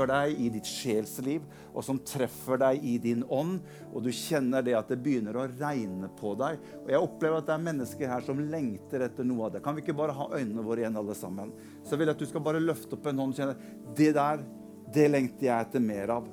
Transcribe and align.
treffer 0.00 0.08
deg 0.08 0.40
i 0.40 0.48
ditt 0.50 0.66
sjelsliv, 0.66 1.42
og 1.74 1.84
som 1.84 1.98
treffer 1.98 2.58
deg 2.58 2.84
i 2.84 2.96
din 2.98 3.24
ånd. 3.28 3.60
Og 3.92 4.02
du 4.04 4.10
kjenner 4.10 4.62
det 4.62 4.74
at 4.74 4.88
det 4.88 5.00
begynner 5.02 5.36
å 5.36 5.48
regne 5.48 6.08
på 6.16 6.34
deg. 6.38 6.58
Og 6.84 6.90
jeg 6.90 7.00
opplever 7.00 7.38
at 7.38 7.46
det 7.48 7.54
er 7.54 7.66
mennesker 7.68 8.08
her 8.08 8.24
som 8.24 8.40
lengter 8.40 9.04
etter 9.04 9.24
noe 9.24 9.46
av 9.46 9.54
det. 9.54 9.62
Kan 9.62 9.76
vi 9.76 9.84
ikke 9.84 9.96
bare 9.96 10.16
ha 10.16 10.28
øynene 10.32 10.64
våre 10.64 10.84
igjen, 10.84 10.96
alle 10.96 11.14
sammen? 11.14 11.52
Så 11.84 11.94
jeg 11.94 12.02
vil 12.02 12.12
at 12.12 12.20
du 12.20 12.26
skal 12.26 12.44
bare 12.44 12.62
løfte 12.62 12.96
opp 12.96 13.08
en 13.10 13.20
hånd 13.20 13.34
og 13.34 13.40
kjenne 13.40 13.94
det 13.96 14.12
der, 14.16 14.44
det 14.90 15.08
lengter 15.10 15.50
jeg 15.50 15.66
etter 15.66 15.82
mer 15.84 16.14
av. 16.16 16.30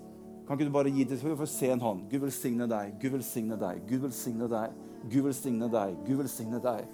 Kan 0.48 0.56
ikke 0.56 0.70
du 0.70 0.76
bare 0.78 0.94
gi 0.94 1.04
det, 1.06 1.20
får 1.20 1.50
se 1.52 1.74
en 1.74 1.84
hånd? 1.84 2.06
Gud 2.12 2.24
velsigne 2.24 2.70
deg, 2.72 2.96
Gud 3.02 3.18
velsigne 3.18 3.58
deg, 3.60 3.82
Gud 3.90 4.06
velsigne 4.06 4.48
deg. 4.52 4.78
Gud 5.08 5.28
velsigne 5.28 5.68
deg, 5.72 5.98
Gud 6.08 6.24
velsigne 6.24 6.62
deg. 6.64 6.88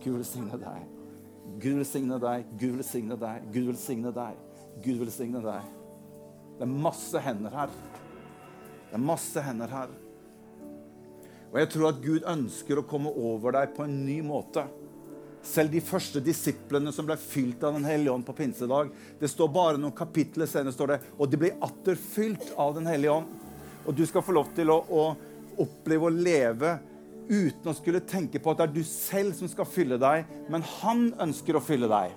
Gud 0.00 0.16
velsigne 0.16 0.62
deg. 0.62 0.88
Gud 1.60 1.76
velsigne 1.82 2.16
deg, 2.22 2.48
Gud 2.56 2.78
velsigne 2.80 3.20
deg, 3.20 3.50
Gud 3.52 3.68
velsigne 3.68 4.14
deg. 4.16 4.40
Gud 4.80 5.04
velsigne 5.04 5.44
deg. 5.44 5.79
Det 6.60 6.66
er 6.66 6.80
masse 6.84 7.20
hender 7.24 7.54
her. 7.56 7.70
Det 8.90 8.98
er 8.98 9.00
masse 9.00 9.40
hender 9.40 9.70
her. 9.72 9.92
Og 11.48 11.56
jeg 11.56 11.70
tror 11.72 11.86
at 11.88 12.02
Gud 12.04 12.26
ønsker 12.28 12.76
å 12.76 12.84
komme 12.84 13.08
over 13.16 13.56
deg 13.56 13.72
på 13.78 13.86
en 13.86 13.94
ny 14.04 14.18
måte. 14.20 14.66
Selv 15.40 15.72
de 15.72 15.80
første 15.80 16.20
disiplene 16.20 16.92
som 16.92 17.08
ble 17.08 17.16
fylt 17.16 17.64
av 17.64 17.78
Den 17.78 17.86
hellige 17.88 18.12
ånd 18.12 18.26
på 18.26 18.34
pinsedag 18.36 18.90
Det 19.16 19.30
står 19.32 19.48
bare 19.48 19.78
noen 19.80 19.94
kapitler 19.96 20.44
senere, 20.44 20.74
står 20.76 20.90
det, 20.92 20.98
og 21.16 21.30
de 21.32 21.38
ble 21.40 21.50
atter 21.64 21.96
fylt 21.96 22.50
av 22.60 22.74
Den 22.76 22.90
hellige 22.90 23.14
ånd. 23.22 23.32
Og 23.88 23.96
du 23.96 24.04
skal 24.04 24.26
få 24.26 24.36
lov 24.36 24.52
til 24.52 24.68
å, 24.68 24.82
å 24.84 25.64
oppleve 25.64 26.10
å 26.10 26.12
leve 26.12 26.76
uten 27.30 27.72
å 27.72 27.76
skulle 27.78 28.04
tenke 28.04 28.36
på 28.36 28.52
at 28.52 28.60
det 28.60 28.68
er 28.68 28.76
du 28.76 28.84
selv 28.84 29.32
som 29.38 29.48
skal 29.48 29.64
fylle 29.64 29.96
deg, 30.02 30.28
men 30.52 30.66
han 30.82 31.06
ønsker 31.24 31.56
å 31.56 31.64
fylle 31.64 31.88
deg. 31.88 32.12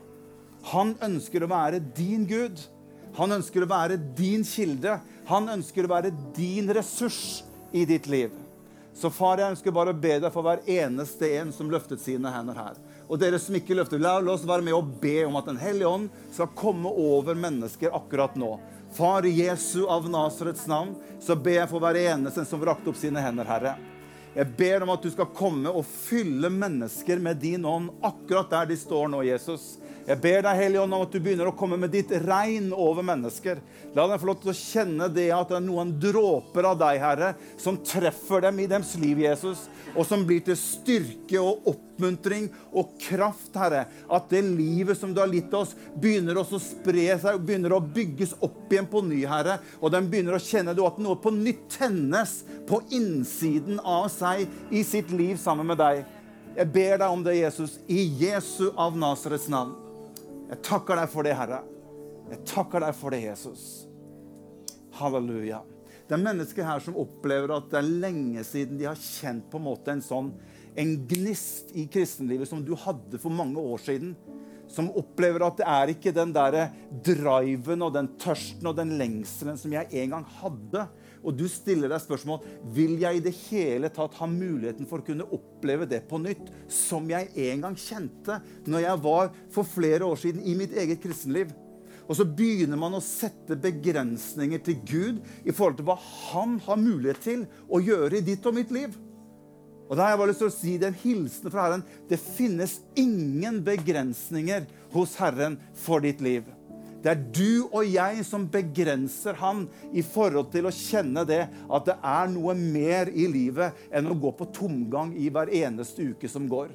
Han 0.73 0.97
ønsker 1.05 1.45
å 1.45 1.51
være 1.55 1.79
din 1.95 2.27
Gud. 2.27 2.59
Han 3.17 3.35
ønsker 3.37 3.63
å 3.63 3.69
være 3.69 3.99
din 4.17 4.45
kilde. 4.47 4.97
Han 5.29 5.49
ønsker 5.53 5.85
å 5.85 5.91
være 5.91 6.13
din 6.35 6.71
ressurs 6.73 7.43
i 7.71 7.85
ditt 7.89 8.07
liv. 8.09 8.33
Så 8.93 9.09
far, 9.09 9.39
jeg 9.41 9.55
ønsker 9.55 9.73
bare 9.73 9.93
å 9.93 9.97
be 9.97 10.19
deg 10.21 10.29
for 10.33 10.45
hver 10.45 10.61
eneste 10.69 11.29
en 11.39 11.49
som 11.53 11.69
løftet 11.71 12.01
sine 12.01 12.29
hender 12.29 12.57
her. 12.59 12.75
Og 13.09 13.17
dere 13.21 13.39
som 13.41 13.55
ikke 13.57 13.75
løfter, 13.77 14.01
la 14.01 14.19
oss 14.31 14.45
være 14.45 14.65
med 14.65 14.75
og 14.77 14.91
be 15.01 15.23
om 15.25 15.37
at 15.39 15.49
Den 15.49 15.57
hellige 15.61 15.89
ånd 15.89 16.11
skal 16.31 16.53
komme 16.57 16.89
over 16.89 17.37
mennesker 17.37 17.93
akkurat 17.93 18.37
nå. 18.37 18.55
Far, 18.93 19.25
Jesu 19.25 19.87
av 19.89 20.05
Nasarets 20.09 20.67
navn, 20.69 20.93
så 21.21 21.35
ber 21.35 21.63
jeg 21.63 21.71
for 21.71 21.81
hver 21.81 21.97
eneste 21.97 22.45
som 22.45 22.61
rakte 22.61 22.91
opp 22.91 22.99
sine 22.99 23.23
hender, 23.25 23.49
Herre. 23.49 23.73
Jeg 24.33 24.49
ber 24.57 24.85
om 24.85 24.91
at 24.93 25.01
du 25.01 25.09
skal 25.13 25.29
komme 25.33 25.69
og 25.69 25.85
fylle 25.85 26.49
mennesker 26.53 27.21
med 27.21 27.41
din 27.41 27.65
ånd 27.69 27.91
akkurat 28.05 28.49
der 28.49 28.69
de 28.69 28.77
står 28.77 29.09
nå, 29.09 29.23
Jesus. 29.25 29.75
Jeg 30.03 30.19
ber 30.19 30.41
deg, 30.43 30.57
Hellige 30.59 30.81
Ånd, 30.83 30.95
om 30.97 31.03
at 31.05 31.13
du 31.13 31.19
begynner 31.23 31.47
å 31.47 31.55
komme 31.55 31.77
med 31.79 31.93
ditt 31.93 32.09
regn 32.25 32.73
over 32.75 33.05
mennesker. 33.07 33.61
La 33.95 34.03
dem 34.09 34.19
få 34.19 34.27
lov 34.27 34.41
til 34.41 34.51
å 34.51 34.55
kjenne 34.57 35.07
det 35.07 35.29
at 35.31 35.47
det 35.47 35.55
er 35.61 35.63
noen 35.63 35.93
dråper 36.01 36.65
av 36.67 36.79
deg, 36.81 36.97
Herre, 36.99 37.29
som 37.61 37.77
treffer 37.87 38.43
dem 38.43 38.59
i 38.59 38.65
deres 38.67 38.91
liv, 38.99 39.21
Jesus, 39.23 39.61
og 39.93 40.03
som 40.09 40.25
blir 40.27 40.41
til 40.43 40.57
styrke 40.59 41.39
og 41.39 41.69
oppmuntring 41.71 42.49
og 42.75 42.97
kraft, 42.99 43.55
Herre. 43.55 43.85
At 44.11 44.27
det 44.33 44.41
livet 44.43 44.99
som 44.99 45.13
du 45.15 45.21
har 45.23 45.31
gitt 45.31 45.55
oss, 45.55 45.71
begynner 45.95 46.41
å 46.41 46.43
spre 46.51 47.05
seg 47.21 47.39
begynner 47.39 47.77
å 47.77 47.79
bygges 47.83 48.35
opp 48.43 48.73
igjen 48.75 48.89
på 48.91 49.05
ny, 49.07 49.21
Herre. 49.29 49.61
Og 49.79 49.93
den 49.93 50.09
begynner 50.11 50.35
å 50.35 50.43
kjenne 50.43 50.75
at 50.75 50.99
noe 50.99 51.15
på 51.23 51.31
nytt 51.31 51.69
tennes 51.77 52.41
på 52.67 52.81
innsiden 52.91 53.79
av 53.79 54.09
seg 54.11 54.49
i 54.67 54.83
sitt 54.83 55.15
liv 55.15 55.39
sammen 55.39 55.71
med 55.71 55.79
deg. 55.79 56.03
Jeg 56.59 56.69
ber 56.75 56.99
deg 56.99 57.07
om 57.07 57.23
det, 57.23 57.37
Jesus, 57.39 57.79
i 57.87 58.03
Jesu 58.25 58.67
av 58.75 58.99
Nasarets 58.99 59.47
navn. 59.47 59.82
Jeg 60.53 60.61
takker 60.61 60.99
deg 60.99 61.09
for 61.09 61.25
det, 61.25 61.33
Herre. 61.33 61.63
Jeg 62.29 62.43
takker 62.45 62.83
deg 62.85 62.93
for 62.93 63.13
det, 63.15 63.23
Jesus. 63.25 63.61
Halleluja. 64.99 65.63
Det 66.05 66.13
er 66.13 66.21
mennesker 66.21 66.67
her 66.67 66.83
som 66.83 66.99
opplever 67.01 67.55
at 67.55 67.71
det 67.71 67.79
er 67.79 67.87
lenge 68.03 68.43
siden 68.45 68.77
de 68.77 68.85
har 68.85 68.99
kjent 68.99 69.47
på 69.49 69.57
en 69.57 69.65
måte 69.65 69.95
en 69.95 70.03
sånn 70.03 70.29
en 70.77 70.91
gnist 71.09 71.71
i 71.77 71.87
kristenlivet 71.89 72.49
som 72.49 72.61
du 72.65 72.75
hadde 72.77 73.17
for 73.21 73.33
mange 73.33 73.61
år 73.61 73.81
siden. 73.81 74.13
Som 74.69 74.91
opplever 74.97 75.41
at 75.47 75.57
det 75.57 75.65
er 75.69 75.93
ikke 75.95 76.13
den 76.13 76.35
der 76.35 76.59
driven 77.05 77.87
og 77.87 77.95
den 77.97 78.11
tørsten 78.21 78.69
og 78.69 78.77
den 78.77 78.93
lengselen 79.01 79.57
som 79.57 79.73
jeg 79.73 79.89
en 80.03 80.15
gang 80.17 80.29
hadde. 80.37 80.85
Og 81.23 81.35
du 81.39 81.45
stiller 81.51 81.91
deg 81.91 82.03
spørsmål 82.03 82.43
vil 82.75 82.97
jeg 83.01 83.19
i 83.19 83.23
det 83.23 83.33
hele 83.45 83.89
tatt 83.93 84.15
ha 84.19 84.27
muligheten 84.29 84.87
for 84.89 85.01
å 85.01 85.07
kunne 85.07 85.27
oppleve 85.35 85.87
det 85.89 86.03
på 86.09 86.19
nytt, 86.21 86.51
som 86.67 87.07
jeg 87.11 87.31
en 87.49 87.63
gang 87.67 87.77
kjente 87.79 88.39
når 88.67 88.87
jeg 88.87 89.03
var 89.05 89.31
for 89.53 89.67
flere 89.67 90.07
år 90.07 90.19
siden 90.19 90.43
i 90.43 90.57
mitt 90.59 90.75
eget 90.75 91.01
kristenliv. 91.03 91.53
Og 92.03 92.17
så 92.19 92.25
begynner 92.27 92.79
man 92.79 92.97
å 92.97 93.03
sette 93.03 93.55
begrensninger 93.59 94.59
til 94.65 94.81
Gud 94.83 95.21
i 95.47 95.53
forhold 95.55 95.79
til 95.79 95.87
hva 95.87 95.95
han 96.33 96.57
har 96.65 96.81
mulighet 96.81 97.23
til 97.23 97.45
å 97.71 97.79
gjøre 97.79 98.19
i 98.19 98.25
ditt 98.27 98.43
og 98.49 98.57
mitt 98.57 98.73
liv. 98.75 98.97
Og 99.87 99.95
da 99.95 100.05
har 100.05 100.13
jeg 100.13 100.19
bare 100.23 100.31
lyst 100.31 100.43
til 100.43 100.49
å 100.49 100.55
si 100.55 100.73
den 100.81 100.93
en 100.93 100.99
hilsen 101.03 101.53
fra 101.53 101.67
Herren. 101.67 101.85
Det 102.09 102.19
finnes 102.19 102.79
ingen 102.99 103.61
begrensninger 103.65 104.67
hos 104.95 105.15
Herren 105.19 105.59
for 105.85 106.03
ditt 106.03 106.23
liv. 106.23 106.47
Det 107.03 107.11
er 107.11 107.23
du 107.35 107.67
og 107.67 107.83
jeg 107.83 108.23
som 108.23 108.45
begrenser 108.47 109.35
han 109.41 109.65
i 109.91 110.01
forhold 110.07 110.53
til 110.53 110.69
å 110.69 110.71
kjenne 110.71 111.25
det 111.27 111.41
at 111.43 111.89
det 111.89 111.97
er 111.99 112.29
noe 112.31 112.55
mer 112.55 113.11
i 113.11 113.25
livet 113.27 113.81
enn 113.91 114.07
å 114.07 114.15
gå 114.15 114.31
på 114.39 114.47
tomgang 114.55 115.11
i 115.19 115.27
hver 115.33 115.51
eneste 115.51 116.05
uke 116.13 116.31
som 116.31 116.47
går. 116.47 116.71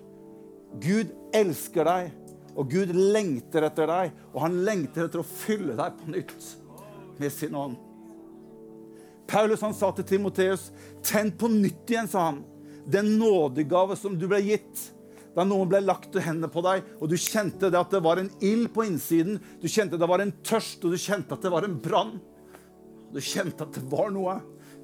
Gud 0.84 1.14
elsker 1.32 1.88
deg, 1.88 2.10
og 2.58 2.68
Gud 2.68 2.92
lengter 2.92 3.64
etter 3.70 3.88
deg, 3.88 4.12
og 4.34 4.42
han 4.44 4.60
lengter 4.66 5.06
etter 5.06 5.22
å 5.22 5.28
fylle 5.28 5.78
deg 5.78 5.96
på 5.96 6.10
nytt 6.12 6.48
med 7.18 7.32
sin 7.32 7.56
ånd. 7.56 7.78
Paulus 9.28 9.64
han 9.64 9.74
sa 9.76 9.90
til 9.92 10.04
Timoteus, 10.04 10.70
'Tenn 11.02 11.32
på 11.32 11.48
nytt 11.48 11.88
igjen', 11.88 12.08
sa 12.08 12.30
han, 12.30 12.44
'den 12.84 13.18
nådegave 13.18 13.96
som 13.96 14.18
du 14.18 14.26
ble 14.28 14.40
gitt' 14.40 14.97
da 15.36 15.44
noen 15.46 15.70
ble 15.70 15.80
lagt 15.84 16.16
hendene 16.18 16.50
på 16.52 16.62
deg, 16.66 16.86
og 16.98 17.10
du 17.10 17.16
kjente 17.20 17.70
det 17.70 17.78
at 17.78 17.92
det 17.94 18.02
var 18.04 18.20
en 18.20 18.30
ild 18.44 18.70
på 18.74 18.86
innsiden, 18.88 19.38
du 19.60 19.68
kjente 19.70 20.00
det 20.00 20.08
var 20.10 20.24
en 20.24 20.34
tørst, 20.46 20.84
og 20.84 20.94
du 20.94 21.00
kjente 21.00 21.36
at 21.36 21.44
det 21.44 21.52
var 21.52 21.66
en 21.66 21.76
brann. 21.82 22.16
Du 23.14 23.20
kjente 23.24 23.64
at 23.64 23.76
det 23.76 23.84
var 23.88 24.10
noe 24.12 24.38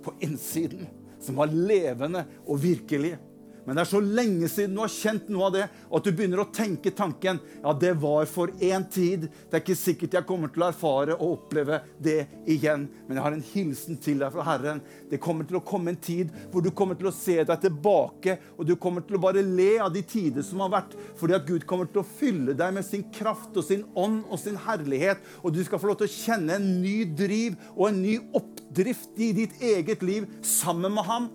på 0.05 0.15
innsiden 0.25 0.87
som 1.25 1.41
var 1.41 1.53
levende 1.53 2.25
og 2.45 2.61
virkelig. 2.63 3.15
Men 3.65 3.77
det 3.77 3.85
er 3.85 3.91
så 3.91 4.01
lenge 4.05 4.49
siden 4.53 4.75
du 4.77 4.83
har 4.83 4.93
kjent 4.93 5.31
noe 5.33 5.49
av 5.49 5.55
det, 5.55 5.65
at 5.69 6.05
du 6.05 6.11
begynner 6.13 6.43
å 6.43 6.49
tenke 6.53 6.93
tanken 6.97 7.41
ja, 7.63 7.73
det 7.81 7.95
var 8.03 8.27
for 8.31 8.53
én 8.61 8.85
tid. 8.93 9.29
Det 9.49 9.59
er 9.59 9.63
ikke 9.65 9.79
sikkert 9.79 10.17
jeg 10.19 10.29
kommer 10.29 10.53
til 10.53 10.65
å 10.65 10.69
erfare 10.69 11.17
og 11.17 11.39
oppleve 11.39 11.81
det 12.03 12.19
igjen. 12.51 12.87
Men 13.07 13.19
jeg 13.19 13.27
har 13.27 13.37
en 13.37 13.47
hilsen 13.53 14.01
til 14.05 14.21
deg 14.21 14.35
fra 14.35 14.47
Herren. 14.51 14.83
Det 15.11 15.21
kommer 15.23 15.49
til 15.49 15.59
å 15.61 15.65
komme 15.65 15.95
en 15.95 16.01
tid 16.01 16.33
hvor 16.53 16.65
du 16.65 16.71
kommer 16.77 16.99
til 16.99 17.09
å 17.09 17.15
se 17.15 17.39
deg 17.41 17.63
tilbake, 17.65 18.37
og 18.59 18.69
du 18.69 18.75
kommer 18.81 19.05
til 19.07 19.19
å 19.19 19.23
bare 19.25 19.45
le 19.45 19.71
av 19.83 19.93
de 19.95 20.05
tider 20.07 20.45
som 20.45 20.63
har 20.65 20.73
vært, 20.75 20.97
fordi 21.21 21.39
at 21.39 21.49
Gud 21.49 21.65
kommer 21.69 21.89
til 21.91 22.03
å 22.03 22.09
fylle 22.19 22.57
deg 22.59 22.77
med 22.77 22.87
sin 22.87 23.07
kraft 23.15 23.57
og 23.57 23.67
sin 23.67 23.87
ånd 23.99 24.25
og 24.29 24.41
sin 24.41 24.59
herlighet, 24.67 25.23
og 25.43 25.55
du 25.57 25.63
skal 25.65 25.81
få 25.81 25.91
lov 25.91 26.03
til 26.03 26.11
å 26.11 26.15
kjenne 26.15 26.59
en 26.59 26.69
ny 26.83 26.99
driv 27.17 27.57
og 27.75 27.89
en 27.89 28.03
ny 28.05 28.19
oppdrift 28.37 29.17
i 29.17 29.33
ditt 29.37 29.57
eget 29.65 30.05
liv 30.05 30.29
sammen 30.45 30.93
med 30.95 31.09
ham. 31.09 31.33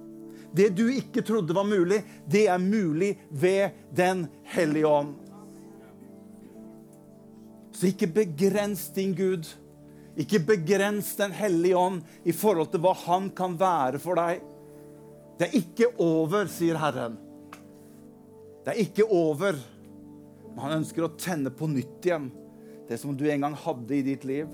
Det 0.56 0.70
du 0.78 0.88
ikke 0.92 1.22
trodde 1.26 1.56
var 1.56 1.68
mulig, 1.68 2.02
det 2.30 2.48
er 2.50 2.62
mulig 2.62 3.14
ved 3.30 3.76
Den 3.96 4.28
hellige 4.50 4.88
ånd. 4.88 5.16
Så 7.74 7.92
ikke 7.92 8.10
begrens 8.12 8.90
din 8.96 9.14
Gud. 9.16 9.48
Ikke 10.20 10.42
begrens 10.44 11.14
Den 11.16 11.32
hellige 11.32 11.78
ånd 11.78 12.02
i 12.26 12.34
forhold 12.36 12.72
til 12.74 12.84
hva 12.84 12.96
han 13.06 13.30
kan 13.36 13.56
være 13.60 14.02
for 14.04 14.20
deg. 14.20 14.42
Det 15.40 15.48
er 15.48 15.60
ikke 15.62 15.94
over, 16.04 16.50
sier 16.52 16.80
Herren. 16.82 17.16
Det 18.66 18.74
er 18.74 18.82
ikke 18.84 19.06
over. 19.08 19.56
Men 20.50 20.64
han 20.66 20.80
ønsker 20.82 21.06
å 21.06 21.14
tenne 21.16 21.54
på 21.56 21.70
nytt 21.72 22.10
igjen 22.10 22.28
det 22.90 22.98
som 22.98 23.14
du 23.16 23.28
en 23.30 23.46
gang 23.46 23.56
hadde 23.56 23.96
i 23.96 24.04
ditt 24.04 24.26
liv 24.26 24.50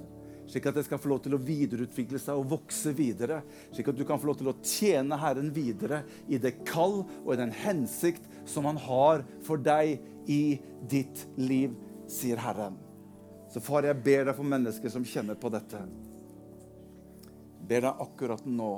slik 0.50 0.68
at 0.70 0.78
det 0.78 0.86
skal 0.88 1.00
få 1.02 1.10
lov 1.12 1.22
til 1.26 1.36
å 1.36 1.42
videreutvikle 1.42 2.20
seg 2.22 2.38
og 2.40 2.50
vokse 2.54 2.94
videre. 2.96 3.42
Slik 3.74 3.90
at 3.92 3.98
du 3.98 4.06
kan 4.08 4.22
få 4.22 4.30
lov 4.30 4.40
til 4.40 4.52
å 4.52 4.58
tjene 4.62 5.20
Herren 5.20 5.52
videre 5.56 6.04
i 6.28 6.40
det 6.42 6.58
kall 6.68 7.02
og 7.24 7.32
i 7.34 7.40
den 7.42 7.54
hensikt 7.64 8.28
som 8.50 8.68
Han 8.70 8.80
har 8.86 9.26
for 9.46 9.62
deg 9.62 9.98
i 10.32 10.58
ditt 10.90 11.26
liv, 11.38 11.76
sier 12.10 12.42
Herren. 12.42 12.78
Så 13.52 13.62
far, 13.64 13.86
jeg 13.88 14.02
ber 14.04 14.26
deg 14.28 14.36
for 14.38 14.48
mennesker 14.48 14.92
som 14.92 15.06
kjenner 15.08 15.38
på 15.40 15.52
dette. 15.54 15.80
Ber 17.66 17.88
deg 17.88 18.04
akkurat 18.04 18.44
nå, 18.46 18.74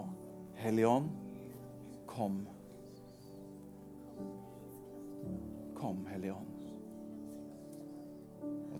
Hellige 0.61 0.91
Ånd, 0.91 1.09
kom. 2.07 2.43
Kom, 5.77 6.05
Hellige 6.11 6.37
Ånd. 6.37 6.56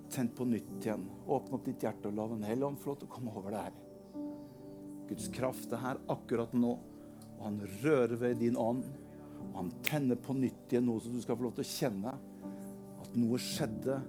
Tenn 0.08 0.30
på 0.32 0.46
nytt 0.48 0.86
igjen. 0.86 1.04
Åpne 1.28 1.58
opp 1.58 1.66
ditt 1.68 1.84
hjerte 1.84 2.08
og 2.08 2.16
la 2.16 2.28
Den 2.32 2.46
hellige 2.48 2.70
ånd 2.70 2.80
få 2.80 2.94
lov 2.94 3.02
til 3.02 3.10
å 3.10 3.12
komme 3.12 3.34
over 3.36 3.54
deg. 3.58 3.82
Guds 5.10 5.28
kraft 5.36 5.74
er 5.76 5.84
her 5.84 6.00
akkurat 6.12 6.56
nå. 6.56 6.72
Og 7.38 7.44
han 7.44 7.60
rører 7.84 8.16
ved 8.22 8.40
din 8.42 8.58
ånd. 8.60 8.88
Og 9.50 9.60
han 9.60 9.74
tenner 9.86 10.20
på 10.20 10.36
nytt 10.38 10.72
igjen 10.72 10.88
noe 10.88 11.04
som 11.04 11.14
du 11.14 11.22
skal 11.24 11.38
få 11.38 11.48
lov 11.50 11.58
til 11.60 11.68
å 11.68 11.74
kjenne. 11.74 12.16
At 13.04 13.20
noe 13.20 13.40
skjedde 13.42 14.00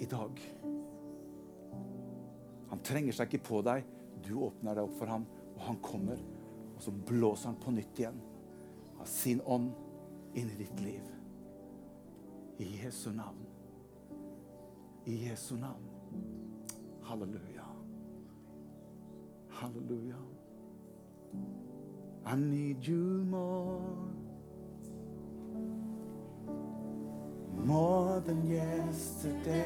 i 0.00 0.08
dag. 0.08 0.40
Han 2.70 2.82
trenger 2.86 3.16
seg 3.16 3.28
ikke 3.28 3.48
på 3.50 3.62
deg. 3.66 3.84
Du 4.24 4.36
åpner 4.46 4.78
deg 4.78 4.86
opp 4.86 4.98
for 5.00 5.10
ham, 5.10 5.26
og 5.56 5.62
han 5.66 5.80
kommer. 5.84 6.20
Og 6.76 6.84
så 6.84 6.94
blåser 6.94 7.50
han 7.50 7.60
på 7.60 7.74
nytt 7.74 8.00
igjen 8.00 8.20
av 9.00 9.08
sin 9.08 9.40
ånd 9.48 9.72
inn 10.38 10.50
i 10.52 10.60
ditt 10.60 10.80
liv. 10.84 11.19
I 12.60 12.64
Jesu 12.64 13.10
navn. 13.10 13.46
I 15.06 15.10
Jesu 15.10 15.56
navn. 15.56 15.88
Halleluja. 17.02 17.64
Halleluja. 19.50 20.20
I 22.26 22.36
need 22.36 22.86
you 22.86 23.24
more. 23.30 23.80
More 27.56 28.20
than 28.26 28.46
yesterday, 28.46 29.64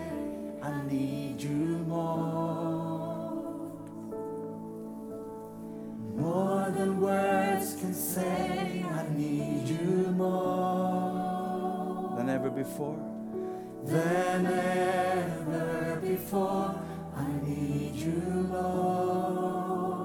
I 0.63 0.71
need 0.89 1.43
you 1.43 1.79
more. 1.89 3.43
More 6.15 6.71
than 6.71 7.01
words 7.01 7.77
can 7.81 7.93
say, 7.93 8.85
I 8.89 9.09
need 9.17 9.69
you 9.69 10.13
more. 10.13 10.94
Than 12.25 12.37
ever 12.37 12.49
before. 12.49 12.97
Than 13.85 14.47
ever 14.47 16.01
before, 16.01 16.75
I 17.15 17.27
need 17.47 17.95
you, 17.97 18.49
Lord. 18.51 19.99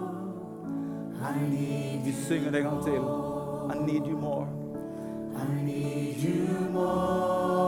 I 1.22 1.50
need 1.50 2.04
Vi 2.04 2.12
synger 2.12 2.52
det 2.52 2.60
en 2.60 2.66
gang 2.66 2.84
til. 2.84 2.94
I 2.94 3.92
need 3.92 4.06
you 4.08 4.18
more. 4.18 4.48
I 5.36 5.64
need 5.64 6.16
you 6.24 6.72
more. 6.74 7.59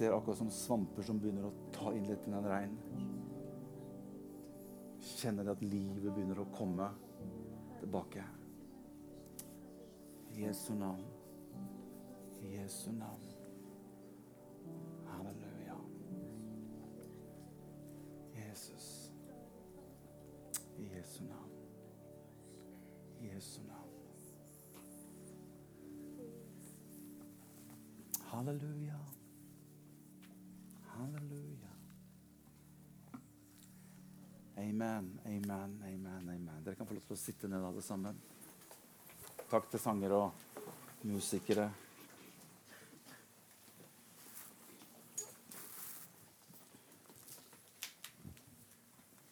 Ser 0.00 0.12
akkurat 0.12 0.38
som 0.38 0.50
svamper 0.50 1.04
som 1.04 1.18
begynner 1.20 1.44
å 1.44 1.72
ta 1.76 1.90
inn 1.92 2.06
litt 2.08 2.22
av 2.32 2.46
regn. 2.48 2.76
Kjenner 5.04 5.50
at 5.52 5.60
livet 5.60 6.06
begynner 6.06 6.40
å 6.40 6.46
komme 6.54 6.86
tilbake. 7.82 8.24
I 10.32 10.46
Jesu 10.46 10.72
navn. 10.78 11.04
I 12.40 12.54
Jesu 12.54 12.94
navn. 12.96 13.28
Halleluja. 15.10 15.76
Jesus. 18.38 18.88
I 20.78 20.88
Jesu 20.94 21.28
navn. 21.28 21.52
I 23.20 23.34
Jesu 23.34 23.60
navn. 23.68 23.96
Halleluja. 28.32 29.09
Amen, 34.80 35.20
amen, 35.26 35.82
amen. 35.84 36.28
amen. 36.28 36.64
Dere 36.64 36.74
kan 36.74 36.86
få 36.88 36.94
lov 36.96 37.02
til 37.04 37.12
å 37.12 37.20
sitte 37.20 37.48
ned 37.52 37.60
alle 37.60 37.82
sammen. 37.84 38.16
Takk 39.50 39.66
til 39.68 39.80
sanger 39.82 40.14
og 40.16 41.02
musikere. 41.04 41.66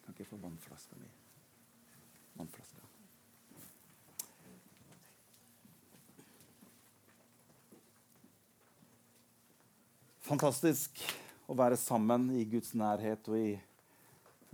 Kan 0.05 0.13
ikke 0.13 0.27
få 0.35 0.41
vannflaska 0.43 1.01
mi? 1.01 1.09
Vannflaska. 2.35 2.85
Fantastisk 10.29 11.01
å 11.49 11.57
være 11.57 11.81
sammen 11.81 12.29
i 12.37 12.45
Guds 12.45 12.77
nærhet 12.77 13.33
og 13.33 13.41
i 13.41 13.57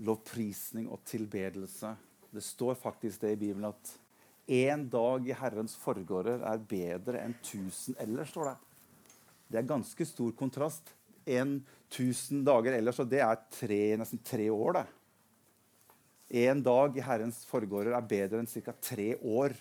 lovprisning 0.02 0.88
og 0.90 1.04
tilbedelse. 1.06 1.94
Det 2.34 2.42
står 2.42 2.74
faktisk 2.80 3.22
det 3.22 3.34
i 3.34 3.40
Bibelen 3.40 3.68
at 3.70 3.92
én 4.50 4.88
dag 4.90 5.28
i 5.28 5.36
Herrens 5.36 5.76
forgårder 5.80 6.42
er 6.44 6.66
bedre 6.68 7.22
enn 7.22 7.36
tusen 7.44 7.96
ellers, 8.02 8.32
står 8.34 8.50
det. 8.50 8.56
Det 9.48 9.60
er 9.60 9.70
ganske 9.70 10.06
stor 10.08 10.34
kontrast. 10.36 10.90
En 11.24 11.60
tusen 11.92 12.42
dager 12.44 12.74
ellers, 12.76 12.98
og 13.00 13.08
det 13.08 13.22
er 13.24 13.38
tre, 13.54 13.82
nesten 14.00 14.20
tre 14.24 14.48
år, 14.52 14.80
det. 14.80 14.86
Én 16.44 16.62
dag 16.64 16.96
i 16.98 17.04
Herrens 17.04 17.44
forgårder 17.46 17.94
er 17.94 18.08
bedre 18.08 18.40
enn 18.42 18.50
ca. 18.50 18.74
tre 18.80 19.14
år 19.20 19.54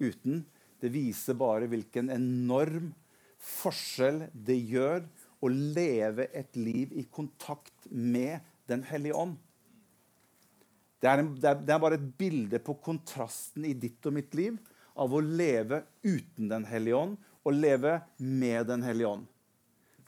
uten. 0.00 0.42
Det 0.80 0.90
viser 0.90 1.36
bare 1.38 1.68
hvilken 1.70 2.10
enorm 2.10 2.90
forskjell 3.38 4.24
det 4.32 4.58
gjør 4.58 5.04
å 5.44 5.50
leve 5.52 6.26
et 6.34 6.56
liv 6.58 6.94
i 6.98 7.06
kontakt 7.10 7.86
med 7.90 8.40
Den 8.68 8.82
hellige 8.84 9.16
ånd. 9.16 9.38
Det 10.98 11.06
er, 11.06 11.22
en, 11.22 11.30
det, 11.38 11.46
er, 11.46 11.60
det 11.62 11.74
er, 11.74 11.82
bare 11.82 11.98
et 11.98 12.06
bilde 12.18 12.58
på 12.64 12.74
kontrasten 12.82 13.66
i 13.68 13.74
ditt 13.78 14.06
og 14.08 14.16
mitt 14.16 14.32
liv 14.34 14.56
av 14.98 15.12
å 15.14 15.20
leve 15.22 15.84
uten 16.02 16.48
Den 16.50 16.64
hellige 16.66 16.98
ånd 16.98 17.18
og 17.46 17.54
leve 17.54 18.00
med 18.18 18.66
Den 18.66 18.82
hellige 18.82 19.12
ånd. 19.12 19.28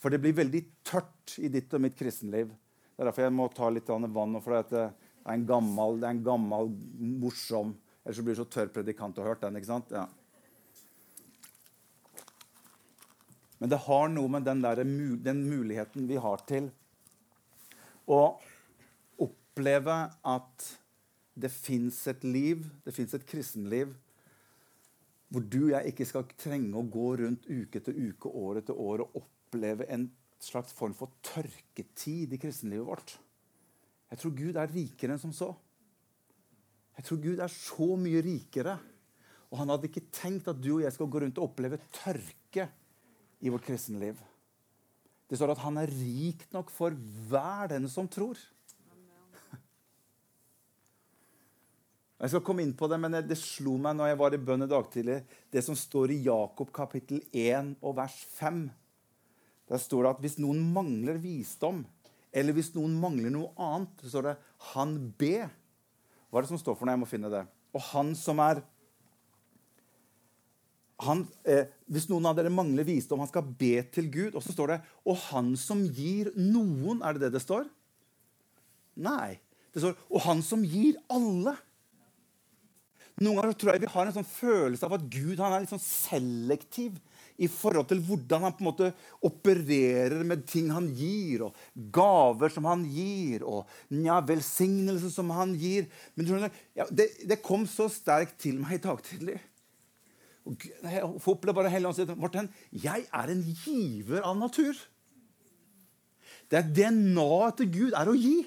For 0.00 0.10
det 0.10 0.18
blir 0.22 0.34
veldig 0.34 0.64
tørt 0.86 1.36
i 1.38 1.50
ditt 1.52 1.70
og 1.76 1.84
mitt 1.84 1.94
kristenliv. 1.98 2.50
Det 2.50 3.04
er 3.04 3.10
derfor 3.10 3.26
jeg 3.26 3.36
må 3.36 3.46
ta 3.54 3.68
litt 3.70 3.88
vann. 3.88 4.40
For 4.42 4.56
det 4.56 4.82
er 4.82 5.36
en 5.36 5.46
gammel, 5.46 6.00
det 6.00 6.08
er 6.08 6.16
en 6.16 6.26
gammel 6.26 6.74
morsom 7.22 7.76
Ellers 8.00 8.16
så 8.16 8.24
blir 8.24 8.32
det 8.32 8.40
så 8.40 8.48
tørr 8.48 8.70
predikant 8.72 9.18
å 9.20 9.24
ha 9.24 9.28
hørt 9.28 9.42
den. 9.44 9.58
ikke 9.58 9.68
sant? 9.68 9.90
Ja. 9.92 10.06
Men 13.60 13.72
det 13.72 13.82
har 13.84 14.08
noe 14.08 14.30
med 14.32 14.46
den, 14.48 14.62
der, 14.64 14.80
den 14.80 15.42
muligheten 15.44 16.06
vi 16.08 16.16
har 16.16 16.40
til 16.48 16.70
å 18.08 18.22
oppleve 19.50 19.96
at 20.30 20.68
det 21.40 21.50
fins 21.50 21.96
et 22.10 22.22
liv, 22.24 22.62
det 22.84 22.94
fins 22.94 23.12
et 23.14 23.26
kristenliv, 23.26 23.92
hvor 25.30 25.42
du 25.46 25.60
og 25.68 25.74
jeg 25.74 25.92
ikke 25.92 26.06
skal 26.08 26.30
trenge 26.38 26.74
å 26.74 26.86
gå 26.90 27.08
rundt 27.20 27.46
uke 27.46 27.78
etter 27.78 27.94
uke, 27.94 28.30
år 28.30 28.60
etter 28.60 28.78
år 28.78 29.04
og 29.04 29.20
oppleve 29.22 29.86
en 29.90 30.08
slags 30.42 30.72
form 30.74 30.94
for 30.96 31.12
tørketid 31.22 32.32
i 32.34 32.40
kristenlivet 32.40 32.86
vårt. 32.86 33.14
Jeg 34.10 34.22
tror 34.22 34.34
Gud 34.34 34.58
er 34.58 34.72
rikere 34.74 35.14
enn 35.14 35.22
som 35.22 35.34
så. 35.34 35.52
Jeg 36.98 37.06
tror 37.06 37.20
Gud 37.22 37.42
er 37.42 37.52
så 37.52 37.90
mye 38.00 38.22
rikere. 38.26 38.74
Og 39.50 39.58
han 39.60 39.70
hadde 39.70 39.86
ikke 39.90 40.08
tenkt 40.14 40.48
at 40.50 40.58
du 40.62 40.76
og 40.76 40.82
jeg 40.84 40.94
skal 40.94 41.10
gå 41.10 41.22
rundt 41.22 41.38
og 41.38 41.50
oppleve 41.50 41.78
tørke 41.94 42.66
i 43.40 43.50
vårt 43.50 43.66
kristenliv. 43.66 44.18
Det 45.30 45.38
står 45.38 45.54
at 45.54 45.62
han 45.62 45.78
er 45.78 45.90
rik 45.94 46.42
nok 46.54 46.72
for 46.74 46.94
hver 47.30 47.70
den 47.70 47.86
som 47.90 48.10
tror. 48.10 48.38
Jeg 52.20 52.34
skal 52.34 52.42
komme 52.44 52.60
inn 52.60 52.74
på 52.76 52.84
det, 52.92 52.98
men 53.00 53.16
det 53.24 53.36
slo 53.40 53.78
meg 53.80 53.94
når 53.96 54.10
jeg 54.10 54.18
var 54.20 54.34
i 54.36 54.42
bønn 54.44 54.66
i 54.66 54.68
dag 54.68 54.88
tidlig, 54.92 55.22
det 55.48 55.62
som 55.64 55.76
står 55.78 56.12
i 56.12 56.18
Jakob 56.26 56.68
kapittel 56.76 57.22
1 57.32 57.78
og 57.80 57.94
vers 57.96 58.18
5. 58.36 58.66
Der 59.72 59.80
står 59.80 60.04
det 60.04 60.10
at 60.10 60.20
hvis 60.26 60.36
noen 60.42 60.60
mangler 60.74 61.16
visdom, 61.22 61.80
eller 62.30 62.54
hvis 62.54 62.74
noen 62.74 62.92
mangler 63.00 63.32
noe 63.32 63.54
annet, 63.56 64.04
så 64.04 64.12
står 64.12 64.28
det 64.28 64.36
'han 64.74 65.14
be'. 65.16 65.48
Hva 66.28 66.38
er 66.38 66.42
det 66.42 66.52
som 66.52 66.60
står 66.60 66.76
for 66.76 66.84
noe? 66.84 66.92
Jeg 66.92 67.00
må 67.00 67.08
finne 67.08 67.30
det. 67.30 67.46
Og 67.74 67.80
han 67.80 68.14
som 68.14 68.38
er 68.38 68.62
han, 71.00 71.26
eh, 71.46 71.64
Hvis 71.88 72.08
noen 72.10 72.26
av 72.26 72.36
dere 72.36 72.50
mangler 72.50 72.84
visdom, 72.84 73.18
han 73.20 73.28
skal 73.28 73.42
be 73.42 73.82
til 73.82 74.10
Gud. 74.10 74.34
Og 74.34 74.42
så 74.42 74.52
står 74.52 74.66
det 74.66 74.82
'og 75.06 75.16
han 75.16 75.56
som 75.56 75.82
gir 75.88 76.30
noen'. 76.36 77.02
Er 77.02 77.14
det 77.14 77.20
det 77.20 77.32
det 77.32 77.42
står? 77.42 77.68
Nei. 78.96 79.40
Det 79.72 79.80
står 79.80 79.96
'og 80.10 80.20
han 80.20 80.42
som 80.42 80.62
gir 80.62 80.96
alle'. 81.08 81.56
Noen 83.20 83.36
ganger 83.36 83.56
tror 83.60 83.74
jeg 83.74 83.82
vi 83.82 83.92
har 83.92 84.08
en 84.08 84.14
sånn 84.16 84.28
følelse 84.28 84.86
av 84.86 84.96
at 84.96 85.06
Gud 85.12 85.40
er 85.40 85.58
litt 85.60 85.72
sånn 85.72 85.82
selektiv 85.82 86.96
i 87.40 87.48
forhold 87.48 87.88
til 87.88 88.00
hvordan 88.04 88.44
han 88.44 88.54
på 88.56 88.62
en 88.62 88.68
måte 88.68 88.88
opererer 89.24 90.20
med 90.28 90.44
ting 90.48 90.68
han 90.72 90.90
gir, 90.96 91.46
og 91.46 91.88
gaver 91.92 92.52
som 92.52 92.68
han 92.68 92.84
gir, 92.88 93.44
og 93.48 93.68
ja, 94.04 94.18
velsignelse 94.24 95.12
som 95.12 95.32
han 95.32 95.54
gir. 95.60 95.88
Men 96.16 96.50
ja, 96.76 96.84
det, 96.92 97.08
det, 97.24 97.40
kom 97.44 97.64
så 97.68 97.88
sterkt 97.92 98.36
til 98.44 98.60
meg 98.60 98.76
i 98.76 98.82
dag 98.84 99.00
tidlig. 99.06 99.38
Og 100.48 100.68
jeg 100.84 101.54
bare 101.56 101.72
hele 101.72 101.92
si 101.96 102.08
Morten, 102.12 102.48
jeg 102.72 103.04
er 103.08 103.32
en 103.32 103.42
giver 103.64 104.24
av 104.24 104.36
natur. 104.40 104.76
Det 106.50 106.60
er 106.60 106.72
DNA-et 106.76 107.60
til 107.60 107.72
Gud 107.72 107.96
er 107.96 108.10
å 108.10 108.16
gi. 108.16 108.40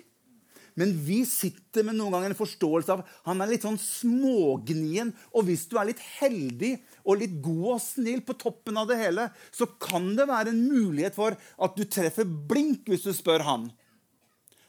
Men 0.80 0.94
vi 1.06 1.20
sitter 1.30 1.86
med 1.86 1.98
noen 1.98 2.15
ganger 2.15 2.34
en 2.34 2.39
forståelse 2.39 2.96
av 2.96 3.03
han 3.27 3.44
er 3.44 3.51
litt 3.51 3.65
sånn 3.65 3.77
smågnien. 3.82 5.12
Og 5.34 5.46
hvis 5.48 5.68
du 5.70 5.77
er 5.77 5.92
litt 5.92 6.01
heldig 6.18 6.74
og 7.03 7.22
litt 7.22 7.36
god 7.46 7.68
og 7.75 7.84
snill 7.84 8.24
på 8.25 8.38
toppen 8.42 8.80
av 8.82 8.89
det 8.89 8.98
hele, 9.01 9.27
så 9.53 9.68
kan 9.77 10.12
det 10.18 10.30
være 10.30 10.53
en 10.53 10.63
mulighet 10.65 11.18
for 11.18 11.38
at 11.38 11.77
du 11.77 11.86
treffer 11.86 12.25
blink 12.25 12.89
hvis 12.89 13.06
du 13.06 13.13
spør 13.13 13.46
han. 13.46 13.70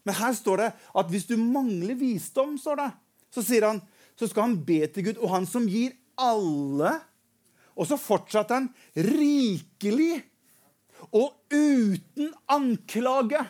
Men 0.04 0.18
her 0.20 0.36
står 0.36 0.60
det 0.60 0.70
at 0.76 1.10
hvis 1.10 1.26
du 1.30 1.38
mangler 1.40 1.96
visdom, 1.96 2.58
står 2.60 2.82
det, 2.82 2.90
så 3.32 3.42
sier 3.44 3.66
han, 3.70 3.80
så 4.20 4.28
skal 4.28 4.50
han 4.50 4.60
be 4.66 4.84
til 4.92 5.08
Gud. 5.08 5.20
Og 5.24 5.32
han 5.32 5.48
som 5.48 5.66
gir 5.66 5.96
alle 6.20 6.92
Og 7.74 7.88
så 7.90 7.96
fortsatte 7.98 8.54
han 8.54 8.68
rikelig 8.94 10.20
og 11.10 11.32
uten 11.50 12.28
anklage. 12.46 13.40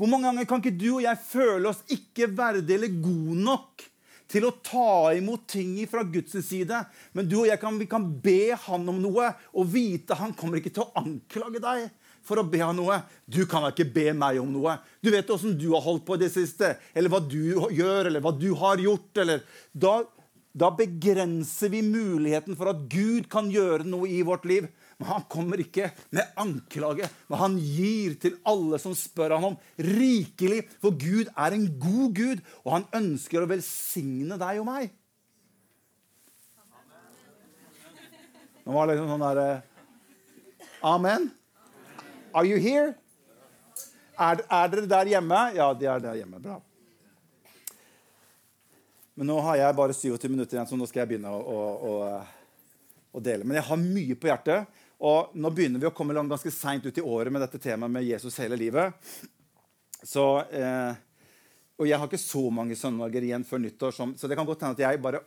Hvor 0.00 0.08
mange 0.08 0.30
ganger 0.30 0.46
kan 0.48 0.62
ikke 0.62 0.78
du 0.80 0.86
og 0.94 1.02
jeg 1.04 1.20
føle 1.28 1.68
oss 1.68 1.82
ikke 1.92 2.30
verdige 2.32 2.78
eller 2.78 3.00
gode 3.04 3.34
nok 3.36 3.82
til 4.30 4.46
å 4.48 4.52
ta 4.64 5.10
imot 5.12 5.42
ting 5.52 5.74
fra 5.90 6.06
Guds 6.08 6.38
side? 6.46 6.78
Men 7.12 7.28
du 7.28 7.42
og 7.42 7.50
jeg 7.50 7.60
kan, 7.60 7.76
kan 7.84 8.06
be 8.24 8.54
han 8.56 8.88
om 8.88 9.02
noe 9.02 9.26
og 9.52 9.68
vite 9.68 10.16
han 10.16 10.32
kommer 10.32 10.56
ikke 10.56 10.72
til 10.72 10.86
å 10.86 11.02
anklage 11.02 11.60
deg 11.60 11.90
for 12.24 12.40
å 12.40 12.46
be 12.48 12.62
han 12.62 12.80
noe. 12.80 12.96
Du 13.28 13.42
kan 13.50 13.68
ikke 13.68 13.90
be 13.92 14.06
meg 14.16 14.40
om 14.40 14.48
noe. 14.54 14.78
Du 15.04 15.10
vet 15.12 15.28
åssen 15.36 15.58
du 15.60 15.68
har 15.74 15.84
holdt 15.84 16.06
på 16.08 16.16
i 16.16 16.24
det 16.24 16.32
siste, 16.32 16.78
eller 16.96 17.12
hva 17.12 17.20
du 17.20 17.40
gjør, 17.52 18.08
eller 18.08 18.24
hva 18.24 18.32
du 18.32 18.48
har 18.56 18.80
gjort. 18.80 19.12
eller 19.20 19.44
da, 19.76 19.98
da 20.56 20.72
begrenser 20.80 21.76
vi 21.76 21.84
muligheten 21.84 22.56
for 22.56 22.72
at 22.72 22.86
Gud 22.88 23.28
kan 23.28 23.52
gjøre 23.52 23.84
noe 23.84 24.08
i 24.08 24.22
vårt 24.24 24.48
liv. 24.48 24.72
Men 25.00 25.08
han 25.08 25.22
kommer 25.32 25.60
ikke 25.62 25.86
med 26.12 26.34
anklage, 26.36 27.08
men 27.30 27.40
han 27.40 27.54
gir 27.56 28.18
til 28.20 28.34
alle 28.44 28.76
som 28.82 28.92
spør 28.92 29.32
han 29.38 29.46
om, 29.48 29.54
rikelig. 29.80 30.66
For 30.82 30.92
Gud 30.92 31.30
er 31.32 31.56
en 31.56 31.64
god 31.80 32.16
Gud, 32.18 32.42
og 32.66 32.74
han 32.74 32.84
ønsker 32.98 33.40
å 33.40 33.48
velsigne 33.48 34.36
deg 34.40 34.60
og 34.60 34.68
meg. 34.68 34.90
Nå 38.66 38.76
var 38.76 38.86
det 38.86 38.98
liksom 38.98 39.08
sånn 39.14 39.24
derre 39.24 39.48
Amen. 40.84 41.30
Are 42.36 42.44
you 42.44 42.60
here? 42.60 42.92
Er, 44.20 44.44
er, 44.44 44.68
dere 44.68 44.84
der 44.88 45.08
hjemme? 45.14 45.40
Ja, 45.56 45.70
de 45.76 45.88
er 45.88 46.04
der 46.04 46.20
hjemme. 46.20 46.40
Bra. 46.44 46.58
Men 49.16 49.32
nå 49.32 49.40
har 49.44 49.58
jeg 49.60 49.76
bare 49.80 49.96
27 49.96 50.28
minutter 50.28 50.56
igjen, 50.56 50.68
så 50.68 50.76
nå 50.76 50.88
skal 50.88 51.02
jeg 51.02 51.10
begynne 51.14 51.32
å, 51.32 51.40
å, 51.40 51.64
å, 51.88 53.16
å 53.16 53.24
dele. 53.24 53.48
Men 53.48 53.58
jeg 53.58 53.68
har 53.68 53.80
mye 53.80 54.16
på 54.16 54.30
hjertet. 54.30 54.79
Og 55.00 55.32
nå 55.32 55.50
begynner 55.54 55.80
vi 55.80 55.88
å 55.88 55.94
komme 55.96 56.12
langt, 56.12 56.28
ganske 56.28 56.52
seint 56.52 56.84
ut 56.84 56.98
i 56.98 57.04
året 57.04 57.32
med 57.32 57.40
dette 57.40 57.60
temaet 57.62 57.92
med 57.92 58.04
Jesus 58.04 58.36
hele 58.42 58.58
livet. 58.60 58.92
Så, 60.04 60.24
eh, 60.52 60.92
og 61.80 61.88
jeg 61.88 61.96
har 61.96 62.08
ikke 62.08 62.20
så 62.20 62.42
mange 62.52 62.76
søndager 62.76 63.24
igjen 63.24 63.46
før 63.48 63.62
nyttår, 63.64 63.94
som, 63.96 64.12
så 64.16 64.28
det 64.28 64.36
kan 64.36 64.48
godt 64.48 64.64
hende 64.64 64.76
at 64.76 64.84
jeg 64.84 65.00
bare 65.00 65.22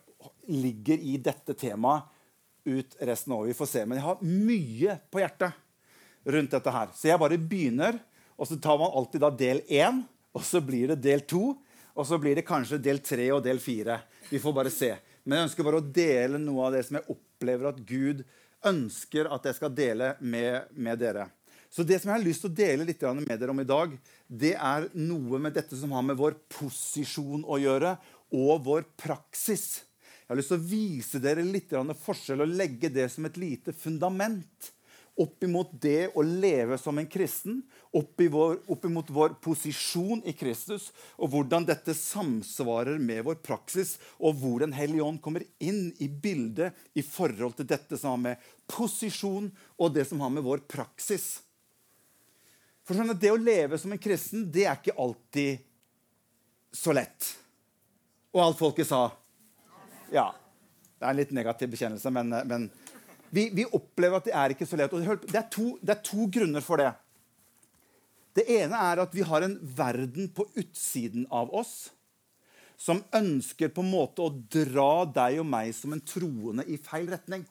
ligger 0.46 1.02
i 1.02 1.18
dette 1.18 1.56
temaet 1.58 2.06
ut 2.70 2.96
resten 3.02 3.34
av 3.34 3.42
året. 3.42 3.54
Vi 3.54 3.60
får 3.60 3.72
se. 3.72 3.86
Men 3.86 3.98
jeg 3.98 4.06
har 4.06 4.22
mye 4.24 4.98
på 5.12 5.24
hjertet 5.24 5.58
rundt 6.36 6.54
dette 6.54 6.74
her. 6.78 6.94
Så 6.96 7.10
jeg 7.10 7.20
bare 7.20 7.42
begynner, 7.42 7.98
og 8.38 8.48
så 8.48 8.60
tar 8.62 8.78
man 8.80 8.94
alltid 8.94 9.26
da 9.26 9.32
del 9.34 9.64
én, 9.74 10.04
og 10.34 10.46
så 10.46 10.62
blir 10.64 10.94
det 10.94 11.02
del 11.04 11.26
to. 11.28 11.56
Og 11.94 12.08
så 12.10 12.18
blir 12.18 12.38
det 12.38 12.46
kanskje 12.48 12.80
del 12.82 13.02
tre 13.06 13.28
og 13.36 13.44
del 13.46 13.60
fire. 13.62 14.00
Vi 14.30 14.40
får 14.42 14.54
bare 14.56 14.72
se. 14.74 14.94
Men 15.24 15.38
jeg 15.38 15.50
ønsker 15.50 15.66
bare 15.66 15.82
å 15.82 15.92
dele 15.98 16.40
noe 16.42 16.70
av 16.70 16.78
det 16.78 16.86
som 16.88 16.98
jeg 16.98 17.10
opplever 17.14 17.70
at 17.70 17.84
Gud 17.86 18.24
gjør 18.24 18.40
ønsker 18.70 19.30
at 19.34 19.48
jeg 19.50 19.58
skal 19.58 19.74
dele 19.76 20.14
med, 20.20 20.70
med, 20.76 21.00
dere. 21.02 21.28
Så 21.74 21.86
det 21.88 22.00
som 22.00 22.12
jeg 22.12 22.20
har 22.20 22.26
lyst 22.26 22.44
til 22.46 22.52
å 22.52 22.58
dele 22.58 22.86
litt 22.88 23.02
med 23.02 23.40
dere 23.40 23.54
om 23.54 23.64
i 23.64 23.68
dag, 23.68 23.96
det 24.28 24.54
er 24.54 24.90
noe 24.94 25.40
med 25.42 25.56
dette 25.58 25.78
som 25.80 25.96
har 25.96 26.06
med 26.06 26.20
vår 26.20 26.38
posisjon 26.54 27.46
å 27.46 27.58
gjøre, 27.62 27.96
og 28.34 28.64
vår 28.66 28.86
praksis. 28.98 29.84
Jeg 30.24 30.32
har 30.32 30.40
lyst 30.40 30.54
til 30.54 30.62
å 30.62 30.70
vise 30.70 31.20
dere 31.22 31.44
litt 31.46 31.74
forskjell 32.02 32.46
og 32.46 32.56
legge 32.58 32.90
det 32.90 33.10
som 33.14 33.26
et 33.28 33.38
lite 33.38 33.74
fundament 33.78 34.72
opp 35.20 35.44
imot 35.44 35.70
det 35.82 36.10
å 36.18 36.24
leve 36.26 36.78
som 36.82 36.98
en 36.98 37.08
kristen, 37.10 37.60
opp, 37.94 38.18
vår, 38.18 38.58
opp 38.72 38.86
imot 38.86 39.12
vår 39.14 39.36
posisjon 39.44 40.24
i 40.26 40.34
Kristus, 40.34 40.90
og 41.22 41.30
hvordan 41.34 41.68
dette 41.68 41.94
samsvarer 41.98 42.98
med 42.98 43.22
vår 43.28 43.38
praksis, 43.46 44.00
og 44.18 44.40
hvor 44.42 44.64
Den 44.64 44.74
hellige 44.74 45.06
ånd 45.06 45.22
kommer 45.22 45.46
inn 45.62 45.92
i 46.02 46.08
bildet 46.10 46.74
i 46.98 47.04
forhold 47.06 47.58
til 47.60 47.70
dette 47.70 47.98
som 48.00 48.16
har 48.16 48.24
med 48.24 48.48
posisjon 48.70 49.52
og 49.78 49.94
det 49.94 50.08
som 50.10 50.22
har 50.24 50.34
med 50.34 50.46
vår 50.46 50.66
praksis. 50.70 51.44
For 52.84 52.98
sånn 52.98 53.14
at 53.14 53.22
Det 53.22 53.32
å 53.32 53.40
leve 53.40 53.78
som 53.80 53.94
en 53.94 54.02
kristen 54.02 54.50
det 54.52 54.66
er 54.66 54.80
ikke 54.80 54.98
alltid 54.98 55.62
så 56.74 56.96
lett. 56.96 57.36
Og 58.34 58.42
alt 58.42 58.58
folket 58.58 58.90
sa 58.90 59.12
Ja. 60.12 60.34
Det 60.98 61.10
er 61.10 61.12
en 61.12 61.20
litt 61.20 61.32
negativ 61.36 61.68
bekjennelse, 61.74 62.10
men, 62.16 62.30
men 62.48 62.70
vi, 63.34 63.48
vi, 63.54 63.66
opplever 63.66 64.20
at 64.20 64.28
det 64.30 64.36
er 64.38 64.54
ikke 64.54 64.68
så 64.70 64.78
lett. 64.78 64.94
Og 64.94 65.02
det 65.26 65.40
er, 65.40 65.50
to, 65.52 65.74
det 65.82 65.96
er 65.96 66.04
to 66.06 66.28
grunner 66.32 66.64
for 66.66 66.82
det. 66.82 66.92
Det 68.38 68.46
ene 68.50 68.78
er 68.78 69.02
at 69.04 69.14
vi 69.14 69.26
har 69.26 69.46
en 69.46 69.58
verden 69.78 70.30
på 70.34 70.46
utsiden 70.58 71.26
av 71.34 71.54
oss 71.54 71.92
som 72.84 73.04
ønsker 73.16 73.70
på 73.72 73.84
en 73.84 73.92
måte 73.94 74.24
å 74.26 74.32
dra 74.52 75.06
deg 75.06 75.40
og 75.44 75.48
meg 75.48 75.72
som 75.78 75.94
en 75.96 76.02
troende 76.04 76.66
i 76.68 76.80
feil 76.82 77.08
retning. 77.14 77.46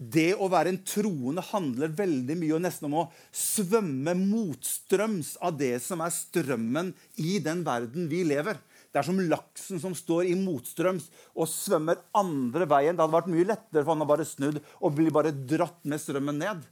Det 0.00 0.32
å 0.40 0.48
være 0.50 0.72
en 0.72 0.80
troende 0.86 1.44
handler 1.44 1.92
veldig 1.96 2.36
mye 2.40 2.56
og 2.56 2.62
nesten 2.64 2.88
om 2.88 2.98
å 3.02 3.08
svømme 3.36 4.14
motstrøms 4.16 5.34
av 5.44 5.58
det 5.60 5.74
som 5.84 6.00
er 6.04 6.14
strømmen 6.14 6.94
i 7.20 7.38
den 7.44 7.62
verden 7.66 8.08
vi 8.10 8.22
lever. 8.28 8.58
Det 8.90 8.98
er 8.98 9.06
som 9.06 9.20
laksen 9.22 9.78
som 9.82 9.94
står 9.94 10.32
i 10.32 10.36
motstrøms 10.38 11.06
og 11.36 11.46
svømmer 11.50 12.00
andre 12.16 12.66
veien. 12.70 12.96
Det 12.96 13.04
hadde 13.04 13.14
vært 13.14 13.30
mye 13.30 13.46
lettere 13.46 13.84
for 13.84 13.94
han 13.94 14.02
å 14.02 14.10
bare 14.10 14.26
snudd 14.26 14.58
og 14.80 14.94
bli 14.96 15.12
bare 15.14 15.30
dratt 15.30 15.84
med 15.86 16.02
strømmen 16.02 16.40
ned. 16.42 16.64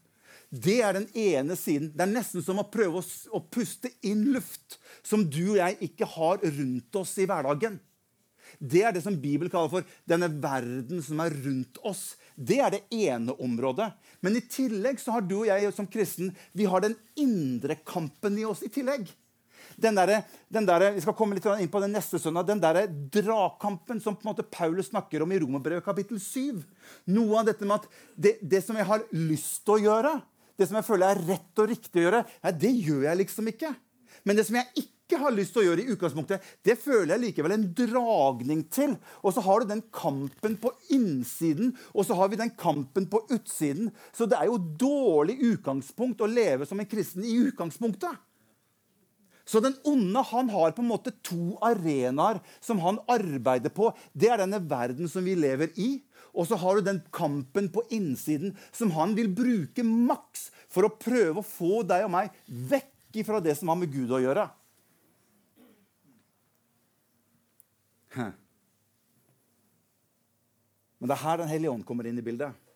Det 0.48 0.78
er 0.82 0.96
den 0.96 1.06
ene 1.12 1.54
siden. 1.60 1.92
Det 1.94 2.02
er 2.02 2.10
nesten 2.10 2.42
som 2.42 2.58
å 2.58 2.66
prøve 2.72 3.02
å, 3.02 3.42
puste 3.52 3.92
inn 4.02 4.30
luft 4.32 4.78
som 5.06 5.26
du 5.28 5.44
og 5.52 5.60
jeg 5.60 5.76
ikke 5.90 6.08
har 6.16 6.42
rundt 6.42 6.98
oss 6.98 7.14
i 7.20 7.28
hverdagen. 7.28 7.78
Det 8.58 8.80
er 8.88 8.94
det 8.96 9.04
som 9.04 9.16
Bibelen 9.20 9.52
kaller 9.52 9.70
for 9.70 9.96
denne 10.08 10.30
verden 10.40 11.04
som 11.04 11.20
er 11.22 11.36
rundt 11.44 11.78
oss. 11.86 12.16
Det 12.34 12.58
er 12.64 12.74
det 12.74 12.82
ene 12.96 13.36
området. 13.44 13.90
Men 14.24 14.40
i 14.40 14.42
tillegg 14.48 14.98
så 15.02 15.18
har 15.18 15.26
du 15.28 15.42
og 15.42 15.50
jeg 15.50 15.70
som 15.76 15.86
kristen 15.86 16.32
vi 16.56 16.66
har 16.66 16.82
den 16.82 16.96
indre 17.20 17.76
kampen 17.86 18.40
i 18.40 18.48
oss 18.48 18.64
i 18.64 18.72
tillegg 18.72 19.06
den 19.78 19.94
der, 19.94 20.12
den 20.50 20.66
der, 20.66 20.88
vi 20.96 21.02
skal 21.04 21.14
komme 21.16 21.38
litt 21.38 21.46
inn 21.54 21.70
på 21.70 21.82
den 21.82 21.94
neste 21.94 22.18
søndag, 22.18 22.48
den 22.48 22.62
der 22.62 22.80
dragkampen 22.88 24.02
som 24.02 24.16
på 24.18 24.26
en 24.26 24.32
måte 24.32 24.46
Paulus 24.46 24.90
snakker 24.90 25.22
om 25.22 25.32
i 25.32 25.38
Romerbrevet 25.38 25.86
kapittel 25.86 26.18
7. 26.22 26.58
Noe 27.14 27.40
av 27.40 27.48
dette 27.48 27.66
med 27.68 27.78
at 27.78 27.88
det, 28.16 28.36
det, 28.42 28.64
som 28.66 28.78
jeg 28.78 28.88
har 28.88 29.06
lyst 29.14 29.62
til 29.62 29.76
å 29.76 29.82
gjøre, 29.86 30.14
det 30.58 30.66
som 30.66 30.80
jeg 30.80 30.88
føler 30.88 31.14
er 31.14 31.26
rett 31.30 31.62
og 31.62 31.70
riktig 31.70 32.02
å 32.02 32.06
gjøre, 32.08 32.22
ja, 32.42 32.54
det 32.64 32.74
gjør 32.74 33.04
jeg 33.06 33.20
liksom 33.22 33.52
ikke. 33.54 33.74
Men 34.26 34.38
det 34.38 34.48
som 34.48 34.58
jeg 34.58 34.82
ikke 34.82 35.20
har 35.22 35.32
lyst 35.32 35.54
til 35.54 35.62
å 35.62 35.66
gjøre, 35.68 35.84
i 35.84 35.94
utgangspunktet, 35.94 36.48
det 36.66 36.74
føler 36.82 37.14
jeg 37.14 37.22
likevel 37.28 37.54
en 37.54 37.68
dragning 37.78 38.64
til. 38.74 38.96
Og 39.22 39.32
så 39.36 39.44
har 39.46 39.62
du 39.62 39.70
den 39.70 39.84
kampen 39.94 40.58
på 40.60 40.74
innsiden, 40.92 41.70
og 41.94 42.04
så 42.08 42.18
har 42.18 42.32
vi 42.32 42.40
den 42.42 42.50
kampen 42.58 43.06
på 43.08 43.22
utsiden. 43.30 43.92
Så 44.10 44.26
det 44.28 44.40
er 44.40 44.50
jo 44.50 44.58
dårlig 44.58 45.38
utgangspunkt 45.54 46.26
å 46.26 46.28
leve 46.28 46.66
som 46.68 46.82
en 46.82 46.90
kristen 46.90 47.22
i 47.24 47.38
utgangspunktet. 47.46 48.18
Så 49.48 49.62
den 49.64 49.78
onde 49.88 50.22
han 50.28 50.50
har 50.52 50.74
på 50.76 50.84
en 50.84 50.90
måte 50.90 51.14
to 51.24 51.56
arenaer 51.64 52.42
som 52.60 52.82
han 52.84 53.00
arbeider 53.08 53.72
på. 53.72 53.94
Det 54.12 54.28
er 54.28 54.42
denne 54.42 54.60
verden 54.68 55.08
som 55.08 55.24
vi 55.24 55.38
lever 55.38 55.72
i. 55.80 55.88
Og 56.36 56.50
så 56.50 56.58
har 56.60 56.76
du 56.76 56.84
den 56.84 57.00
kampen 57.14 57.70
på 57.72 57.86
innsiden 57.94 58.52
som 58.76 58.92
han 58.94 59.16
vil 59.16 59.30
bruke 59.32 59.82
maks 59.86 60.50
for 60.68 60.84
å 60.84 60.92
prøve 60.92 61.40
å 61.40 61.46
få 61.46 61.80
deg 61.88 62.04
og 62.04 62.12
meg 62.12 62.36
vekk 62.46 63.22
fra 63.24 63.40
det 63.42 63.56
som 63.56 63.72
har 63.72 63.80
med 63.80 63.90
Gud 63.90 64.12
å 64.12 64.20
gjøre. 64.20 64.44
Men 70.98 71.08
det 71.08 71.14
er 71.14 71.24
her 71.24 71.40
Den 71.40 71.50
hellige 71.50 71.72
ånd 71.72 71.86
kommer 71.88 72.06
inn 72.08 72.18
i 72.20 72.24
bildet. 72.24 72.67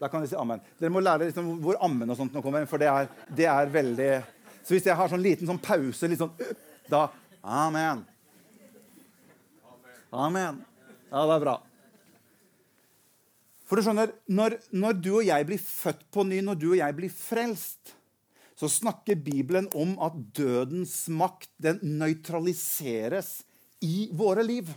Da 0.00 0.08
kan 0.08 0.22
dere 0.22 0.32
si 0.32 0.38
amen. 0.40 0.62
Dere 0.80 0.92
må 0.94 1.02
lære 1.04 1.28
liksom 1.28 1.58
hvor 1.60 1.76
ammen 1.84 2.08
og 2.08 2.16
sånt 2.16 2.32
nå 2.32 2.40
kommer, 2.44 2.64
for 2.68 2.80
det 2.80 2.88
er, 2.88 3.10
det 3.36 3.48
er, 3.52 3.72
veldig 3.72 4.10
Så 4.62 4.74
hvis 4.74 4.86
jeg 4.88 4.96
har 4.96 5.10
sånn 5.12 5.24
liten 5.24 5.48
sånn 5.48 5.60
pause, 5.60 6.08
litt 6.08 6.20
sånn 6.20 6.32
Da 6.90 7.08
Amen. 7.40 8.02
Amen. 10.12 10.58
Ja, 11.08 11.22
det 11.24 11.36
er 11.36 11.44
bra. 11.44 11.54
For 13.70 13.78
du 13.78 13.86
skjønner, 13.86 14.10
når, 14.26 14.56
når, 14.74 14.96
du 14.98 15.10
og 15.14 15.24
jeg 15.24 15.46
blir 15.46 15.60
født 15.62 16.02
på 16.12 16.24
ny, 16.26 16.40
når 16.42 16.58
du 16.58 16.66
og 16.72 16.80
jeg 16.80 16.96
blir 16.98 17.12
frelst, 17.14 17.94
så 18.58 18.68
snakker 18.68 19.20
Bibelen 19.22 19.70
om 19.78 19.94
at 20.04 20.16
dødens 20.36 21.06
makt 21.14 21.48
den 21.62 21.78
nøytraliseres 22.00 23.38
i 23.86 24.10
våre 24.12 24.44
liv. 24.44 24.68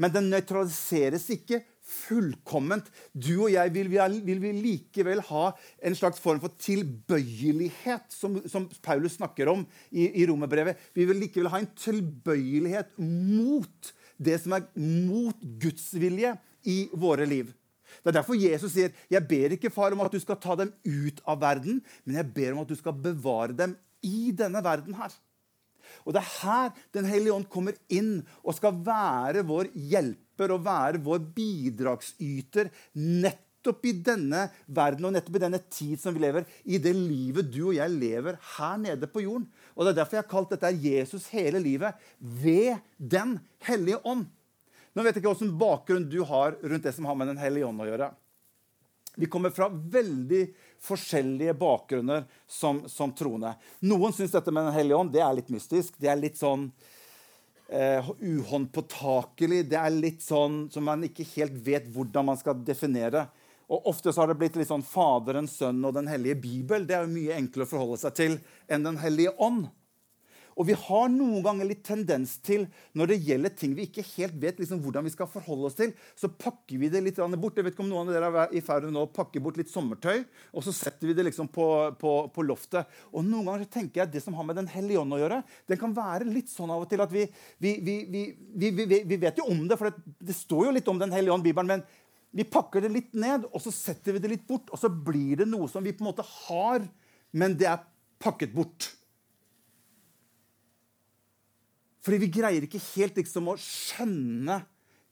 Men 0.00 0.14
den 0.14 0.30
nøytraliseres 0.32 1.26
ikke 1.34 1.60
fullkomment. 1.86 2.88
Du 3.14 3.46
og 3.46 3.52
jeg 3.52 3.72
vil, 3.74 3.90
vil 4.26 4.40
vi 4.42 4.52
likevel 4.58 5.22
ha 5.28 5.50
en 5.86 5.98
slags 5.98 6.20
form 6.22 6.40
for 6.42 6.54
tilbøyelighet, 6.62 8.08
som, 8.12 8.40
som 8.50 8.66
Paulus 8.82 9.18
snakker 9.20 9.50
om 9.52 9.62
i, 9.90 10.08
i 10.10 10.26
romerbrevet. 10.28 10.80
Vi 10.96 11.06
vil 11.08 11.22
likevel 11.22 11.50
ha 11.52 11.62
en 11.62 11.70
tilbøyelighet 11.78 12.96
mot 12.98 13.92
det 14.16 14.40
som 14.42 14.56
er 14.56 14.66
mot 14.80 15.46
Guds 15.60 15.92
vilje 16.00 16.34
i 16.66 16.86
våre 16.96 17.28
liv. 17.28 17.52
Det 18.02 18.10
er 18.10 18.18
derfor 18.18 18.38
Jesus 18.38 18.72
sier, 18.74 18.90
'Jeg 19.10 19.28
ber 19.28 19.54
ikke, 19.54 19.70
far, 19.70 19.92
om 19.92 20.02
at 20.02 20.12
du 20.12 20.18
skal 20.20 20.38
ta 20.42 20.56
dem 20.58 20.72
ut 20.84 21.20
av 21.26 21.40
verden', 21.40 21.82
'men 22.04 22.16
jeg 22.16 22.34
ber 22.34 22.52
om 22.52 22.60
at 22.64 22.68
du 22.68 22.74
skal 22.74 22.92
bevare 22.92 23.56
dem 23.56 23.76
i 24.02 24.32
denne 24.32 24.62
verden 24.62 24.94
her'. 24.94 25.14
Og 26.04 26.12
Det 26.12 26.22
er 26.22 26.32
her 26.42 26.70
Den 26.92 27.04
hellige 27.04 27.32
ånd 27.32 27.48
kommer 27.48 27.72
inn 27.88 28.26
og 28.42 28.54
skal 28.54 28.72
være 28.72 29.46
vår 29.46 29.70
hjelper 30.36 30.52
og 30.54 30.64
være 30.64 31.00
vår 31.02 31.20
bidragsyter 31.34 32.68
nettopp 32.94 33.84
i 33.86 33.92
denne 34.04 34.48
verden 34.68 35.06
og 35.06 35.14
nettopp 35.14 35.36
i 35.36 35.42
denne 35.42 35.60
tid 35.70 35.98
som 35.98 36.14
vi 36.14 36.20
lever, 36.20 36.44
i 36.64 36.78
det 36.78 36.94
livet 36.94 37.50
du 37.50 37.68
og 37.70 37.76
jeg 37.76 37.90
lever 37.90 38.38
her 38.56 38.76
nede 38.78 39.06
på 39.06 39.22
jorden. 39.22 39.48
Og 39.74 39.84
Det 39.84 39.92
er 39.92 39.96
derfor 40.02 40.16
jeg 40.16 40.24
har 40.24 40.30
kalt 40.30 40.50
dette 40.50 40.76
Jesus 40.82 41.28
hele 41.28 41.58
livet 41.58 41.94
ved 42.20 42.78
Den 42.98 43.40
hellige 43.60 43.98
ånd. 44.04 44.26
Nå 44.94 45.02
vet 45.02 45.16
jeg 45.16 45.22
ikke 45.22 45.34
hvilken 45.34 45.58
bakgrunn 45.58 46.08
du 46.08 46.22
har 46.24 46.56
rundt 46.62 46.84
det 46.84 46.94
som 46.94 47.04
har 47.04 47.14
med 47.14 47.28
Den 47.28 47.38
hellige 47.38 47.66
ånd 47.66 47.80
å 47.80 47.88
gjøre. 47.88 48.12
Vi 49.18 49.26
kommer 49.26 49.50
fra 49.50 49.68
veldig 49.68 50.46
forskjellige 50.84 51.54
bakgrunner 51.56 52.26
som, 52.46 52.82
som 52.88 53.14
troende. 53.16 53.54
Noen 53.80 54.12
syns 54.12 54.32
dette 54.32 54.52
med 54.52 54.68
Den 54.68 54.76
hellige 54.76 54.96
ånd 54.96 55.12
det 55.12 55.22
er 55.24 55.36
litt 55.36 55.48
mystisk. 55.48 55.96
Det 55.96 56.08
er 56.08 56.20
litt 56.20 56.36
sånn 56.36 56.70
eh, 57.68 58.10
uhåndpåtakelig. 58.20 59.64
Det 59.70 59.78
er 59.80 59.94
litt 59.94 60.22
sånn 60.24 60.66
som 60.72 60.86
man 60.88 61.04
ikke 61.06 61.26
helt 61.34 61.56
vet 61.66 61.88
hvordan 61.94 62.30
man 62.30 62.40
skal 62.40 62.60
definere. 62.66 63.26
Og 63.66 63.88
Ofte 63.90 64.12
så 64.12 64.22
har 64.22 64.30
det 64.30 64.38
blitt 64.38 64.56
litt 64.58 64.70
sånn 64.70 64.84
Faderen, 64.86 65.48
Sønnen 65.50 65.88
og 65.88 65.96
Den 65.96 66.10
hellige 66.10 66.38
bibel. 66.38 66.86
Det 66.86 66.94
er 66.94 67.06
jo 67.06 67.14
mye 67.16 67.38
enklere 67.40 67.66
å 67.66 67.72
forholde 67.72 67.98
seg 68.04 68.14
til 68.18 68.38
enn 68.70 68.86
Den 68.86 69.00
hellige 69.02 69.34
ånd. 69.42 69.66
Og 70.56 70.64
vi 70.70 70.76
har 70.86 71.10
noen 71.12 71.42
ganger 71.44 71.68
litt 71.68 71.82
tendens 71.84 72.38
til, 72.44 72.64
når 72.96 73.10
det 73.10 73.18
gjelder 73.26 73.52
ting 73.52 73.74
vi 73.76 73.84
ikke 73.90 74.04
helt 74.14 74.38
vet 74.40 74.60
liksom, 74.62 74.80
hvordan 74.84 75.04
vi 75.04 75.12
skal 75.12 75.28
forholde 75.28 75.68
oss 75.68 75.76
til, 75.76 75.92
så 76.16 76.30
pakker 76.32 76.80
vi 76.80 76.88
det 76.92 77.02
litt 77.04 77.20
bort. 77.20 77.58
Jeg 77.58 77.66
vet 77.66 77.76
ikke 77.76 77.84
om 77.84 77.90
noen 77.90 78.08
av 78.08 78.16
dere 78.16 78.30
er 78.46 78.54
i 78.56 78.62
ferd 78.64 78.88
med 78.88 79.02
å 79.02 79.10
pakke 79.12 79.42
bort 79.44 79.60
litt 79.60 79.72
sommertøy, 79.72 80.24
og 80.56 80.64
så 80.64 80.72
setter 80.72 81.10
vi 81.10 81.16
det 81.18 81.26
liksom 81.28 81.50
på, 81.52 81.68
på, 82.00 82.14
på, 82.32 82.46
loftet. 82.48 82.88
Og 83.12 83.26
noen 83.26 83.50
ganger 83.50 83.68
tenker 83.68 84.00
jeg 84.00 84.08
at 84.08 84.16
det 84.16 84.24
som 84.24 84.38
har 84.38 84.48
med 84.48 84.56
Den 84.56 84.72
hellige 84.72 85.02
ånd 85.02 85.12
å 85.12 85.20
gjøre, 85.20 85.42
den 85.68 85.80
kan 85.80 85.92
være 85.96 86.30
litt 86.30 86.48
sånn 86.48 86.72
av 86.72 86.86
og 86.86 86.90
til 86.90 87.04
at 87.04 87.12
vi, 87.12 87.26
vi, 87.60 87.76
vi, 87.84 89.04
vi 89.04 89.20
vet 89.20 89.42
jo 89.42 89.50
om 89.52 89.66
det, 89.68 89.76
for 89.76 89.92
det, 89.92 90.16
det 90.24 90.40
står 90.40 90.70
jo 90.70 90.74
litt 90.78 90.88
om 90.88 91.04
Den 91.04 91.12
hellige 91.12 91.36
ånd, 91.36 91.44
Bibelen. 91.44 91.76
men 91.76 91.84
vi 92.36 92.44
pakker 92.48 92.84
det 92.84 92.92
litt 92.92 93.14
ned, 93.16 93.46
og 93.52 93.60
så 93.64 93.72
setter 93.72 94.16
vi 94.16 94.20
det 94.20 94.32
litt 94.32 94.48
bort. 94.48 94.68
Og 94.72 94.80
så 94.80 94.90
blir 94.90 95.40
det 95.40 95.48
noe 95.48 95.68
som 95.72 95.84
vi 95.84 95.94
på 95.96 96.04
en 96.04 96.10
måte 96.10 96.24
har, 96.26 96.84
men 97.36 97.56
det 97.56 97.68
er 97.70 97.84
pakket 98.20 98.52
bort. 98.56 98.95
Fordi 102.06 102.22
vi 102.22 102.30
greier 102.30 102.62
ikke 102.62 102.78
helt 102.94 103.16
liksom 103.18 103.48
å 103.50 103.56
skjønne 103.58 104.60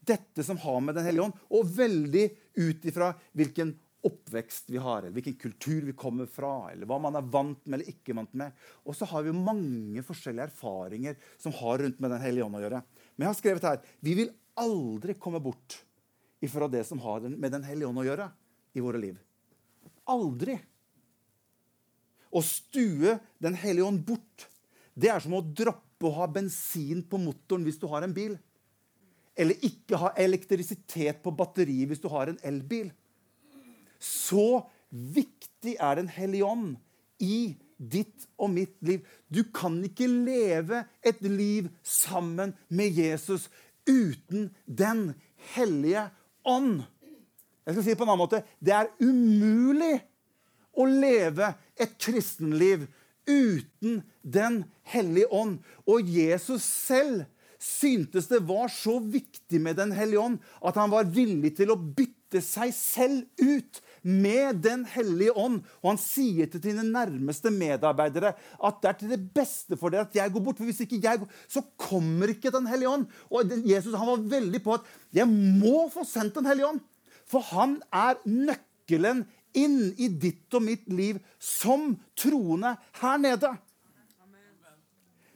dette 0.05 0.45
som 0.45 0.59
har 0.61 0.79
med 0.79 0.95
Den 0.95 1.03
hellige 1.03 1.25
ånd, 1.25 1.39
og 1.51 1.73
veldig 1.75 2.29
ut 2.61 2.85
ifra 2.87 3.09
hvilken 3.35 3.73
oppvekst 4.05 4.69
vi 4.69 4.77
har, 4.77 5.01
eller 5.01 5.15
hvilken 5.15 5.37
kultur 5.41 5.81
vi 5.87 5.95
kommer 5.97 6.29
fra, 6.29 6.69
eller 6.71 6.87
hva 6.87 6.99
man 7.01 7.17
er 7.17 7.25
vant 7.33 7.59
med 7.65 7.79
eller 7.79 7.89
ikke 7.89 8.15
vant 8.15 8.35
med. 8.37 8.53
Og 8.85 8.95
så 8.95 9.07
har 9.09 9.25
vi 9.25 9.33
mange 9.35 10.03
forskjellige 10.05 10.51
erfaringer 10.51 11.17
som 11.41 11.55
har 11.57 11.81
rundt 11.81 11.99
med 11.99 12.13
Den 12.13 12.21
hellige 12.21 12.45
ånd 12.45 12.59
å 12.59 12.63
gjøre. 12.63 12.83
Men 13.15 13.25
jeg 13.25 13.31
har 13.33 13.39
skrevet 13.39 13.67
her 13.67 13.81
vi 14.05 14.15
vil 14.21 14.31
aldri 14.61 15.17
komme 15.19 15.41
bort 15.43 15.81
ifra 16.45 16.69
det 16.71 16.85
som 16.87 17.01
har 17.03 17.25
med 17.27 17.51
Den 17.51 17.65
hellige 17.65 17.89
ånd 17.89 18.03
å 18.03 18.05
gjøre 18.05 18.29
i 18.77 18.83
våre 18.85 19.01
liv. 19.01 19.17
Aldri. 20.13 20.59
Å 22.29 22.41
stue 22.45 23.17
Den 23.41 23.57
hellige 23.57 23.89
ånd 23.89 24.05
bort, 24.05 24.47
det 24.93 25.09
er 25.11 25.23
som 25.23 25.33
å 25.35 25.43
droppe 25.43 25.84
å 26.03 26.11
ha 26.17 26.27
bensin 26.27 27.03
på 27.07 27.19
motoren 27.21 27.63
hvis 27.65 27.79
du 27.79 27.87
har 27.91 28.05
en 28.05 28.15
bil. 28.15 28.35
Eller 29.35 29.59
ikke 29.67 29.99
ha 29.99 30.13
elektrisitet 30.19 31.21
på 31.23 31.33
batteriet 31.35 31.89
hvis 31.91 32.03
du 32.03 32.09
har 32.11 32.31
en 32.31 32.39
elbil. 32.43 32.91
Så 33.99 34.65
viktig 34.89 35.77
er 35.79 35.95
Den 35.95 36.11
hellige 36.11 36.47
ånd 36.47 36.75
i 37.19 37.55
ditt 37.77 38.27
og 38.39 38.51
mitt 38.53 38.75
liv. 38.85 39.03
Du 39.27 39.43
kan 39.55 39.77
ikke 39.83 40.07
leve 40.07 40.85
et 41.03 41.21
liv 41.23 41.69
sammen 41.83 42.53
med 42.67 42.95
Jesus 42.95 43.49
uten 43.87 44.51
Den 44.65 45.13
hellige 45.55 46.09
ånd. 46.45 46.83
Jeg 47.65 47.73
skal 47.73 47.83
si 47.83 47.93
det 47.93 47.97
på 47.97 48.05
en 48.05 48.13
annen 48.13 48.23
måte. 48.23 48.43
Det 48.61 48.75
er 48.75 48.91
umulig 49.01 49.95
å 50.75 50.85
leve 50.85 51.53
et 51.79 51.95
kristenliv 52.01 52.85
uten 53.27 54.03
Den 54.21 54.63
hellige 54.83 55.29
ånd. 55.31 55.59
Og 55.85 56.07
Jesus 56.09 56.63
selv 56.63 57.25
syntes 57.61 58.27
det 58.29 58.43
var 58.45 58.69
så 58.71 58.99
viktig 58.99 59.61
med 59.61 59.79
Den 59.79 59.93
hellige 59.95 60.21
ånd 60.21 60.39
at 60.65 60.77
han 60.79 60.91
var 60.93 61.09
villig 61.09 61.55
til 61.57 61.73
å 61.73 61.79
bytte 61.79 62.41
seg 62.43 62.73
selv 62.75 63.23
ut 63.41 63.81
med 64.05 64.61
Den 64.65 64.83
hellige 64.89 65.33
ånd. 65.33 65.61
Og 65.81 65.93
han 65.93 66.01
sier 66.01 66.49
til 66.51 66.63
sine 66.63 66.85
nærmeste 66.85 67.53
medarbeidere 67.53 68.35
at 68.35 68.81
det 68.81 68.91
er 68.91 68.99
til 68.99 69.15
det 69.15 69.21
beste 69.35 69.79
for 69.79 69.93
dere 69.93 70.07
at 70.09 70.17
jeg 70.17 70.33
går 70.33 70.45
bort. 70.45 70.59
For 70.59 70.69
hvis 70.69 70.83
ikke 70.85 71.01
jeg 71.03 71.23
går, 71.23 71.31
så 71.47 71.65
kommer 71.79 72.33
ikke 72.33 72.53
Den 72.53 72.69
hellige 72.69 72.91
ånd. 72.91 73.07
Og 73.31 73.55
Jesus 73.65 73.95
han 73.95 74.11
var 74.11 74.29
veldig 74.37 74.61
på 74.65 74.77
at 74.77 74.93
jeg 75.15 75.29
må 75.29 75.87
få 75.93 76.05
sendt 76.07 76.37
Den 76.37 76.49
hellige 76.49 76.69
ånd. 76.75 76.83
For 77.25 77.41
han 77.55 77.79
er 77.89 78.19
nøkkelen 78.29 79.25
inn 79.57 79.93
i 79.97 80.09
ditt 80.09 80.53
og 80.57 80.65
mitt 80.65 80.87
liv 80.91 81.21
som 81.41 81.93
troende 82.17 82.75
her 83.01 83.21
nede. 83.21 83.55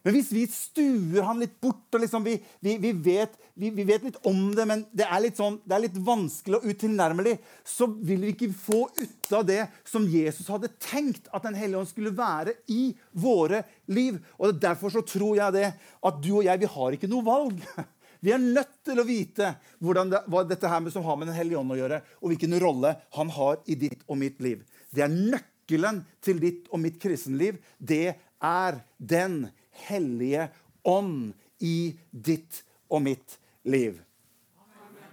Men 0.04 0.16
hvis 0.16 0.30
vi 0.32 0.46
stuer 0.48 1.26
han 1.28 1.42
litt 1.42 1.58
bort 1.62 1.96
og 1.96 2.02
liksom 2.02 2.24
vi, 2.24 2.38
vi, 2.64 2.78
vi, 2.82 2.94
vet, 3.04 3.34
vi, 3.60 3.70
vet, 3.84 4.06
litt 4.08 4.20
om 4.30 4.40
det, 4.56 4.66
men 4.70 4.86
det 4.96 5.06
er 5.06 5.24
litt, 5.26 5.36
sånn, 5.40 5.60
det 5.68 5.76
er 5.76 5.84
litt 5.84 6.00
vanskelig 6.08 6.60
og 6.60 6.70
utilnærmelig, 6.72 7.36
så 7.68 7.90
vil 7.92 8.24
vi 8.24 8.34
ikke 8.34 8.50
få 8.56 8.86
ut 8.96 9.32
av 9.36 9.46
det 9.50 9.60
som 9.88 10.08
Jesus 10.10 10.48
hadde 10.50 10.72
tenkt 10.82 11.28
at 11.36 11.44
Den 11.46 11.58
hellige 11.60 11.84
ånd 11.84 11.92
skulle 11.92 12.16
være 12.16 12.56
i 12.72 12.94
våre 13.12 13.62
liv. 13.92 14.22
Og 14.40 14.56
Derfor 14.60 14.96
så 14.96 15.04
tror 15.06 15.36
jeg 15.38 15.58
det 15.60 15.68
at 15.76 16.24
du 16.24 16.32
og 16.38 16.46
jeg 16.48 16.64
vi 16.64 16.74
har 16.80 16.96
ikke 16.96 17.12
noe 17.12 17.28
valg. 17.28 17.60
Vi 18.20 18.32
er 18.36 18.42
nødt 18.42 18.82
til 18.84 19.00
å 19.00 19.06
vite 19.08 19.54
det, 19.80 20.22
hva 20.28 20.44
dette 20.48 20.68
her 20.68 20.82
med, 20.84 20.92
som 20.92 21.06
har 21.08 21.16
med 21.20 21.30
Den 21.30 21.38
hellige 21.38 21.60
ånd 21.60 21.72
å 21.72 21.78
gjøre, 21.80 22.02
og 22.20 22.34
hvilken 22.34 22.56
rolle 22.60 22.96
han 23.16 23.32
har 23.32 23.62
i 23.66 23.78
ditt 23.80 24.04
og 24.08 24.20
mitt 24.20 24.42
liv. 24.44 24.66
Det 24.92 25.06
er 25.06 25.14
nøkkelen 25.14 26.02
til 26.24 26.42
ditt 26.42 26.68
og 26.74 26.84
mitt 26.84 27.00
kristenliv. 27.02 27.62
Det 27.78 28.18
er 28.44 28.82
Den 28.98 29.46
hellige 29.88 30.50
ånd 30.84 31.32
i 31.64 31.96
ditt 32.12 32.64
og 32.90 33.06
mitt 33.08 33.38
liv. 33.64 34.02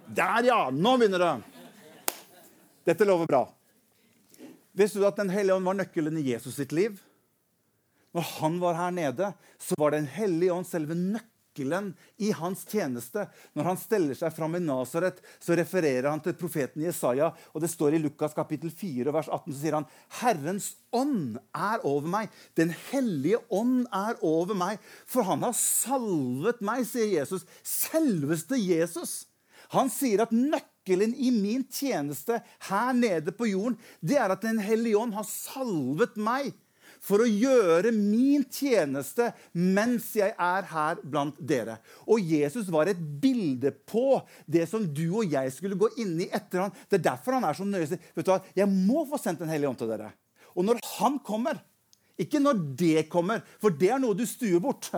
Der, 0.07 0.42
ja! 0.47 0.59
Nå 0.71 0.97
begynner 0.99 1.23
det. 1.23 1.35
Dette 2.87 3.07
lover 3.07 3.31
bra. 3.31 3.45
Visste 4.77 4.99
du 4.99 5.07
at 5.07 5.19
Den 5.19 5.31
hellige 5.31 5.55
ånd 5.55 5.66
var 5.66 5.79
nøkkelen 5.79 6.19
i 6.19 6.27
Jesus 6.33 6.59
sitt 6.59 6.75
liv? 6.75 6.99
Når 8.16 8.29
han 8.40 8.61
var 8.62 8.79
her 8.79 8.92
nede, 8.95 9.33
så 9.59 9.79
var 9.79 9.95
Den 9.95 10.11
hellige 10.11 10.55
ånd 10.59 10.66
selve 10.66 10.99
nøkkelen 10.99 11.33
nøkkelen 11.57 11.95
i 12.19 12.33
hans 12.33 12.64
tjeneste. 12.64 13.27
Når 13.55 13.64
han 13.64 13.79
steller 13.79 14.14
seg 14.14 14.33
fram 14.35 14.57
i 14.57 14.61
Nasaret, 14.61 15.21
så 15.40 15.57
refererer 15.57 16.11
han 16.11 16.21
til 16.21 16.35
profeten 16.35 16.83
Jesaja. 16.83 17.33
og 17.53 17.61
Det 17.61 17.71
står 17.71 17.95
i 17.95 17.99
Lukas 18.03 18.35
kapittel 18.35 18.71
4, 18.71 19.12
vers 19.12 19.29
18, 19.29 19.53
så 19.53 19.61
sier 19.61 19.75
han 19.75 19.88
Herrens 20.21 20.77
ånd 20.92 21.38
er 21.55 21.81
over 21.85 22.09
meg. 22.09 22.29
Den 22.57 22.75
hellige 22.90 23.40
ånd 23.51 23.87
er 23.92 24.16
over 24.23 24.55
meg. 24.55 24.79
For 25.07 25.23
han 25.23 25.42
har 25.42 25.55
salvet 25.55 26.61
meg, 26.61 26.87
sier 26.87 27.21
Jesus. 27.21 27.47
Selveste 27.62 28.57
Jesus. 28.57 29.27
Han 29.75 29.90
sier 29.90 30.23
at 30.23 30.33
nøkkelen 30.33 31.14
i 31.16 31.33
min 31.35 31.64
tjeneste 31.66 32.38
her 32.69 32.92
nede 32.95 33.33
på 33.35 33.49
jorden, 33.51 33.79
det 34.01 34.16
er 34.21 34.31
at 34.31 34.45
Den 34.45 34.61
hellige 34.62 34.99
ånd 34.99 35.16
har 35.16 35.27
salvet 35.27 36.14
meg 36.16 36.53
for 37.07 37.23
å 37.23 37.29
gjøre 37.29 37.92
min 37.95 38.45
tjeneste 38.51 39.31
mens 39.55 40.09
jeg 40.19 40.33
er 40.33 40.66
her 40.73 41.01
blant 41.05 41.38
dere. 41.38 41.79
Og 42.11 42.23
Jesus 42.23 42.71
var 42.73 42.90
et 42.90 43.01
bilde 43.23 43.73
på 43.87 44.19
det 44.51 44.66
som 44.71 44.85
du 44.87 45.05
og 45.21 45.31
jeg 45.31 45.53
skulle 45.55 45.79
gå 45.79 45.92
inn 46.03 46.16
i 46.25 46.31
etter 46.35 46.64
han. 46.64 46.75
Det 46.90 46.99
er 46.99 47.09
derfor 47.12 47.38
han 47.38 47.47
er 47.47 47.59
så 47.59 47.66
nøye. 47.69 47.87
Vet 47.87 48.27
du 48.27 48.33
hva? 48.33 48.40
Jeg 48.59 48.71
må 48.73 49.07
få 49.09 49.21
sendt 49.23 49.42
Den 49.45 49.53
hellige 49.53 49.71
ånd 49.71 49.79
til 49.79 49.90
dere. 49.92 50.11
Og 50.57 50.64
når 50.64 50.81
han 50.97 51.19
kommer, 51.25 51.61
ikke 52.19 52.40
når 52.40 52.61
det 52.81 53.09
kommer, 53.12 53.42
for 53.61 53.75
det 53.77 53.90
er 53.92 54.01
noe 54.01 54.16
du 54.16 54.25
stuer 54.27 54.62
bort, 54.64 54.88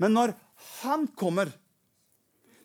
men 0.00 0.14
når 0.14 0.36
han 0.80 1.08
kommer, 1.18 1.50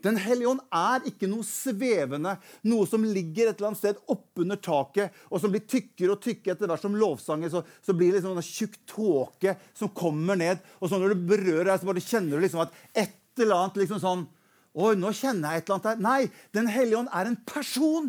Den 0.03 0.17
hellige 0.17 0.49
ånd 0.49 0.63
er 0.73 1.05
ikke 1.09 1.29
noe 1.29 1.45
svevende, 1.45 2.35
noe 2.67 2.87
som 2.89 3.05
ligger 3.05 3.49
et 3.49 3.59
eller 3.59 3.71
annet 3.71 3.81
sted 3.81 4.01
oppunder 4.11 4.59
taket, 4.61 5.15
og 5.29 5.41
som 5.41 5.53
blir 5.53 5.63
tykkere 5.69 6.15
og 6.15 6.23
tykkere 6.23 6.55
etter 6.55 6.71
hvert 6.71 6.85
som 6.85 6.97
lovsanger. 6.97 7.53
Så, 7.53 7.63
så 7.85 7.95
blir 7.97 8.11
det 8.11 8.19
liksom 8.19 8.37
en 8.37 8.45
tjukk 8.45 8.77
tåke 8.89 9.55
som 9.77 9.93
kommer 9.95 10.39
ned. 10.39 10.63
Og 10.79 10.89
så 10.89 10.99
når 10.99 11.13
du 11.13 11.27
berører 11.31 11.71
deg, 11.71 11.81
så 11.81 11.91
bare 11.91 12.05
kjenner 12.05 12.37
du 12.37 12.45
liksom 12.45 12.65
at 12.65 12.77
et 12.93 13.41
eller 13.41 13.63
annet 13.63 13.83
liksom 13.83 14.03
sånn 14.03 14.29
Oi, 14.71 14.93
nå 14.95 15.09
kjenner 15.11 15.51
jeg 15.51 15.59
et 15.59 15.65
eller 15.67 15.75
annet 15.75 15.87
her. 15.89 15.97
Nei, 15.99 16.19
Den 16.55 16.69
hellige 16.71 17.01
ånd 17.01 17.09
er 17.11 17.27
en 17.27 17.35
person. 17.43 18.05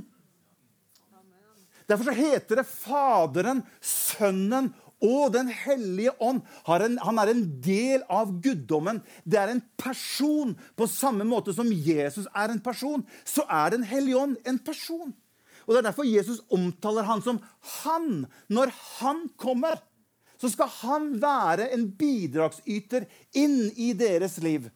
Derfor 1.90 2.06
så 2.06 2.14
heter 2.14 2.60
det 2.60 2.68
Faderen, 2.68 3.64
Sønnen 3.82 4.70
og 5.02 5.32
Den 5.34 5.48
hellige 5.50 6.14
ånd. 6.22 6.42
Han 6.66 7.18
er 7.18 7.32
en 7.32 7.44
del 7.60 8.04
av 8.08 8.30
guddommen. 8.42 9.02
Det 9.24 9.38
er 9.40 9.52
en 9.52 9.62
person. 9.76 10.54
På 10.76 10.86
samme 10.86 11.26
måte 11.26 11.54
som 11.54 11.70
Jesus 11.72 12.28
er 12.34 12.52
en 12.52 12.62
person, 12.62 13.04
så 13.24 13.44
er 13.50 13.74
Den 13.74 13.82
hellige 13.82 14.18
ånd 14.18 14.36
en 14.46 14.58
person. 14.58 15.14
Og 15.66 15.74
Det 15.74 15.78
er 15.78 15.88
derfor 15.90 16.06
Jesus 16.06 16.42
omtaler 16.50 17.06
han 17.06 17.22
som 17.22 17.40
han. 17.82 18.26
Når 18.48 18.72
han 19.00 19.28
kommer, 19.36 19.78
så 20.38 20.50
skal 20.50 20.70
han 20.82 21.10
være 21.22 21.70
en 21.74 21.86
bidragsyter 21.94 23.06
inn 23.38 23.70
i 23.78 23.92
deres 23.94 24.38
liv. 24.42 24.70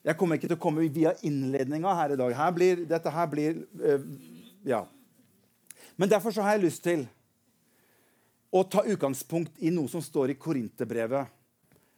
Jeg 0.00 0.16
kommer 0.16 0.38
ikke 0.38 0.48
til 0.48 0.56
å 0.56 0.62
komme 0.62 0.86
via 0.88 1.12
innledninga 1.28 1.92
her 1.98 2.14
i 2.14 2.16
dag. 2.16 2.32
Her 2.36 2.52
blir, 2.56 2.84
dette 2.88 3.12
her 3.12 3.28
blir 3.28 3.64
øh, 3.80 4.06
Ja. 4.64 4.84
Men 5.96 6.08
derfor 6.08 6.32
så 6.32 6.42
har 6.42 6.56
jeg 6.56 6.64
lyst 6.64 6.82
til 6.84 7.04
å 8.50 8.62
ta 8.66 8.82
utgangspunkt 8.82 9.60
i 9.62 9.70
noe 9.74 9.88
som 9.90 10.02
står 10.02 10.32
i 10.32 10.38
Korinterbrevet. 10.38 11.36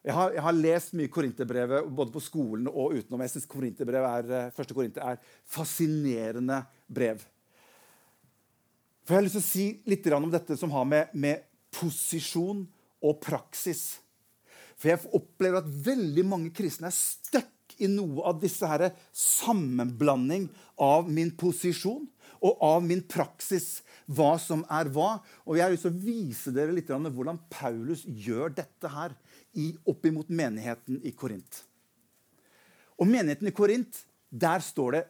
Jeg 0.03 0.17
har, 0.17 0.33
jeg 0.35 0.43
har 0.43 0.57
lest 0.57 0.97
mye 0.99 1.11
Korinterbrevet 1.13 1.87
både 1.95 2.13
på 2.13 2.23
skolen 2.25 2.67
og 2.69 2.97
utenom. 2.97 3.23
Jeg 3.23 3.37
syns 3.37 3.47
eh, 3.47 4.51
første 4.57 4.75
Korinter 4.75 5.05
er 5.13 5.21
fascinerende 5.47 6.59
brev. 6.91 7.23
For 9.07 9.15
Jeg 9.15 9.19
har 9.19 9.27
lyst 9.27 9.39
til 9.39 9.45
å 9.45 9.47
si 9.47 9.67
litt 9.91 10.11
om 10.15 10.31
dette 10.31 10.57
som 10.59 10.75
har 10.75 10.87
med, 10.87 11.15
med 11.15 11.47
posisjon 11.73 12.67
og 13.03 13.19
praksis 13.23 13.99
For 14.77 14.93
jeg 14.93 15.11
opplever 15.17 15.63
at 15.63 15.71
veldig 15.87 16.25
mange 16.27 16.53
kristne 16.55 16.91
er 16.91 16.95
stuck 16.95 17.77
i 17.83 17.89
noe 17.91 18.23
av 18.29 18.41
disse 18.43 18.67
her 18.69 18.91
sammenblanding 19.17 20.49
av 20.83 21.09
min 21.11 21.33
posisjon 21.39 22.05
og 22.43 22.63
av 22.67 22.83
min 22.85 23.03
praksis 23.07 23.81
hva 24.07 24.35
som 24.41 24.65
er 24.71 24.91
hva. 24.93 25.17
Og 25.47 25.57
Jeg 25.57 25.65
har 25.65 25.75
lyst 25.75 25.87
vise 25.95 26.53
dere 26.55 26.75
litt 26.75 26.91
hvordan 26.91 27.41
Paulus 27.53 28.05
gjør 28.07 28.55
dette 28.57 28.91
her 28.91 29.15
oppimot 29.89 30.31
menigheten 30.33 31.01
i 31.05 31.13
Korint. 31.13 31.63
Og 32.99 33.09
menigheten 33.09 33.49
i 33.49 33.55
Korint, 33.55 34.05
der 34.31 34.63
står 34.65 34.97
det 34.97 35.05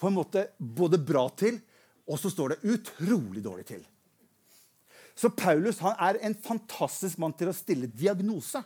på 0.00 0.08
en 0.08 0.16
måte 0.16 0.46
både 0.58 0.98
bra 0.98 1.26
til, 1.36 1.60
og 2.08 2.18
så 2.18 2.30
står 2.32 2.54
det 2.54 2.74
utrolig 2.74 3.42
dårlig 3.44 3.66
til. 3.68 3.82
Så 5.14 5.28
Paulus 5.36 5.82
er 5.84 6.18
en 6.24 6.34
fantastisk 6.34 7.18
mann 7.20 7.34
til 7.36 7.50
å 7.50 7.54
stille 7.56 7.90
diagnose. 7.92 8.62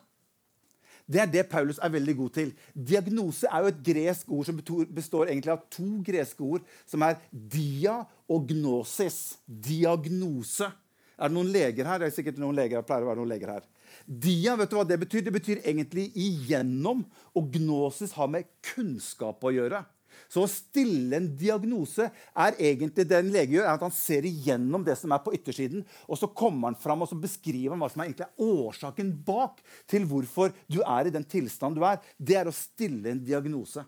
Det 1.05 1.21
er 1.21 1.29
det 1.29 1.49
Paulus 1.53 1.79
er 1.83 1.93
veldig 1.93 2.15
god 2.17 2.31
til. 2.39 2.53
Diagnose 2.73 3.49
er 3.51 3.65
jo 3.65 3.73
et 3.73 3.83
gresk 3.85 4.31
ord 4.33 4.47
som 4.49 4.61
består 4.97 5.29
egentlig 5.29 5.53
av 5.53 5.67
to 5.73 5.89
greske 6.07 6.41
ord, 6.45 6.65
som 6.89 7.05
er 7.05 7.19
dia 7.33 7.99
og 8.31 8.49
gnosis. 8.49 9.37
Diagnose. 9.45 10.71
Er 11.15 11.31
det 11.31 11.37
noen 11.37 11.53
leger 11.53 11.87
her? 11.87 12.01
Det 12.01 12.09
er 12.09 12.17
sikkert 12.17 12.41
noen 12.43 12.57
leger, 12.57 12.81
det 12.81 12.89
pleier 12.89 13.05
å 13.05 13.11
være 13.13 13.21
noen 13.21 13.35
leger 13.35 13.53
her. 13.53 13.67
Dia, 14.05 14.57
vet 14.59 14.73
du 14.73 14.79
hva 14.79 14.87
det 14.89 14.99
betyr? 15.05 15.23
Det 15.27 15.35
betyr 15.35 15.61
egentlig 15.63 16.09
igjennom. 16.19 17.05
Og 17.37 17.53
gnosis 17.55 18.17
har 18.17 18.31
med 18.33 18.49
kunnskap 18.73 19.45
å 19.45 19.53
gjøre. 19.55 19.85
Så 20.33 20.45
å 20.45 20.51
stille 20.51 21.19
en 21.19 21.31
diagnose 21.39 22.09
er 22.11 22.59
egentlig 22.59 23.07
det 23.09 23.19
en 23.19 23.33
lege 23.35 23.57
gjør, 23.57 23.69
er 23.69 23.79
at 23.79 23.87
han 23.87 23.95
ser 23.95 24.27
igjennom 24.29 24.85
det 24.87 24.97
som 25.01 25.13
er 25.15 25.23
på 25.25 25.35
yttersiden, 25.37 25.85
og 26.09 26.21
så 26.21 26.31
kommer 26.31 26.71
han 26.73 26.81
fram 26.81 27.05
og 27.05 27.11
så 27.11 27.19
beskriver 27.21 27.75
han 27.75 27.83
hva 27.83 27.91
som 27.93 28.03
er 28.03 28.11
egentlig 28.11 28.29
er 28.29 28.47
årsaken 28.65 29.13
bak 29.27 29.61
til 29.91 30.07
hvorfor 30.11 30.55
du 30.71 30.81
er 30.83 31.09
i 31.09 31.15
den 31.15 31.27
tilstanden 31.29 31.79
du 31.79 31.87
er. 31.89 32.01
Det 32.19 32.39
er 32.41 32.51
å 32.51 32.57
stille 32.57 33.13
en 33.13 33.23
diagnose. 33.25 33.85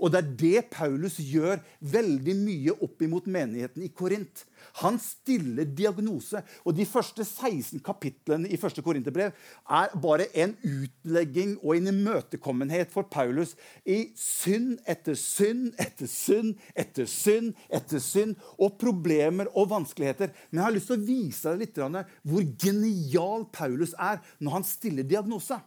Og 0.00 0.12
det 0.12 0.20
er 0.20 0.34
det 0.42 0.64
Paulus 0.74 1.18
gjør 1.20 1.62
veldig 1.80 2.34
mye 2.38 2.76
opp 2.84 3.02
imot 3.06 3.28
menigheten 3.30 3.84
i 3.86 3.92
Korint. 3.94 4.44
Han 4.82 4.98
stiller 5.00 5.68
diagnose. 5.68 6.42
Og 6.64 6.76
de 6.76 6.86
første 6.88 7.24
16 7.24 7.80
kapitlene 7.84 8.50
i 8.50 8.58
første 8.60 8.82
Korinterbrev 8.84 9.32
er 9.80 9.94
bare 10.02 10.28
en 10.36 10.56
utlegging 10.66 11.56
og 11.62 11.76
en 11.76 11.90
imøtekommenhet 11.92 12.92
for 12.92 13.08
Paulus 13.12 13.54
i 13.84 14.10
synd 14.20 14.76
etter 14.88 15.16
synd 15.18 15.72
etter 15.82 16.10
synd 16.10 16.56
etter 16.76 17.08
synd 17.10 17.54
etter 17.72 18.02
synd 18.02 18.36
og 18.58 18.76
problemer 18.80 19.50
og 19.54 19.70
vanskeligheter. 19.72 20.32
Men 20.50 20.60
jeg 20.60 20.68
har 20.68 20.76
lyst 20.76 20.92
til 20.92 20.98
å 20.98 21.06
vise 21.06 21.54
deg 21.54 21.64
litt 21.64 21.74
hvor 21.76 22.44
genial 22.58 23.46
Paulus 23.52 23.92
er 24.00 24.22
når 24.40 24.58
han 24.58 24.66
stiller 24.66 25.06
diagnose. 25.06 25.58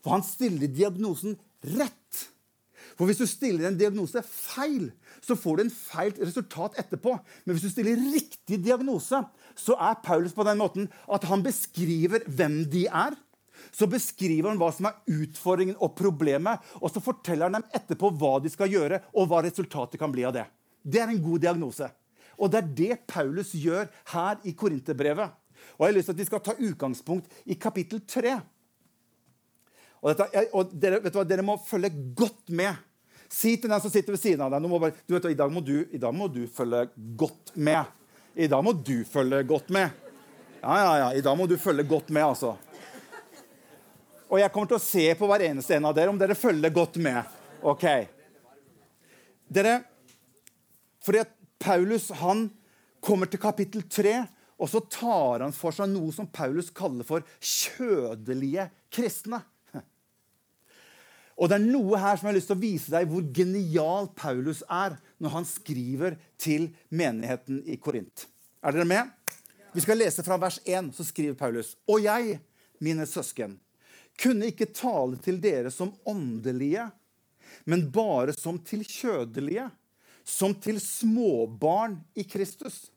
For 0.00 0.14
han 0.14 0.24
stiller 0.24 0.70
diagnosen 0.70 1.36
rett. 1.76 2.26
For 3.00 3.08
hvis 3.08 3.22
du 3.22 3.24
stiller 3.24 3.64
en 3.64 3.78
diagnose 3.80 4.20
feil, 4.28 4.90
så 5.24 5.32
får 5.32 5.56
du 5.56 5.62
en 5.62 5.72
feil 5.72 6.10
resultat 6.20 6.74
etterpå. 6.82 7.14
Men 7.46 7.56
hvis 7.56 7.62
du 7.64 7.72
stiller 7.72 8.02
riktig 8.12 8.58
diagnose, 8.60 9.22
så 9.56 9.76
er 9.80 10.02
Paulus 10.04 10.34
på 10.36 10.44
den 10.44 10.60
måten 10.60 10.90
at 11.08 11.24
han 11.30 11.40
beskriver 11.40 12.26
hvem 12.28 12.58
de 12.68 12.82
er. 12.84 13.16
Så 13.72 13.88
beskriver 13.88 14.50
han 14.50 14.60
hva 14.60 14.68
som 14.76 14.90
er 14.90 14.98
utfordringen 15.16 15.78
og 15.80 15.94
problemet, 15.96 16.60
og 16.76 16.92
så 16.92 17.00
forteller 17.00 17.48
han 17.48 17.56
dem 17.56 17.72
etterpå 17.80 18.10
hva 18.20 18.34
de 18.44 18.52
skal 18.52 18.68
gjøre, 18.68 19.00
og 19.16 19.32
hva 19.32 19.40
resultatet 19.48 19.96
kan 20.00 20.12
bli 20.12 20.28
av 20.28 20.36
det. 20.36 20.44
Det 20.84 21.00
er 21.00 21.08
en 21.08 21.24
god 21.24 21.46
diagnose. 21.46 21.88
Og 22.36 22.52
det 22.52 22.60
er 22.60 22.70
det 22.82 23.00
Paulus 23.08 23.54
gjør 23.56 23.88
her 24.12 24.44
i 24.44 24.52
Korinterbrevet. 24.52 25.32
Og 25.78 25.86
jeg 25.86 25.92
har 25.94 25.96
lyst 25.96 26.12
til 26.12 26.18
at 26.18 26.20
vi 26.20 26.28
skal 26.28 26.44
ta 26.44 26.58
utgangspunkt 26.68 27.32
i 27.48 27.56
kapittel 27.56 28.04
3. 28.04 28.36
Og, 30.04 30.12
dette, 30.12 30.46
og 30.52 30.76
dere, 30.84 31.00
dere 31.24 31.48
må 31.48 31.56
følge 31.64 31.92
godt 32.16 32.52
med 32.52 32.76
Si 33.30 33.54
til 33.56 33.70
den 33.70 33.80
som 33.82 33.92
sitter 33.92 34.16
ved 34.16 34.20
siden 34.20 34.42
av 34.42 34.50
deg 34.50 34.66
bare, 34.72 34.96
du 35.06 35.14
vet, 35.14 35.28
i, 35.30 35.38
dag 35.38 35.52
må 35.54 35.62
du, 35.62 35.84
I 35.94 36.00
dag 36.02 36.14
må 36.14 36.26
du 36.32 36.42
følge 36.50 36.88
godt 37.18 37.54
med. 37.54 37.86
I 38.34 38.48
dag 38.50 38.64
må 38.64 38.72
du 38.74 39.04
følge 39.06 39.42
godt 39.46 39.70
med. 39.74 39.94
Ja, 40.60 40.74
ja, 40.76 40.90
ja. 40.98 41.12
I 41.14 41.22
dag 41.24 41.38
må 41.38 41.46
du 41.46 41.56
følge 41.58 41.86
godt 41.88 42.10
med, 42.10 42.24
altså. 42.26 42.56
Og 44.30 44.38
jeg 44.38 44.52
kommer 44.54 44.70
til 44.70 44.78
å 44.78 44.82
se 44.82 45.06
på 45.18 45.28
hver 45.30 45.46
eneste 45.46 45.76
en 45.76 45.86
av 45.88 45.94
dere 45.96 46.12
om 46.12 46.18
dere 46.18 46.36
følger 46.38 46.74
godt 46.74 46.98
med. 47.02 47.38
Ok. 47.66 47.86
Dere, 49.50 49.80
fordi 51.02 51.22
at 51.24 51.32
Paulus 51.60 52.08
han 52.20 52.48
kommer 53.02 53.30
til 53.30 53.42
kapittel 53.42 53.82
3, 53.90 54.14
og 54.60 54.68
så 54.70 54.82
tar 54.92 55.46
han 55.46 55.54
for 55.56 55.74
seg 55.74 55.90
noe 55.90 56.12
som 56.14 56.28
Paulus 56.30 56.68
kaller 56.74 57.06
for 57.08 57.24
kjødelige 57.40 58.68
kristne. 58.92 59.40
Og 61.40 61.48
det 61.48 61.56
er 61.56 61.64
noe 61.64 61.96
her 61.96 62.18
som 62.18 62.28
jeg 62.28 62.34
har 62.34 62.36
lyst 62.36 62.50
til 62.52 62.58
å 62.58 62.60
vise 62.60 62.92
deg 62.92 63.08
hvor 63.08 63.24
genial 63.32 64.10
Paulus 64.12 64.60
er 64.68 64.98
når 65.22 65.34
han 65.38 65.48
skriver 65.48 66.18
til 66.40 66.68
menigheten 66.92 67.62
i 67.64 67.78
Korint. 67.80 68.26
Er 68.60 68.76
dere 68.76 68.88
med? 68.88 69.08
Vi 69.72 69.80
skal 69.80 70.00
lese 70.02 70.24
fra 70.26 70.36
vers 70.40 70.58
1, 70.66 70.90
så 70.92 71.06
skriver 71.06 71.38
Paulus. 71.38 71.72
Og 71.88 72.02
jeg, 72.04 72.36
mine 72.84 73.06
søsken, 73.08 73.56
kunne 74.20 74.50
ikke 74.50 74.68
tale 74.76 75.16
til 75.24 75.38
dere 75.40 75.72
som 75.72 75.94
åndelige, 76.08 76.90
men 77.64 77.86
bare 77.92 78.34
som 78.36 78.58
til 78.60 78.84
kjødelige, 78.84 79.70
som 80.26 80.52
til 80.60 80.76
småbarn 80.82 81.96
i 82.20 82.26
Kristus. 82.28 82.90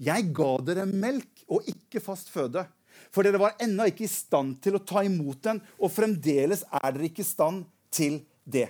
Jeg 0.00 0.30
ga 0.34 0.54
dere 0.64 0.86
melk 0.88 1.44
og 1.52 1.68
ikke 1.68 2.00
fast 2.02 2.32
føde, 2.32 2.64
for 3.12 3.26
dere 3.26 3.42
var 3.42 3.58
ennå 3.62 3.90
ikke 3.90 4.06
i 4.06 4.10
stand 4.10 4.56
til 4.64 4.78
å 4.78 4.82
ta 4.86 5.02
imot 5.04 5.42
den, 5.44 5.60
og 5.82 5.92
fremdeles 5.92 6.64
er 6.70 6.94
dere 6.94 7.10
ikke 7.10 7.24
i 7.26 7.28
stand 7.28 7.66
til 7.94 8.20
det. 8.44 8.68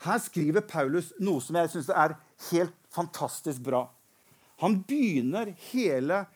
Her 0.00 0.20
skriver 0.22 0.64
Paulus 0.64 1.12
noe 1.20 1.42
som 1.44 1.58
jeg 1.60 1.72
syns 1.74 1.90
er 1.92 2.16
helt 2.50 2.76
fantastisk 2.92 3.62
bra. 3.64 3.84
Han 4.64 4.82
begynner 4.88 5.54
hele 5.70 6.26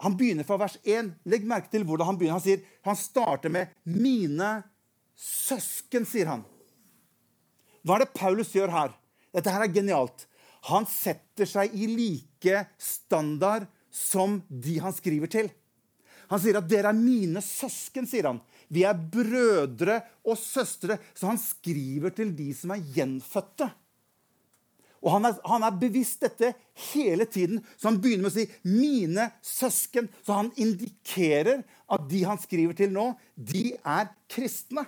Han 0.00 0.14
begynner 0.16 0.46
fra 0.48 0.56
vers 0.56 0.78
1. 0.80 1.10
Legg 1.28 1.42
merke 1.44 1.68
til 1.68 1.82
hvordan 1.84 2.08
han 2.08 2.16
begynner. 2.16 2.38
Han, 2.38 2.40
sier, 2.40 2.62
han 2.88 2.96
starter 2.96 3.52
med 3.52 3.68
'mine 3.84 4.62
søsken', 5.12 6.06
sier 6.08 6.24
han. 6.24 6.44
Hva 7.84 7.98
er 7.98 8.06
det 8.06 8.14
Paulus 8.16 8.54
gjør 8.56 8.72
her? 8.72 8.94
Dette 9.36 9.52
her 9.52 9.66
er 9.66 9.74
genialt. 9.74 10.24
Han 10.72 10.88
setter 10.88 11.44
seg 11.44 11.76
i 11.76 11.84
like 11.84 12.64
standard 12.80 13.68
som 13.92 14.40
de 14.48 14.78
han 14.80 14.96
skriver 14.96 15.28
til. 15.28 15.52
Han 16.32 16.40
sier 16.40 16.56
at 16.56 16.68
'dere 16.70 16.94
er 16.94 16.96
mine 16.96 17.44
søsken', 17.44 18.08
sier 18.08 18.30
han. 18.30 18.40
Vi 18.70 18.84
er 18.86 18.94
brødre 19.12 20.00
og 20.24 20.38
søstre. 20.38 20.98
Så 21.14 21.30
han 21.30 21.40
skriver 21.40 22.14
til 22.14 22.32
de 22.38 22.50
som 22.56 22.74
er 22.74 22.84
gjenfødte. 22.94 23.70
Og 25.00 25.14
han 25.14 25.30
er, 25.30 25.36
han 25.48 25.64
er, 25.64 25.76
bevisst 25.80 26.20
dette 26.20 26.52
hele 26.92 27.24
tiden, 27.24 27.62
så 27.80 27.88
han 27.88 28.00
begynner 28.04 28.26
med 28.26 28.34
å 28.34 28.36
si 28.36 28.44
'mine 28.68 29.30
søsken'. 29.40 30.10
Så 30.20 30.36
han 30.36 30.50
indikerer 30.60 31.62
at 31.88 32.08
de 32.10 32.24
han 32.28 32.38
skriver 32.38 32.76
til 32.76 32.92
nå, 32.92 33.14
de 33.34 33.78
er 33.80 34.10
kristne. 34.28 34.84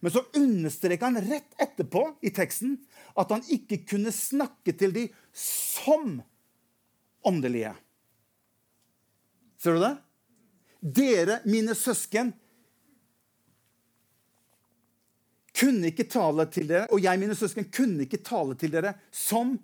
Men 0.00 0.14
så 0.14 0.24
understreker 0.34 1.06
han 1.06 1.22
rett 1.22 1.54
etterpå 1.58 2.02
i 2.22 2.30
teksten 2.34 2.76
at 3.18 3.30
han 3.34 3.42
ikke 3.50 3.80
kunne 3.94 4.14
snakke 4.14 4.74
til 4.78 4.92
de 4.94 5.06
som 5.34 6.20
åndelige. 7.26 7.74
Ser 9.58 9.74
du 9.74 9.82
det? 9.82 9.96
Dere, 10.78 11.40
mine 11.46 11.74
søsken, 11.74 12.30
kunne 15.58 15.90
ikke 15.90 16.06
tale 16.10 16.46
til 16.52 16.68
dere, 16.70 16.86
og 16.94 17.02
jeg, 17.02 17.20
mine 17.20 17.36
søsken, 17.36 17.66
kunne 17.74 18.06
ikke 18.06 18.22
tale 18.24 18.54
til 18.58 18.72
dere 18.74 18.94
som 19.14 19.56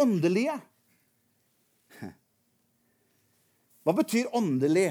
åndelige. 0.00 0.56
Hva 3.86 3.94
betyr 3.96 4.32
åndelig? 4.36 4.90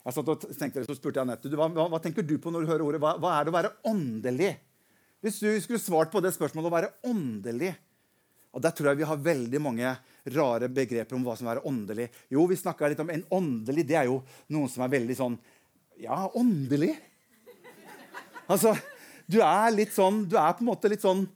Jeg 0.00 0.16
satt 0.16 0.32
og 0.32 0.44
tenkte, 0.56 0.84
så 0.84 0.96
spurte 0.96 1.20
jeg 1.20 1.26
Anette 1.26 1.52
hva, 1.56 1.68
hva, 1.68 2.00
tenker 2.02 2.24
du 2.24 2.36
på 2.40 2.52
når 2.52 2.64
du 2.64 2.72
hører 2.72 2.84
ordet. 2.86 3.00
Hva, 3.02 3.14
hva, 3.20 3.36
er 3.36 3.46
det 3.46 3.52
å 3.52 3.56
være 3.56 3.72
åndelig? 3.88 4.50
Hvis 5.24 5.40
du 5.42 5.48
skulle 5.60 5.80
svart 5.82 6.12
på 6.12 6.22
det 6.24 6.32
spørsmålet 6.36 6.70
å 6.70 6.76
være 6.76 6.92
åndelig 7.08 7.74
og 8.50 8.62
Der 8.64 8.72
tror 8.74 8.90
jeg 8.90 8.98
vi 8.98 9.06
har 9.06 9.20
veldig 9.22 9.60
mange 9.62 9.90
rare 10.34 10.68
begreper 10.74 11.14
om 11.14 11.22
hva 11.22 11.36
som 11.38 11.46
er 11.52 11.60
åndelig. 11.66 12.08
Jo, 12.34 12.48
vi 12.50 12.56
litt 12.58 13.02
om 13.02 13.12
En 13.14 13.22
åndelig 13.30 13.84
det 13.86 13.96
er 14.00 14.08
jo 14.10 14.22
noen 14.50 14.68
som 14.68 14.82
er 14.82 14.90
veldig 14.90 15.16
sånn 15.16 15.36
Ja, 16.00 16.24
åndelig. 16.34 16.96
Altså, 18.50 18.74
du 19.30 19.38
er 19.44 19.70
litt 19.74 19.94
sånn 19.94 20.24
Du 20.28 20.34
er 20.40 20.56
på 20.56 20.64
en 20.64 20.70
måte 20.72 20.90
litt 20.90 21.04
sånn 21.04 21.26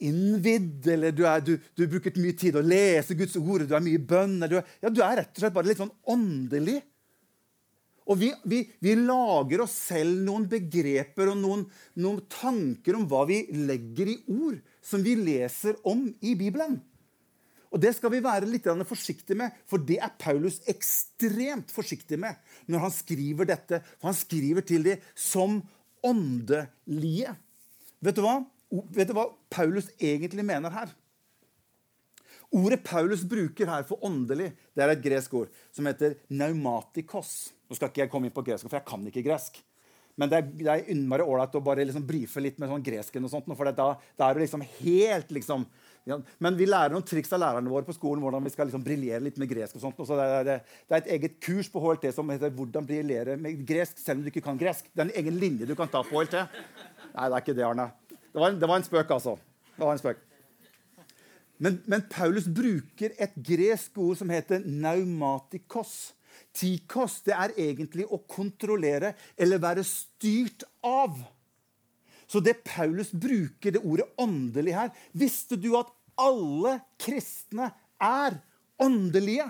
innvidd, 0.00 0.86
eller 0.88 1.12
du, 1.12 1.24
er, 1.28 1.42
du, 1.44 1.56
du 1.76 1.84
bruker 1.90 2.14
mye 2.20 2.36
tid 2.38 2.56
å 2.56 2.64
lese 2.64 3.16
Guds 3.18 3.36
ord, 3.40 3.66
du 3.68 3.74
er 3.76 3.84
mye 3.84 4.00
bønn 4.00 4.38
du 4.48 4.56
ja, 4.56 4.88
du 4.88 5.02
er 5.04 5.20
rett 5.20 5.34
og 5.34 5.42
slett 5.42 5.56
bare 5.56 5.68
litt 5.68 5.80
sånn 5.80 5.92
åndelig. 6.08 6.78
Og 8.10 8.18
vi, 8.18 8.30
vi, 8.48 8.64
vi 8.82 8.96
lager 8.98 9.62
oss 9.66 9.74
selv 9.92 10.22
noen 10.26 10.48
begreper 10.50 11.30
og 11.30 11.38
noen, 11.38 11.66
noen, 12.02 12.22
tanker 12.32 12.96
om 12.98 13.04
hva 13.10 13.26
vi 13.28 13.44
legger 13.54 14.10
i 14.10 14.16
ord 14.34 14.58
som 14.82 15.04
vi 15.04 15.14
leser 15.18 15.78
om 15.86 16.08
i 16.26 16.34
Bibelen. 16.38 16.80
Og 17.70 17.78
Det 17.78 17.92
skal 17.94 18.10
vi 18.10 18.22
være 18.24 18.48
litt 18.50 18.66
forsiktige 18.88 19.38
med, 19.38 19.54
for 19.68 19.78
det 19.78 20.00
er 20.02 20.16
Paulus 20.18 20.58
ekstremt 20.66 21.70
forsiktig 21.70 22.18
med 22.18 22.34
når 22.66 22.82
han 22.88 22.94
skriver 22.96 23.46
dette. 23.46 23.78
For 24.00 24.10
han 24.10 24.18
skriver 24.18 24.66
til 24.66 24.88
dem 24.88 25.04
som 25.14 25.60
åndelige. 26.06 27.34
Vet 28.00 28.16
du 28.16 28.24
hva? 28.24 28.40
Vet 28.94 29.10
du 29.10 29.14
hva 29.16 29.28
Paulus 29.52 29.90
egentlig 29.98 30.44
mener 30.46 30.72
her? 30.74 30.92
Ordet 32.50 32.82
Paulus 32.82 33.22
bruker 33.26 33.68
her 33.70 33.84
for 33.86 34.02
åndelig, 34.06 34.50
det 34.74 34.82
er 34.82 34.90
et 34.90 35.02
gresk 35.04 35.34
ord 35.38 35.50
som 35.74 35.86
heter 35.86 36.16
naumatikos. 36.34 37.52
Nå 37.70 37.78
skal 37.78 37.92
ikke 37.92 38.02
jeg 38.02 38.10
komme 38.10 38.26
inn 38.26 38.34
på 38.34 38.42
gresk, 38.46 38.66
for 38.66 38.78
jeg 38.80 38.88
kan 38.88 39.04
ikke 39.06 39.22
gresk. 39.26 39.60
Men 40.18 40.30
det 40.30 40.40
er, 40.40 40.48
det 40.58 40.72
er 40.72 40.88
innmari 40.92 41.24
ålreit 41.24 41.54
å 41.56 41.62
bare 41.64 41.86
liksom 41.86 42.04
brife 42.08 42.42
litt 42.42 42.58
med 42.60 42.68
sånn 42.72 42.82
gresken. 42.84 43.24
og 43.24 43.30
sånt, 43.32 43.46
for 43.54 43.70
da, 43.70 43.92
da 44.18 44.26
er 44.26 44.36
det 44.36 44.44
liksom 44.44 44.64
helt 44.80 45.30
liksom, 45.32 45.64
Men 46.06 46.56
vi 46.56 46.66
lærer 46.68 46.94
noen 46.94 47.04
triks 47.06 47.32
av 47.36 47.42
lærerne 47.42 47.70
våre 47.70 47.86
på 47.86 47.94
skolen 47.94 48.22
hvordan 48.24 48.44
vi 48.46 48.52
skal 48.54 48.68
liksom 48.68 48.84
briljere 48.84 49.22
litt 49.24 49.38
med 49.40 49.50
gresk. 49.50 49.76
og 49.76 49.84
sånt, 49.84 50.00
og 50.00 50.08
så 50.08 50.16
det, 50.18 50.28
er, 50.38 50.48
det, 50.48 50.94
er 50.94 51.02
et 51.02 51.12
eget 51.16 51.36
kurs 51.44 51.68
på 51.70 51.82
HLT 51.82 52.08
som 52.14 52.30
heter 52.32 52.50
'Hvordan 52.50 52.86
briljere 52.86 53.36
med 53.36 53.66
gresk 53.66 53.98
selv 53.98 54.18
om 54.18 54.24
du 54.24 54.32
ikke 54.32 54.46
kan 54.48 54.58
gresk'. 54.58 54.88
Det 54.94 55.04
er 55.04 55.10
en 55.10 55.18
egen 55.24 55.38
linje 55.38 55.66
du 55.68 55.74
kan 55.74 55.88
ta 55.88 56.02
på 56.02 56.16
HLT. 56.16 56.40
Nei, 57.14 57.28
det 57.28 57.34
er 57.34 57.44
ikke 57.44 57.56
det, 57.58 57.64
Arne. 57.66 57.90
Det 58.08 58.40
var, 58.40 58.48
en, 58.48 58.60
det 58.60 58.68
var 58.68 58.76
en 58.76 58.86
spøk, 58.86 59.10
altså. 59.10 59.36
Det 59.76 59.84
var 59.84 59.92
en 59.92 60.02
spøk. 60.02 60.18
Men, 61.60 61.82
men, 61.86 62.02
Paulus 62.08 62.46
bruker 62.48 63.12
et 63.20 63.34
gresk 63.36 63.98
ord 64.00 64.16
som 64.16 64.30
heter 64.32 64.64
naumatikos. 64.64 66.14
Tikos 66.56 67.20
det 67.26 67.34
er 67.36 67.52
egentlig 67.58 68.06
å 68.08 68.22
kontrollere 68.24 69.12
eller 69.36 69.60
være 69.60 69.84
styrt 69.84 70.64
av. 70.82 71.20
Så 72.30 72.42
det 72.44 72.60
Paulus 72.66 73.10
bruker 73.10 73.74
det 73.74 73.82
ordet 73.82 74.06
åndelig 74.20 74.76
her 74.76 74.92
Visste 75.18 75.58
du 75.58 75.72
at 75.78 75.90
alle 76.20 76.78
kristne 77.00 77.72
er 78.00 78.38
åndelige? 78.80 79.48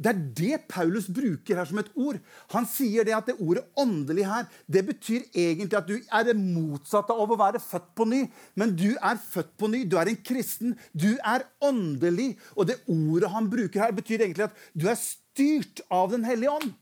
Det 0.00 0.10
er 0.10 0.20
det 0.36 0.58
Paulus 0.68 1.08
bruker 1.12 1.56
her 1.56 1.68
som 1.68 1.80
et 1.80 1.90
ord. 1.94 2.18
Han 2.52 2.66
sier 2.68 3.04
det 3.04 3.14
at 3.16 3.28
det 3.28 3.36
ordet 3.40 3.64
'åndelig' 3.78 4.26
her, 4.28 4.46
det 4.66 4.84
betyr 4.86 5.22
egentlig 5.34 5.76
at 5.78 5.88
du 5.88 5.96
er 5.96 6.24
det 6.24 6.36
motsatte 6.36 7.12
av 7.16 7.32
å 7.32 7.38
være 7.40 7.60
født 7.60 7.88
på 7.96 8.04
ny. 8.08 8.20
Men 8.56 8.76
du 8.76 8.96
er 8.96 9.20
født 9.20 9.56
på 9.58 9.70
ny, 9.72 9.84
du 9.84 9.96
er 9.96 10.08
en 10.08 10.22
kristen, 10.24 10.76
du 10.92 11.16
er 11.24 11.46
åndelig. 11.60 12.38
Og 12.56 12.68
det 12.68 12.80
ordet 12.88 13.30
han 13.30 13.50
bruker 13.50 13.80
her, 13.80 13.92
betyr 13.92 14.20
egentlig 14.20 14.48
at 14.48 14.56
du 14.74 14.88
er 14.88 15.00
styrt 15.00 15.80
av 15.90 16.10
Den 16.10 16.24
hellige 16.24 16.50
ånd. 16.50 16.72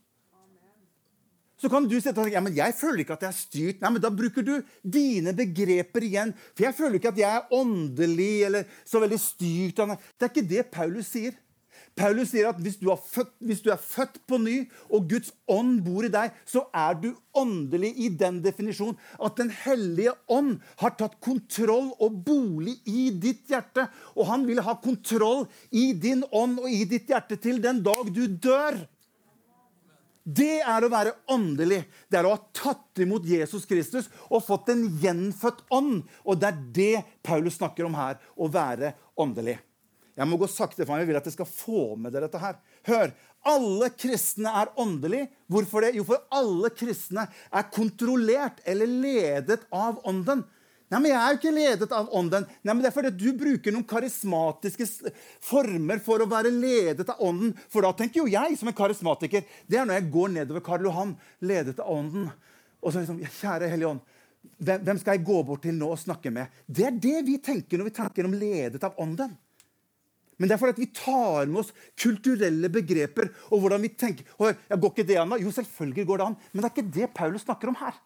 Så 1.59 1.71
kan 1.71 1.88
du 1.90 1.97
si 1.99 2.11
at 2.11 2.21
ja, 2.31 2.42
men 2.44 2.55
jeg 2.55 2.75
føler 2.79 3.03
ikke 3.03 3.16
at 3.18 3.27
jeg 3.27 3.33
er 3.33 3.38
styrt. 3.40 3.83
Nei, 3.83 3.90
men 3.94 4.03
Da 4.03 4.12
bruker 4.14 4.47
du 4.47 4.55
dine 4.83 5.35
begreper 5.35 6.07
igjen. 6.07 6.33
For 6.55 6.68
jeg 6.68 6.79
føler 6.79 7.01
ikke 7.01 7.11
at 7.11 7.18
jeg 7.18 7.29
er 7.35 7.53
åndelig 7.59 8.33
eller 8.47 8.81
så 8.87 9.03
veldig 9.03 9.18
styrt. 9.18 9.83
Det 9.83 10.27
er 10.27 10.33
ikke 10.33 10.51
det 10.55 10.66
Paulus 10.71 11.11
sier. 11.16 11.37
Paulus 11.99 12.31
sier 12.31 12.49
at 12.51 12.59
hvis 12.62 12.77
du, 12.79 12.88
født, 12.94 13.33
hvis 13.42 13.62
du, 13.64 13.71
er 13.73 13.81
født 13.83 14.21
på 14.31 14.38
ny, 14.38 14.57
og 14.87 15.09
Guds 15.11 15.33
ånd 15.51 15.81
bor 15.87 16.07
i 16.07 16.12
deg, 16.12 16.35
så 16.47 16.64
er 16.75 16.94
du 17.03 17.09
åndelig 17.38 17.90
i 17.99 18.11
den 18.21 18.38
definisjonen 18.44 18.99
at 19.25 19.38
Den 19.38 19.51
hellige 19.64 20.14
ånd 20.31 20.59
har 20.83 20.94
tatt 20.99 21.18
kontroll 21.25 21.90
og 21.99 22.21
bolig 22.27 22.79
i 22.87 23.09
ditt 23.11 23.51
hjerte. 23.51 23.88
Og 24.14 24.31
han 24.31 24.47
vil 24.47 24.62
ha 24.62 24.77
kontroll 24.83 25.47
i 25.71 25.90
din 25.99 26.23
ånd 26.31 26.62
og 26.62 26.71
i 26.71 26.85
ditt 26.88 27.11
hjerte 27.11 27.38
til 27.42 27.59
den 27.64 27.83
dag 27.87 28.14
du 28.14 28.25
dør. 28.31 28.79
Det 30.29 30.59
er 30.61 30.85
å 30.85 30.91
være 30.93 31.14
åndelig. 31.33 31.81
Det 32.11 32.19
er 32.19 32.27
å 32.29 32.35
ha 32.35 32.41
tatt 32.53 33.01
imot 33.01 33.25
Jesus 33.25 33.64
Kristus 33.69 34.11
og 34.29 34.45
fått 34.45 34.69
en 34.75 34.85
gjenfødt 35.01 35.62
ånd. 35.73 36.03
Og 36.29 36.41
det 36.41 36.51
er 36.51 36.59
det 36.77 37.07
Paulus 37.25 37.57
snakker 37.57 37.88
om 37.88 37.97
her, 37.97 38.19
å 38.37 38.51
være 38.53 38.93
åndelig. 39.17 39.57
Jeg 40.19 40.27
må 40.27 40.37
gå 40.41 40.49
sakte, 40.51 40.83
for 40.83 40.99
jeg 40.99 41.07
vil 41.09 41.17
at 41.17 41.25
dere 41.29 41.37
skal 41.37 41.49
få 41.49 41.83
med 41.97 42.12
dere 42.12 42.27
dette 42.27 42.43
her. 42.43 42.59
Hør! 42.91 43.14
Alle 43.47 43.88
kristne 43.95 44.51
er 44.61 44.73
åndelige. 44.83 45.29
Hvorfor 45.49 45.87
det? 45.87 45.93
Jo, 45.97 46.05
for 46.09 46.25
alle 46.35 46.73
kristne 46.75 47.29
er 47.31 47.69
kontrollert 47.73 48.59
eller 48.69 48.91
ledet 48.91 49.62
av 49.71 50.03
ånden. 50.11 50.43
Nei, 50.88 51.01
men 51.03 51.11
Jeg 51.11 51.20
er 51.20 51.33
jo 51.35 51.38
ikke 51.38 51.53
ledet 51.53 51.92
av 51.92 52.12
ånden. 52.16 52.46
Nei, 52.64 52.72
men 52.74 52.83
Det 52.83 52.90
er 52.90 52.96
fordi 52.96 53.11
du 53.12 53.33
bruker 53.37 53.74
noen 53.74 53.87
karismatiske 53.88 54.87
former 55.44 56.01
for 56.05 56.24
å 56.24 56.29
være 56.31 56.53
ledet 56.55 57.09
av 57.12 57.20
ånden. 57.24 57.55
For 57.68 57.85
da 57.85 57.92
tenker 57.92 58.22
jo 58.22 58.31
jeg 58.33 58.57
som 58.57 58.70
en 58.70 58.77
karismatiker 58.77 59.44
Det 59.68 59.77
er 59.77 59.88
når 59.88 60.01
jeg 60.01 60.12
går 60.14 60.31
nedover 60.37 60.64
Karl 60.64 60.88
Johan, 60.88 61.16
ledet 61.40 61.79
av 61.81 61.90
ånden. 61.92 62.31
Og 62.81 62.92
så 62.92 63.03
liksom, 63.03 63.20
Kjære 63.20 63.68
Hellige 63.68 63.90
Ånd, 63.90 64.01
hvem 64.62 64.98
skal 65.01 65.16
jeg 65.16 65.27
gå 65.27 65.42
bort 65.44 65.64
til 65.66 65.77
nå 65.77 65.90
og 65.92 66.01
snakke 66.01 66.31
med? 66.33 66.48
Det 66.66 66.87
er 66.87 66.96
det 66.96 67.20
vi 67.27 67.37
tenker 67.42 67.79
når 67.79 67.90
vi 67.90 67.96
tenker 67.98 68.29
om 68.29 68.37
ledet 68.38 68.85
av 68.87 68.96
ånden. 69.03 69.37
Men 70.38 70.46
det 70.46 70.55
er 70.55 70.61
fordi 70.62 70.77
at 70.77 70.81
vi 70.81 70.92
tar 70.94 71.48
med 71.51 71.64
oss 71.64 71.72
kulturelle 71.98 72.70
begreper. 72.70 73.33
og 73.51 73.61
hvordan 73.61 73.83
vi 73.83 73.90
tenker. 73.90 74.24
Hør, 74.38 74.55
jeg 74.70 74.81
går 74.81 74.92
ikke 74.94 75.09
det 75.09 75.18
an? 75.18 75.35
Jo, 75.42 75.51
selvfølgelig 75.51 76.07
går 76.07 76.18
det 76.18 76.27
an. 76.29 76.37
Men 76.53 76.62
det 76.62 76.68
er 76.68 76.77
ikke 76.77 76.94
det 76.94 77.14
Paulus 77.14 77.42
snakker 77.42 77.72
om 77.72 77.79
her. 77.83 77.98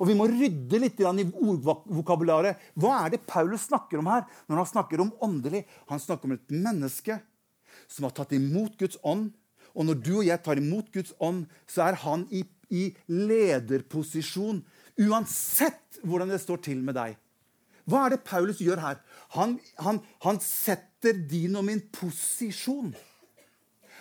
Og 0.00 0.08
Vi 0.08 0.16
må 0.16 0.26
rydde 0.30 0.80
litt 0.80 1.00
i 1.00 1.04
ordvokabularet. 1.04 2.56
Hva 2.74 3.02
er 3.04 3.14
det 3.14 3.26
Paulus 3.28 3.68
snakker 3.68 4.00
om 4.00 4.08
her? 4.08 4.24
når 4.48 4.62
Han 4.62 4.70
snakker 4.72 5.02
om 5.04 5.12
åndelig? 5.20 5.66
Han 5.92 6.00
snakker 6.00 6.26
om 6.26 6.38
et 6.38 6.54
menneske 6.54 7.20
som 7.86 8.06
har 8.08 8.14
tatt 8.16 8.32
imot 8.32 8.78
Guds 8.80 8.96
ånd. 9.04 9.30
Og 9.76 9.86
når 9.86 10.00
du 10.00 10.14
og 10.18 10.26
jeg 10.26 10.42
tar 10.42 10.58
imot 10.58 10.88
Guds 10.94 11.12
ånd, 11.20 11.44
så 11.68 11.90
er 11.90 12.00
han 12.02 12.24
i, 12.32 12.42
i 12.72 12.88
lederposisjon. 13.12 14.64
Uansett 15.04 16.00
hvordan 16.02 16.32
det 16.32 16.40
står 16.42 16.64
til 16.64 16.80
med 16.82 16.96
deg. 16.96 17.18
Hva 17.90 18.06
er 18.06 18.14
det 18.14 18.24
Paulus 18.24 18.60
gjør 18.62 18.80
her? 18.80 18.98
Han, 19.36 19.58
han, 19.82 20.00
han 20.24 20.40
setter 20.42 21.16
din 21.28 21.56
og 21.58 21.66
min 21.68 21.82
posisjon. 21.92 22.92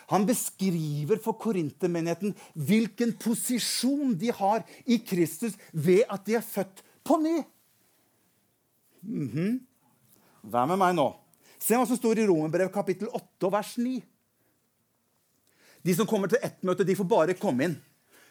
Han 0.09 0.25
beskriver 0.25 1.19
for 1.21 1.37
korintermenigheten 1.37 2.33
hvilken 2.57 3.13
posisjon 3.21 4.15
de 4.17 4.31
har 4.33 4.63
i 4.89 4.97
Kristus 5.05 5.57
ved 5.71 6.05
at 6.09 6.25
de 6.25 6.37
er 6.39 6.45
født 6.45 6.83
på 7.05 7.17
ny. 7.21 7.41
Mm 9.01 9.29
-hmm. 9.29 9.59
Vær 10.43 10.65
med 10.65 10.77
meg 10.77 10.95
nå. 10.95 11.15
Se 11.59 11.75
hva 11.75 11.85
som 11.85 11.97
står 11.97 12.19
i 12.19 12.27
Romerbrevet 12.27 12.73
kapittel 12.73 13.07
8 13.13 13.51
vers 13.51 13.77
9. 13.77 14.03
De 15.83 15.95
som 15.95 16.07
kommer 16.07 16.27
til 16.27 16.39
ett 16.43 16.63
møte, 16.63 16.83
de 16.83 16.95
får 16.95 17.07
bare 17.07 17.33
komme 17.33 17.63
inn. 17.63 17.77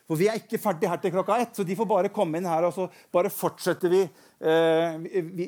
For 0.08 0.16
vi 0.16 0.26
er 0.26 0.40
ikke 0.40 0.60
ferdig 0.60 0.88
her 0.88 0.96
til 0.96 1.12
klokka 1.12 1.36
ett, 1.42 1.56
så 1.56 1.64
de 1.64 1.76
får 1.76 1.86
bare 1.86 2.08
komme 2.08 2.40
inn 2.40 2.48
her, 2.48 2.64
og 2.64 2.72
så 2.72 2.88
bare 3.12 3.30
fortsetter 3.30 3.92
vi 3.92 4.00
eh, 4.40 4.96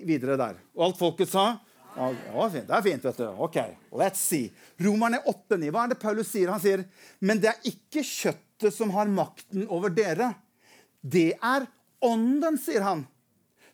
videre 0.04 0.36
der. 0.36 0.58
Og 0.76 0.84
alt 0.84 0.98
folket 1.00 1.28
sa? 1.32 1.54
Det 1.94 2.70
er 2.70 2.84
fint, 2.84 3.04
vet 3.04 3.18
du. 3.18 3.26
Ok, 3.42 3.56
let's 3.98 4.22
see. 4.22 4.50
Romerne 4.80 5.20
8,9. 5.26 5.70
Hva 5.74 5.84
er 5.84 5.92
det 5.92 5.98
Paulus 6.02 6.30
sier? 6.30 6.52
Han 6.52 6.62
sier, 6.62 6.84
men 7.18 7.40
det 7.42 7.50
er 7.50 7.70
ikke 7.70 8.04
kjøttet 8.06 8.74
som 8.76 8.92
har 8.94 9.10
makten 9.10 9.66
over 9.68 9.92
dere. 9.92 10.32
Det 11.00 11.32
er 11.36 11.66
ånden, 12.04 12.58
sier 12.60 12.84
han. 12.86 13.04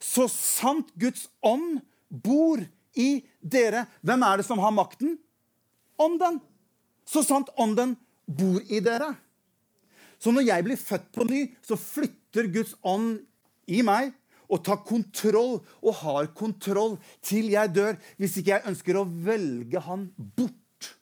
Så 0.02 0.26
sant 0.32 0.90
Guds 0.98 1.28
ånd 1.44 1.80
bor 2.08 2.62
i 2.96 3.10
dere. 3.40 3.86
Hvem 4.06 4.24
er 4.26 4.40
det 4.40 4.48
som 4.48 4.60
har 4.62 4.74
makten? 4.74 5.16
Ånden. 6.00 6.40
Så 7.06 7.22
sant 7.26 7.52
ånden 7.60 7.94
bor 8.26 8.60
i 8.66 8.80
dere. 8.84 9.12
Så 10.18 10.32
når 10.32 10.46
jeg 10.48 10.64
blir 10.64 10.80
født 10.80 11.10
på 11.14 11.26
ny, 11.28 11.42
så 11.62 11.76
flytter 11.78 12.48
Guds 12.52 12.74
ånd 12.86 13.20
i 13.68 13.82
meg 13.84 14.14
å 14.48 14.58
ta 14.62 14.78
kontroll 14.82 15.58
og 15.82 15.98
har 16.02 16.30
kontroll 16.36 16.96
til 17.24 17.50
jeg 17.54 17.74
dør, 17.74 17.98
hvis 18.20 18.38
ikke 18.40 18.54
jeg 18.54 18.68
ønsker 18.72 19.00
å 19.00 19.08
velge 19.26 19.82
han 19.88 20.08
bort, 20.16 20.92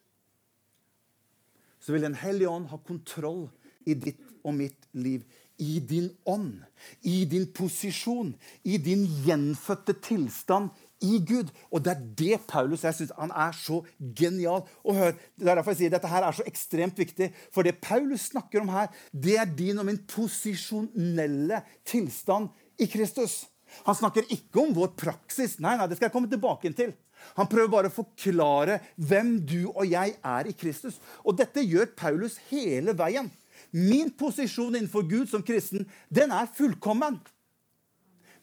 så 1.84 1.92
vil 1.92 2.06
Den 2.06 2.16
hellige 2.16 2.48
ånd 2.48 2.70
ha 2.72 2.78
kontroll 2.80 3.48
i 3.84 3.94
ditt 3.94 4.22
og 4.44 4.54
mitt 4.56 4.86
liv. 4.96 5.24
I 5.60 5.78
din 5.78 6.08
ånd, 6.26 6.64
i 7.06 7.22
din 7.30 7.44
posisjon, 7.54 8.32
i 8.66 8.78
din 8.82 9.04
gjenfødte 9.22 9.94
tilstand 10.02 10.72
i 11.04 11.20
Gud. 11.22 11.52
Og 11.70 11.84
det 11.84 11.92
er 11.92 12.02
det 12.18 12.40
Paulus 12.48 12.82
jeg 12.82 12.96
synes, 12.98 13.12
han 13.18 13.30
er 13.30 13.54
så 13.54 13.78
genial. 14.18 14.64
Og 14.82 14.98
hør, 14.98 15.14
det 15.38 15.46
er 15.46 15.60
derfor 15.60 15.74
jeg 15.74 15.84
sier 15.84 15.94
Dette 15.94 16.10
her 16.10 16.26
er 16.26 16.34
så 16.34 16.46
ekstremt 16.48 16.98
viktig. 16.98 17.30
For 17.54 17.66
det 17.66 17.78
Paulus 17.84 18.30
snakker 18.32 18.64
om 18.64 18.72
her, 18.74 18.90
det 19.12 19.38
er 19.38 19.54
din 19.58 19.78
og 19.78 19.86
min 19.88 20.00
posisjonelle 20.10 21.62
tilstand 21.86 22.50
i 22.78 22.88
Kristus. 22.90 23.44
Han 23.88 23.96
snakker 23.98 24.26
ikke 24.32 24.62
om 24.62 24.74
vår 24.76 24.92
praksis. 24.98 25.58
Nei, 25.62 25.76
nei, 25.78 25.88
det 25.90 25.98
skal 25.98 26.08
jeg 26.08 26.14
komme 26.14 26.30
tilbake 26.30 26.70
til. 26.76 26.94
Han 27.38 27.48
prøver 27.50 27.70
bare 27.72 27.90
å 27.90 27.94
forklare 27.94 28.78
hvem 29.00 29.36
du 29.46 29.60
og 29.72 29.84
jeg 29.88 30.16
er 30.18 30.50
i 30.50 30.54
Kristus. 30.56 31.00
Og 31.24 31.38
dette 31.38 31.64
gjør 31.64 31.94
Paulus 31.96 32.36
hele 32.50 32.94
veien. 32.96 33.30
Min 33.74 34.12
posisjon 34.14 34.74
innenfor 34.74 35.06
Gud 35.10 35.30
som 35.30 35.42
kristen, 35.46 35.88
den 36.12 36.34
er 36.34 36.50
fullkommen. 36.54 37.18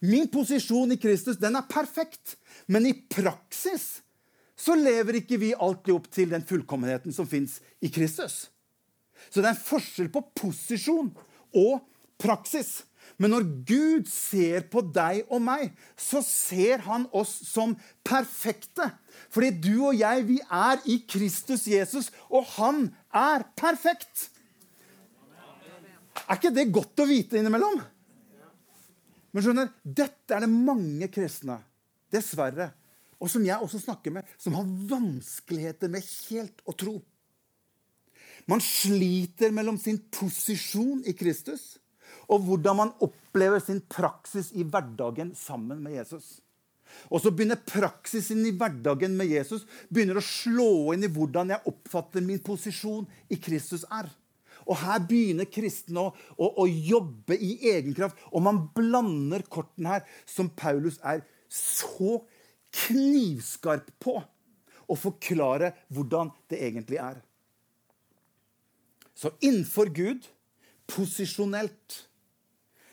Min 0.02 0.26
posisjon 0.32 0.92
i 0.92 0.98
Kristus, 1.00 1.38
den 1.40 1.56
er 1.56 1.68
perfekt. 1.70 2.36
Men 2.66 2.88
i 2.88 2.92
praksis 2.92 4.02
så 4.58 4.76
lever 4.78 5.22
ikke 5.22 5.38
vi 5.40 5.54
alltid 5.54 5.94
opp 5.94 6.08
til 6.12 6.32
den 6.32 6.44
fullkommenheten 6.46 7.14
som 7.14 7.28
fins 7.28 7.60
i 7.82 7.90
Kristus. 7.90 8.46
Så 9.30 9.40
det 9.40 9.48
er 9.48 9.54
en 9.54 9.64
forskjell 9.64 10.10
på 10.12 10.24
posisjon 10.38 11.10
og 11.58 11.80
praksis. 12.20 12.82
Men 13.20 13.34
når 13.34 13.46
Gud 13.68 14.08
ser 14.10 14.66
på 14.72 14.82
deg 14.94 15.28
og 15.28 15.42
meg, 15.44 15.72
så 15.98 16.22
ser 16.24 16.84
han 16.86 17.04
oss 17.14 17.32
som 17.48 17.74
perfekte. 18.06 18.88
Fordi 19.32 19.50
du 19.62 19.74
og 19.88 19.96
jeg, 19.98 20.26
vi 20.28 20.38
er 20.42 20.82
i 20.88 20.98
Kristus 21.08 21.66
Jesus, 21.70 22.10
og 22.32 22.46
han 22.56 22.86
er 23.14 23.44
perfekt. 23.58 24.28
Er 26.26 26.38
ikke 26.38 26.54
det 26.54 26.70
godt 26.72 27.02
å 27.02 27.08
vite 27.08 27.40
innimellom? 27.40 27.80
Men 29.32 29.44
skjønner, 29.44 29.70
dette 29.82 30.36
er 30.36 30.44
det 30.44 30.52
mange 30.52 31.08
kristne, 31.12 31.56
dessverre, 32.12 32.68
og 33.22 33.30
som 33.32 33.44
jeg 33.46 33.64
også 33.64 33.80
snakker 33.80 34.12
med, 34.12 34.28
som 34.36 34.56
har 34.58 34.68
vanskeligheter 34.90 35.88
med 35.92 36.04
helt 36.28 36.60
å 36.68 36.74
tro. 36.76 36.96
Man 38.50 38.60
sliter 38.64 39.54
mellom 39.54 39.78
sin 39.78 40.00
posisjon 40.12 41.04
i 41.06 41.14
Kristus 41.16 41.76
og 42.28 42.46
hvordan 42.46 42.78
man 42.78 42.94
opplever 43.04 43.62
sin 43.62 43.80
praksis 43.90 44.52
i 44.54 44.64
hverdagen 44.66 45.32
sammen 45.38 45.82
med 45.82 45.96
Jesus. 45.98 46.38
Og 47.08 47.22
så 47.24 47.32
begynner 47.32 47.60
praksisen 47.66 48.42
i 48.46 48.52
hverdagen 48.56 49.14
med 49.16 49.30
Jesus 49.32 49.64
begynner 49.88 50.20
å 50.20 50.24
slå 50.26 50.92
inn 50.94 51.06
i 51.06 51.12
hvordan 51.12 51.54
jeg 51.54 51.72
oppfatter 51.72 52.24
min 52.24 52.42
posisjon 52.44 53.06
i 53.32 53.38
Kristus 53.40 53.86
er. 53.88 54.10
Og 54.68 54.78
her 54.78 55.00
begynner 55.08 55.48
kristne 55.50 56.04
å, 56.04 56.12
å, 56.36 56.50
å 56.62 56.66
jobbe 56.68 57.34
i 57.34 57.54
egen 57.72 57.96
kraft. 57.96 58.20
Og 58.30 58.44
man 58.44 58.60
blander 58.76 59.42
kortene 59.50 59.96
her, 59.96 60.04
som 60.28 60.52
Paulus 60.54 61.00
er 61.02 61.24
så 61.52 62.20
knivskarp 62.72 63.90
på 64.02 64.20
å 64.92 64.98
forklare 64.98 65.72
hvordan 65.92 66.30
det 66.52 66.60
egentlig 66.68 67.00
er. 67.02 67.18
Så 69.18 69.32
innenfor 69.44 69.90
Gud, 69.94 70.24
posisjonelt, 70.90 72.06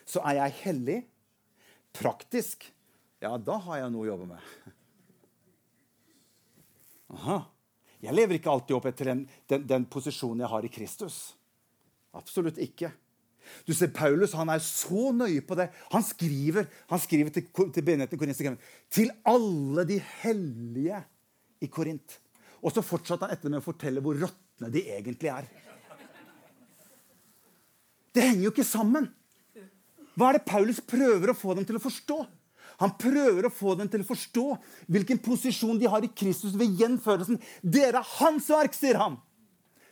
så 0.09 0.23
er 0.25 0.39
jeg 0.41 0.57
hellig. 0.63 0.99
Praktisk, 1.95 2.67
ja, 3.21 3.33
da 3.37 3.57
har 3.65 3.83
jeg 3.83 3.93
noe 3.93 4.05
å 4.05 4.11
jobbe 4.11 4.27
med. 4.29 4.75
Aha. 7.17 7.39
Jeg 7.99 8.15
lever 8.15 8.37
ikke 8.37 8.51
alltid 8.53 8.77
opp 8.77 8.87
etter 8.87 9.11
den, 9.11 9.25
den, 9.51 9.65
den 9.67 9.85
posisjonen 9.91 10.45
jeg 10.45 10.51
har 10.53 10.65
i 10.65 10.71
Kristus. 10.71 11.17
Absolutt 12.15 12.61
ikke. 12.63 12.93
Du 13.65 13.73
ser 13.73 13.91
Paulus 13.91 14.35
han 14.37 14.51
er 14.53 14.61
så 14.63 15.09
nøye 15.15 15.41
på 15.45 15.57
det. 15.59 15.67
Han 15.91 16.05
skriver, 16.05 16.69
han 16.91 17.01
skriver 17.01 17.33
til, 17.33 17.49
til 17.49 17.85
menigheten 17.85 18.15
i 18.15 18.21
Korint 18.21 18.67
til 18.93 19.11
alle 19.27 19.85
de 19.89 19.99
hellige 20.21 21.01
i 21.59 21.67
Korint. 21.67 22.19
Og 22.63 22.71
så 22.75 22.85
fortsatte 22.85 23.25
han 23.25 23.35
etter 23.35 23.51
med 23.51 23.61
å 23.61 23.65
fortelle 23.65 24.03
hvor 24.03 24.17
råtne 24.19 24.71
de 24.71 24.85
egentlig 24.93 25.31
er. 25.33 25.49
Det 28.15 28.25
henger 28.25 28.47
jo 28.47 28.53
ikke 28.53 28.67
sammen. 28.67 29.09
Hva 30.19 30.33
er 30.33 30.39
det 30.39 30.49
Paulus 30.49 30.83
prøver 30.83 31.31
å 31.31 31.37
få 31.37 31.55
dem 31.55 31.67
til 31.67 31.79
å 31.79 31.83
forstå? 31.83 32.19
Han 32.79 32.93
prøver 32.99 33.47
å 33.47 33.51
få 33.51 33.73
dem 33.79 33.89
til 33.91 34.03
å 34.03 34.07
forstå 34.07 34.45
hvilken 34.91 35.19
posisjon 35.23 35.79
de 35.79 35.87
har 35.91 36.03
i 36.03 36.11
Kristus 36.11 36.53
ved 36.59 36.75
gjenførelsen. 36.79 37.39
Dere 37.63 37.99
er 37.99 38.13
hans 38.19 38.47
verk, 38.51 38.75
sier 38.75 38.99
han 38.99 39.17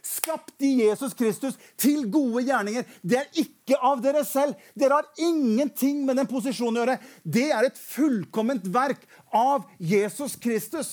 skapt 0.08 0.64
i 0.64 0.70
Jesus 0.82 1.16
Kristus 1.18 1.58
til 1.80 2.06
gode 2.12 2.46
gjerninger. 2.48 2.86
Det 3.04 3.20
er 3.20 3.42
ikke 3.44 3.80
av 3.84 4.02
dere 4.04 4.24
selv. 4.28 4.56
Dere 4.78 5.02
har 5.02 5.10
ingenting 5.20 6.04
med 6.08 6.20
den 6.20 6.30
posisjonen 6.30 6.80
å 6.80 6.84
gjøre. 6.84 6.98
Det 7.24 7.48
er 7.52 7.68
et 7.68 7.82
fullkomment 7.82 8.68
verk 8.74 9.04
av 9.36 9.68
Jesus 9.80 10.38
Kristus. 10.40 10.92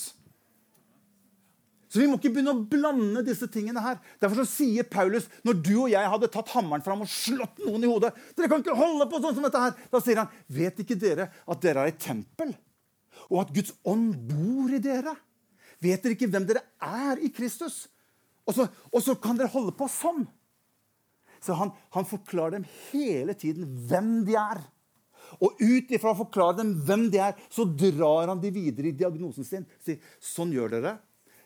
Så 1.95 2.01
Vi 2.01 2.09
må 2.11 2.17
ikke 2.19 2.33
begynne 2.35 2.51
å 2.51 2.63
blande 2.67 3.21
disse 3.23 3.47
tingene 3.47 3.79
her. 3.79 4.01
Derfor 4.19 4.41
så 4.41 4.57
sier 4.57 4.83
Paulus, 4.83 5.29
når 5.47 5.59
du 5.63 5.73
og 5.77 5.93
jeg 5.93 6.09
hadde 6.11 6.27
tatt 6.33 6.51
hammeren 6.51 6.83
fram 6.83 7.05
og 7.05 7.07
slått 7.07 7.61
noen 7.63 7.85
i 7.87 7.87
hodet 7.87 8.09
Dere 8.35 8.49
kan 8.51 8.59
ikke 8.59 8.75
holde 8.75 9.07
på 9.07 9.21
sånn 9.23 9.37
som 9.37 9.47
dette 9.47 9.61
her. 9.63 9.77
Da 9.93 10.01
sier 10.03 10.19
han, 10.19 10.33
vet 10.51 10.81
ikke 10.83 10.97
dere 10.99 11.29
at 11.31 11.63
dere 11.63 11.85
er 11.85 11.93
et 11.93 12.01
tempel, 12.03 12.51
og 13.29 13.45
at 13.45 13.55
Guds 13.55 13.71
ånd 13.87 14.11
bor 14.27 14.75
i 14.75 14.81
dere? 14.83 15.15
Vet 15.79 16.03
dere 16.03 16.17
ikke 16.17 16.27
hvem 16.35 16.49
dere 16.51 16.65
er 16.83 17.23
i 17.23 17.31
Kristus? 17.31 17.85
Og 18.43 18.59
så, 18.59 18.67
og 18.91 19.07
så 19.07 19.15
kan 19.15 19.39
dere 19.39 19.53
holde 19.55 19.71
på 19.79 19.87
sånn. 19.87 20.25
Så 21.39 21.55
han, 21.55 21.71
han, 21.95 22.11
forklarer 22.11 22.57
dem 22.57 22.67
hele 22.91 23.39
tiden 23.39 23.71
hvem 23.87 24.17
de 24.27 24.35
er. 24.35 24.65
Og 25.39 25.55
ut 25.63 25.95
ifra 25.95 26.11
å 26.11 26.19
forklare 26.25 26.59
dem 26.59 26.75
hvem 26.83 27.07
de 27.13 27.23
er, 27.23 27.39
så 27.47 27.63
drar 27.63 28.33
han 28.33 28.43
de 28.43 28.51
videre 28.51 28.91
i 28.91 28.97
diagnosen 28.99 29.47
sin. 29.47 29.67
Sier 29.79 30.03
sånn 30.19 30.51
gjør 30.51 30.75
dere. 30.75 30.97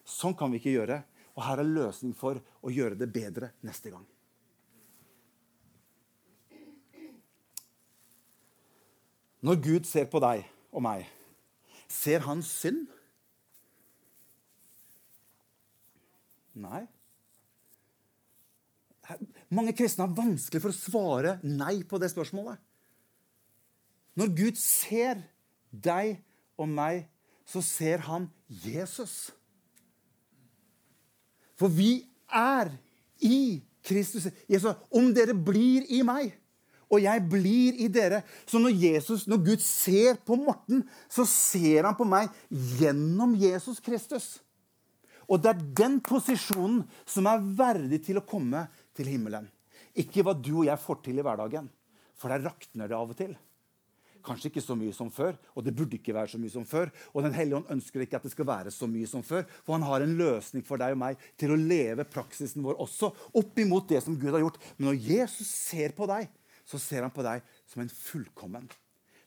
Sånn 0.10 0.36
kan 0.38 0.52
vi 0.52 0.60
ikke 0.62 0.74
gjøre. 0.74 1.02
Og 1.38 1.44
her 1.46 1.62
er 1.62 1.70
løsning 1.70 2.16
for 2.18 2.40
å 2.66 2.72
gjøre 2.74 2.98
det 3.00 3.08
bedre 3.14 3.54
neste 3.64 3.94
gang. 3.94 4.06
Når 9.46 9.60
Gud 9.64 9.88
ser 9.88 10.10
på 10.12 10.20
deg 10.20 10.44
og 10.76 10.84
meg, 10.84 11.06
ser 11.88 12.26
han 12.26 12.42
synd? 12.44 12.90
Nei. 16.60 16.84
Mange 19.50 19.74
kristne 19.74 20.06
har 20.06 20.18
vanskelig 20.18 20.62
for 20.62 20.74
å 20.74 20.76
svare 20.76 21.38
nei 21.46 21.80
på 21.88 21.98
det 22.02 22.12
spørsmålet. 22.12 22.60
Når 24.20 24.34
Gud 24.36 24.60
ser 24.60 25.24
deg 25.72 26.20
og 26.60 26.68
meg, 26.68 27.06
så 27.48 27.64
ser 27.64 28.04
han 28.10 28.28
Jesus. 28.66 29.30
For 31.60 31.72
vi 31.72 32.00
er 32.32 32.72
i 33.26 33.60
Kristus. 33.86 34.30
Jesus, 34.50 34.78
om 34.92 35.12
dere 35.16 35.36
blir 35.36 35.88
i 35.92 36.02
meg, 36.08 36.32
og 36.90 37.04
jeg 37.04 37.22
blir 37.30 37.78
i 37.78 37.86
dere 37.94 38.24
Så 38.50 38.58
når, 38.58 38.74
Jesus, 38.74 39.28
når 39.30 39.44
Gud 39.46 39.62
ser 39.62 40.18
på 40.26 40.40
Morten, 40.40 40.82
så 41.06 41.26
ser 41.30 41.86
han 41.86 41.98
på 41.98 42.08
meg 42.08 42.32
gjennom 42.50 43.36
Jesus 43.38 43.78
Kristus. 43.84 44.40
Og 45.30 45.38
det 45.44 45.52
er 45.52 45.68
den 45.78 46.00
posisjonen 46.02 46.82
som 47.06 47.30
er 47.30 47.44
verdig 47.60 48.02
til 48.08 48.18
å 48.18 48.26
komme 48.26 48.66
til 48.98 49.12
himmelen. 49.12 49.46
Ikke 49.94 50.24
hva 50.26 50.34
du 50.34 50.56
og 50.64 50.66
jeg 50.66 50.82
får 50.82 51.04
til 51.06 51.22
i 51.22 51.26
hverdagen. 51.26 51.70
For 52.18 52.34
der 52.34 52.50
rakner 52.50 52.90
det 52.90 52.98
av 52.98 53.14
og 53.14 53.20
til. 53.20 53.36
Kanskje 54.26 54.50
ikke 54.52 54.64
så 54.64 54.76
mye 54.78 54.94
som 54.96 55.10
før, 55.14 55.38
og 55.56 55.64
det 55.66 55.74
burde 55.78 55.98
ikke 55.98 56.16
være 56.16 56.34
så 56.34 56.40
mye 56.42 56.54
som 56.54 56.66
før. 56.68 56.92
Og 57.14 57.24
Den 57.26 57.36
hellige 57.36 57.60
ånd 57.60 57.72
ønsker 57.76 58.04
ikke 58.04 58.20
at 58.20 58.28
det 58.28 58.34
skal 58.34 58.48
være 58.50 58.74
så 58.74 58.90
mye 58.90 59.08
som 59.10 59.24
før, 59.26 59.46
for 59.64 59.78
han 59.78 59.86
har 59.88 60.06
en 60.06 60.18
løsning 60.20 60.66
for 60.66 60.82
deg 60.82 60.96
og 60.96 61.02
meg 61.02 61.24
til 61.40 61.54
å 61.54 61.60
leve 61.60 62.08
praksisen 62.10 62.66
vår 62.66 62.82
også 62.84 63.12
opp 63.40 63.62
imot 63.62 63.90
det 63.92 64.04
som 64.06 64.18
Gud 64.20 64.34
har 64.36 64.44
gjort. 64.44 64.60
Men 64.78 64.92
når 64.92 65.02
Jesus 65.08 65.48
ser 65.48 65.96
på 65.98 66.08
deg, 66.10 66.30
så 66.70 66.80
ser 66.82 67.06
han 67.06 67.14
på 67.14 67.26
deg 67.26 67.46
som 67.70 67.82
en 67.84 67.92
fullkommen. 67.94 68.70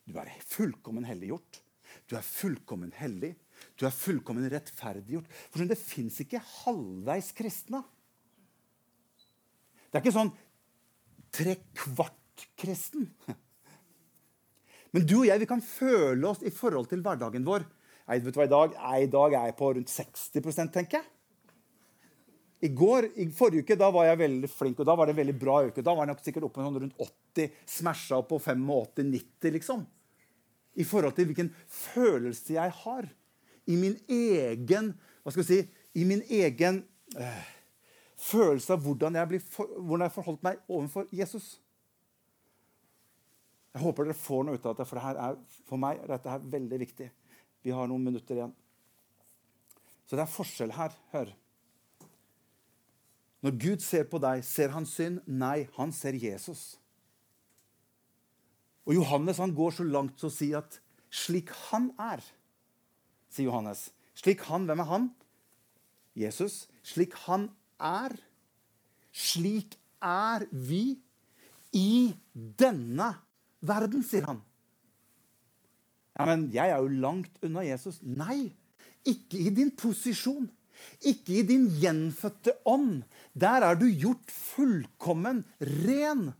Du 0.07 0.15
er 0.19 0.31
fullkommen 0.47 1.07
helliggjort. 1.07 1.61
Du 2.09 2.15
er 2.17 2.25
fullkommen 2.25 2.91
hellig. 2.97 3.33
Du 3.79 3.85
er 3.87 3.95
fullkommen 3.95 4.47
rettferdiggjort. 4.51 5.27
For 5.51 5.63
Det 5.67 5.79
fins 5.79 6.19
ikke 6.23 6.41
halvveis 6.63 7.31
kristne. 7.35 7.83
Det 9.89 9.99
er 9.99 10.03
ikke 10.03 10.15
sånn 10.15 10.33
trekvart-kristen. 11.33 13.07
Men 14.93 15.07
du 15.09 15.15
og 15.21 15.27
jeg 15.27 15.41
vi 15.41 15.49
kan 15.49 15.63
føle 15.65 16.27
oss 16.29 16.43
i 16.45 16.53
forhold 16.53 16.89
til 16.91 17.01
hverdagen 17.05 17.45
vår. 17.47 17.65
Nei, 18.07 18.19
vet 18.19 18.35
du 18.35 18.39
hva, 18.39 18.45
I 18.45 18.51
dag, 18.51 18.77
I 18.77 19.09
dag 19.11 19.35
er 19.39 19.49
jeg 19.49 19.57
på 19.59 19.71
rundt 19.73 19.91
60 19.93 20.73
tenker 20.73 20.99
jeg. 20.99 21.09
I 22.63 22.69
går, 22.71 23.09
i 23.19 23.25
forrige 23.35 23.65
uke 23.65 23.75
da 23.79 23.89
var 23.91 24.07
jeg 24.07 24.21
veldig 24.21 24.49
flink, 24.51 24.77
og 24.79 24.87
da 24.87 24.95
var 24.95 25.09
det 25.09 25.15
en 25.15 25.19
veldig 25.19 25.35
bra 25.39 25.57
uke. 25.67 25.83
Da 25.83 25.91
var 25.91 26.05
jeg 26.05 26.13
nok 26.13 26.21
sikkert 26.23 26.45
oppe 26.47 26.63
sånn 26.63 26.77
rundt 26.79 27.01
80, 27.35 27.57
smasha 27.67 28.19
opp 28.21 28.29
på 28.31 28.39
85-90, 28.39 29.49
liksom. 29.57 29.81
I 30.79 30.85
forhold 30.87 31.17
til 31.17 31.27
hvilken 31.29 31.51
følelse 31.67 32.55
jeg 32.55 32.75
har 32.83 33.09
i 33.69 33.75
min 33.79 33.97
egen 34.11 34.93
hva 35.23 35.31
skal 35.31 35.43
vi 35.43 35.49
si, 35.49 35.59
i 35.99 36.05
min 36.07 36.23
egen 36.27 36.81
øh, 37.15 37.43
følelse 38.19 38.75
av 38.75 38.83
hvordan 38.83 39.15
jeg, 39.15 39.41
for, 39.47 39.69
hvordan 39.79 40.07
jeg 40.07 40.15
forholdt 40.17 40.43
meg 40.43 40.63
overfor 40.67 41.07
Jesus. 41.15 41.57
Jeg 43.73 43.81
håper 43.81 44.05
dere 44.05 44.17
får 44.17 44.43
noe 44.45 44.59
ut 44.59 44.65
av 44.69 44.75
dette, 44.75 44.85
for 44.89 44.99
det 44.99 45.23
er, 45.25 45.39
for 45.65 45.81
meg 45.81 46.01
er 46.03 46.11
dette 46.13 46.29
her 46.29 46.43
veldig 46.55 46.79
viktig. 46.83 47.07
Vi 47.65 47.73
har 47.73 47.89
noen 47.89 48.05
minutter 48.05 48.37
igjen. 48.37 48.53
Så 50.05 50.17
det 50.17 50.25
er 50.25 50.29
forskjell 50.29 50.75
her. 50.75 50.93
Hør. 51.13 51.31
Når 53.43 53.57
Gud 53.59 53.83
ser 53.83 54.05
på 54.11 54.21
deg, 54.23 54.43
ser 54.45 54.71
han 54.75 54.85
synd? 54.87 55.23
Nei, 55.25 55.65
han 55.75 55.91
ser 55.95 56.15
Jesus. 56.19 56.77
Og 58.85 58.95
Johannes 58.99 59.39
han 59.41 59.55
går 59.55 59.73
så 59.79 59.87
langt 59.87 60.19
til 60.19 60.29
å 60.29 60.35
si 60.35 60.51
at 60.55 60.77
slik 61.13 61.51
han 61.69 61.89
er, 62.01 62.23
sier 63.31 63.49
Johannes. 63.49 63.87
Slik 64.17 64.45
han, 64.49 64.67
Hvem 64.69 64.83
er 64.83 64.89
han? 64.91 65.09
Jesus. 66.15 66.67
Slik 66.85 67.15
han 67.25 67.49
er. 67.81 68.13
Slik 69.13 69.79
er 70.03 70.45
vi 70.51 70.99
i 71.73 72.13
denne 72.33 73.13
verden, 73.65 74.03
sier 74.05 74.27
han. 74.29 74.41
Ja, 76.13 76.27
Men 76.29 76.49
jeg 76.53 76.69
er 76.69 76.77
jo 76.77 76.91
langt 77.01 77.39
unna 77.41 77.63
Jesus. 77.65 78.01
Nei, 78.03 78.53
ikke 79.07 79.39
i 79.39 79.53
din 79.55 79.71
posisjon. 79.75 80.49
Ikke 81.05 81.39
i 81.39 81.43
din 81.47 81.67
gjenfødte 81.79 82.55
ånd. 82.69 83.03
Der 83.33 83.65
er 83.65 83.77
du 83.79 83.87
gjort 83.87 84.31
fullkommen 84.31 85.43
ren. 85.61 86.31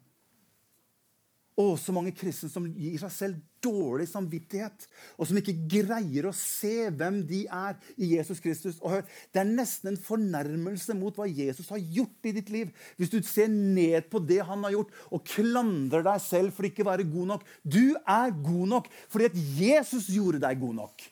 Og 1.59 1.75
så 1.77 1.93
mange 1.93 2.13
kristne 2.17 2.49
som 2.49 2.65
gir 2.65 2.97
seg 3.01 3.11
selv 3.13 3.41
dårlig 3.63 4.07
samvittighet, 4.09 4.87
og 5.15 5.27
som 5.29 5.37
ikke 5.39 5.53
greier 5.71 6.25
å 6.27 6.33
se 6.35 6.89
hvem 6.91 7.21
de 7.29 7.43
er 7.45 7.77
i 7.95 8.09
Jesus 8.15 8.41
Kristus. 8.43 8.79
Og 8.81 8.95
hør, 8.95 9.05
Det 9.31 9.39
er 9.39 9.51
nesten 9.51 9.93
en 9.93 10.01
fornærmelse 10.01 10.95
mot 10.97 11.15
hva 11.15 11.29
Jesus 11.29 11.69
har 11.69 11.79
gjort 11.79 12.27
i 12.27 12.33
ditt 12.35 12.49
liv. 12.49 12.73
Hvis 12.97 13.13
du 13.13 13.21
ser 13.21 13.47
ned 13.47 14.09
på 14.09 14.19
det 14.19 14.41
han 14.43 14.65
har 14.65 14.75
gjort, 14.75 14.91
og 15.11 15.23
klandrer 15.23 16.03
deg 16.03 16.21
selv 16.21 16.53
for 16.53 16.67
ikke 16.67 16.83
å 16.83 16.91
være 16.91 17.07
god 17.07 17.35
nok. 17.35 17.47
Du 17.63 17.95
er 17.95 18.33
god 18.33 18.67
nok 18.75 18.91
fordi 19.07 19.29
at 19.29 19.37
Jesus 19.37 20.09
gjorde 20.11 20.41
deg 20.43 20.59
god 20.59 20.75
nok. 20.81 21.07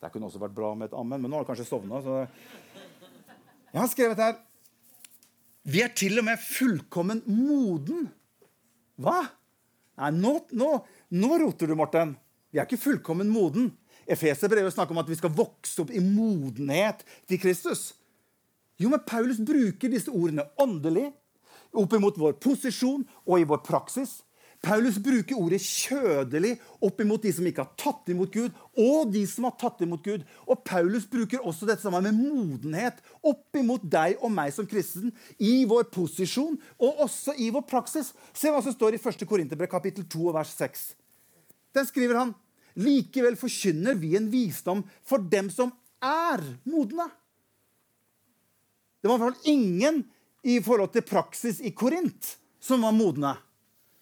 Det 0.00 0.12
kunne 0.12 0.28
også 0.28 0.40
vært 0.42 0.56
bra 0.56 0.74
med 0.76 0.90
et 0.90 0.96
amen, 0.96 1.20
men 1.20 1.30
nå 1.32 1.38
har 1.38 1.44
du 1.44 1.48
kanskje 1.48 1.66
sovna. 1.68 2.00
Så... 2.04 2.24
Jeg 3.72 3.80
har 3.80 3.88
skrevet 3.90 4.20
her 4.20 4.36
Vi 5.64 5.80
er 5.80 5.94
til 5.96 6.20
og 6.20 6.26
med 6.26 6.40
fullkommen 6.44 7.22
moden. 7.24 8.08
Hva? 9.00 9.22
Nei, 10.00 10.10
nå, 10.12 10.34
nå, 10.52 10.70
nå 11.14 11.38
roter 11.40 11.70
du, 11.70 11.76
Morten. 11.78 12.14
Vi 12.52 12.60
er 12.60 12.68
ikke 12.68 12.82
fullkommen 12.82 13.30
moden. 13.32 13.70
Efeserbrevet 14.04 14.74
snakker 14.74 14.92
om 14.92 15.00
at 15.00 15.08
vi 15.08 15.16
skal 15.16 15.32
vokse 15.32 15.80
opp 15.80 15.92
i 15.94 16.02
modenhet 16.04 17.04
til 17.30 17.40
Kristus. 17.40 17.92
Jo, 18.76 18.90
men 18.92 19.04
Paulus 19.06 19.40
bruker 19.40 19.92
disse 19.92 20.12
ordene 20.12 20.44
åndelig 20.60 21.08
opp 21.74 21.94
imot 21.96 22.18
vår 22.20 22.36
posisjon 22.42 23.06
og 23.24 23.40
i 23.40 23.46
vår 23.48 23.62
praksis. 23.64 24.18
Paulus 24.64 24.96
bruker 24.96 25.36
ordet 25.36 25.60
'kjødelig' 25.60 26.56
opp 26.80 27.00
imot 27.00 27.22
de 27.22 27.32
som 27.36 27.46
ikke 27.46 27.64
har 27.66 27.74
tatt 27.76 28.08
imot 28.08 28.32
Gud, 28.32 28.54
og 28.80 29.12
de 29.12 29.26
som 29.28 29.44
har 29.44 29.56
tatt 29.60 29.82
imot 29.84 30.02
Gud. 30.02 30.24
Og 30.48 30.62
Paulus 30.64 31.04
bruker 31.04 31.44
også 31.44 31.68
dette 31.68 31.84
sammen 31.84 32.06
med 32.06 32.16
modenhet 32.16 33.02
opp 33.20 33.58
imot 33.60 33.84
deg 33.84 34.16
og 34.24 34.32
meg 34.32 34.54
som 34.56 34.68
kristen 34.68 35.12
i 35.36 35.66
vår 35.68 35.90
posisjon 35.92 36.56
og 36.78 37.04
også 37.04 37.36
i 37.36 37.50
vår 37.52 37.66
praksis. 37.68 38.14
Se 38.32 38.48
hva 38.48 38.62
som 38.64 38.72
står 38.72 38.96
i 38.96 39.02
1. 39.02 39.26
Korinterbrev 39.28 39.68
kapittel 39.68 40.08
2 40.08 40.32
vers 40.32 40.56
6. 40.56 40.94
Den 41.76 41.86
skriver 41.90 42.22
han 42.22 42.34
Likevel 42.74 43.36
forkynner 43.38 43.94
vi 43.94 44.16
en 44.16 44.30
visdom 44.32 44.80
for 45.06 45.22
dem 45.22 45.50
som 45.52 45.70
er 46.02 46.40
modne. 46.66 47.06
Det 49.00 49.10
var 49.10 49.18
i 49.18 49.20
hvert 49.20 49.34
fall 49.36 49.52
ingen 49.52 50.04
i 50.42 50.56
forhold 50.64 50.94
til 50.94 51.04
praksis 51.06 51.60
i 51.60 51.74
Korint 51.76 52.38
som 52.64 52.82
var 52.82 52.96
modne. 52.96 53.36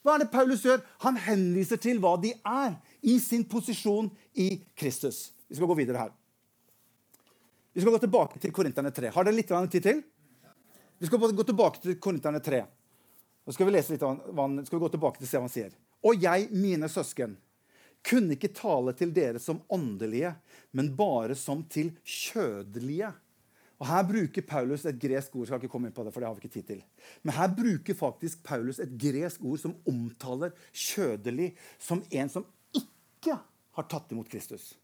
Hva 0.03 0.17
er 0.17 0.25
det 0.25 0.33
Paulus 0.33 0.65
gjør? 0.67 0.83
Han 1.05 1.19
henviser 1.25 1.79
til 1.83 2.01
hva 2.03 2.17
de 2.21 2.33
er 2.35 2.75
i 3.07 3.19
sin 3.23 3.45
posisjon 3.49 4.11
i 4.35 4.49
Kristus. 4.79 5.31
Vi 5.47 5.59
skal 5.59 5.71
gå 5.71 5.77
videre 5.79 6.03
her. 6.03 6.13
Vi 7.73 7.81
skal 7.81 7.95
gå 7.95 8.03
tilbake 8.03 8.41
til 8.43 8.53
Korinterne 8.53 8.91
3. 8.93 9.13
Har 9.15 9.25
dere 9.25 9.37
litt 9.37 9.53
tid 9.73 9.85
til? 9.85 10.03
Vi 10.99 11.09
skal 11.09 11.23
gå 11.23 11.47
tilbake 11.47 11.81
til 11.83 11.97
Korinterne 12.03 12.43
3. 12.43 12.65
Så 13.47 13.55
skal 13.57 13.67
vi 13.67 13.75
lese 13.75 13.95
litt, 13.95 14.03
skal 14.03 14.79
vi 14.79 14.83
gå 14.85 14.93
tilbake 14.93 15.23
til 15.23 15.31
se 15.31 15.39
hva 15.39 15.47
han 15.47 15.55
sier. 15.55 15.73
Og 16.03 16.19
jeg, 16.23 16.51
mine 16.51 16.91
søsken, 16.91 17.37
kunne 18.07 18.35
ikke 18.35 18.51
tale 18.55 18.95
til 18.99 19.15
dere 19.15 19.39
som 19.43 19.63
åndelige, 19.71 20.35
men 20.75 20.91
bare 20.99 21.37
som 21.39 21.63
til 21.71 21.93
kjødelige 22.03 23.13
og 23.83 23.89
Her 23.89 24.05
bruker 24.07 24.45
Paulus 24.47 24.85
et 24.87 24.99
gresk 25.03 25.35
ord. 25.35 25.49
skal 25.49 25.59
ikke 25.59 25.73
komme 25.73 25.89
inn 25.91 25.95
på 25.97 26.05
det, 26.07 26.13
for 26.15 26.23
det 26.23 26.29
har 26.29 26.37
vi 26.37 26.45
ikke 26.45 26.55
tid 26.55 26.69
til. 26.69 26.83
Men 27.27 27.35
her 27.35 27.49
bruker 27.51 27.97
faktisk 27.99 28.45
Paulus 28.47 28.79
et 28.79 28.93
gresk 28.95 29.43
ord 29.43 29.59
som 29.59 29.75
omtaler 29.91 30.53
kjødelig 30.71 31.49
som 31.83 32.05
en 32.07 32.31
som 32.31 32.47
ikke 32.79 33.35
har 33.75 33.89
tatt 33.91 34.15
imot 34.15 34.31
Kristus. 34.31 34.77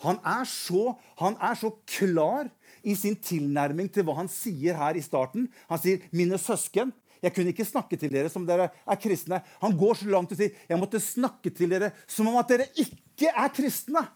Han 0.00 0.16
er 0.24 0.48
så, 0.48 0.94
han 1.20 1.36
er 1.36 1.58
så 1.60 1.74
klar 1.84 2.48
i 2.80 2.94
sin 2.96 3.18
tilnærming 3.20 3.90
til 3.92 4.06
hva 4.08 4.16
han 4.22 4.30
sier 4.32 4.78
her 4.80 4.96
i 4.96 5.04
starten. 5.04 5.50
Han 5.68 5.82
sier 5.82 6.00
'mine 6.08 6.40
søsken'. 6.40 6.94
Jeg 7.20 7.34
kunne 7.34 7.52
ikke 7.52 7.68
snakke 7.68 7.98
til 8.00 8.08
dere 8.08 8.30
som 8.32 8.46
dere 8.48 8.70
er 8.88 8.96
kristne. 8.96 9.42
Han 9.60 9.76
går 9.76 10.00
så 10.00 10.08
langt 10.08 10.32
og 10.32 10.38
sier 10.38 10.56
jeg 10.68 10.78
måtte 10.80 11.00
snakke 11.00 11.52
til 11.52 11.68
dere 11.68 11.92
som 12.08 12.26
om 12.28 12.36
at 12.40 12.48
dere 12.48 12.72
ikke 12.72 13.28
er 13.28 13.52
kristne. 13.52 14.08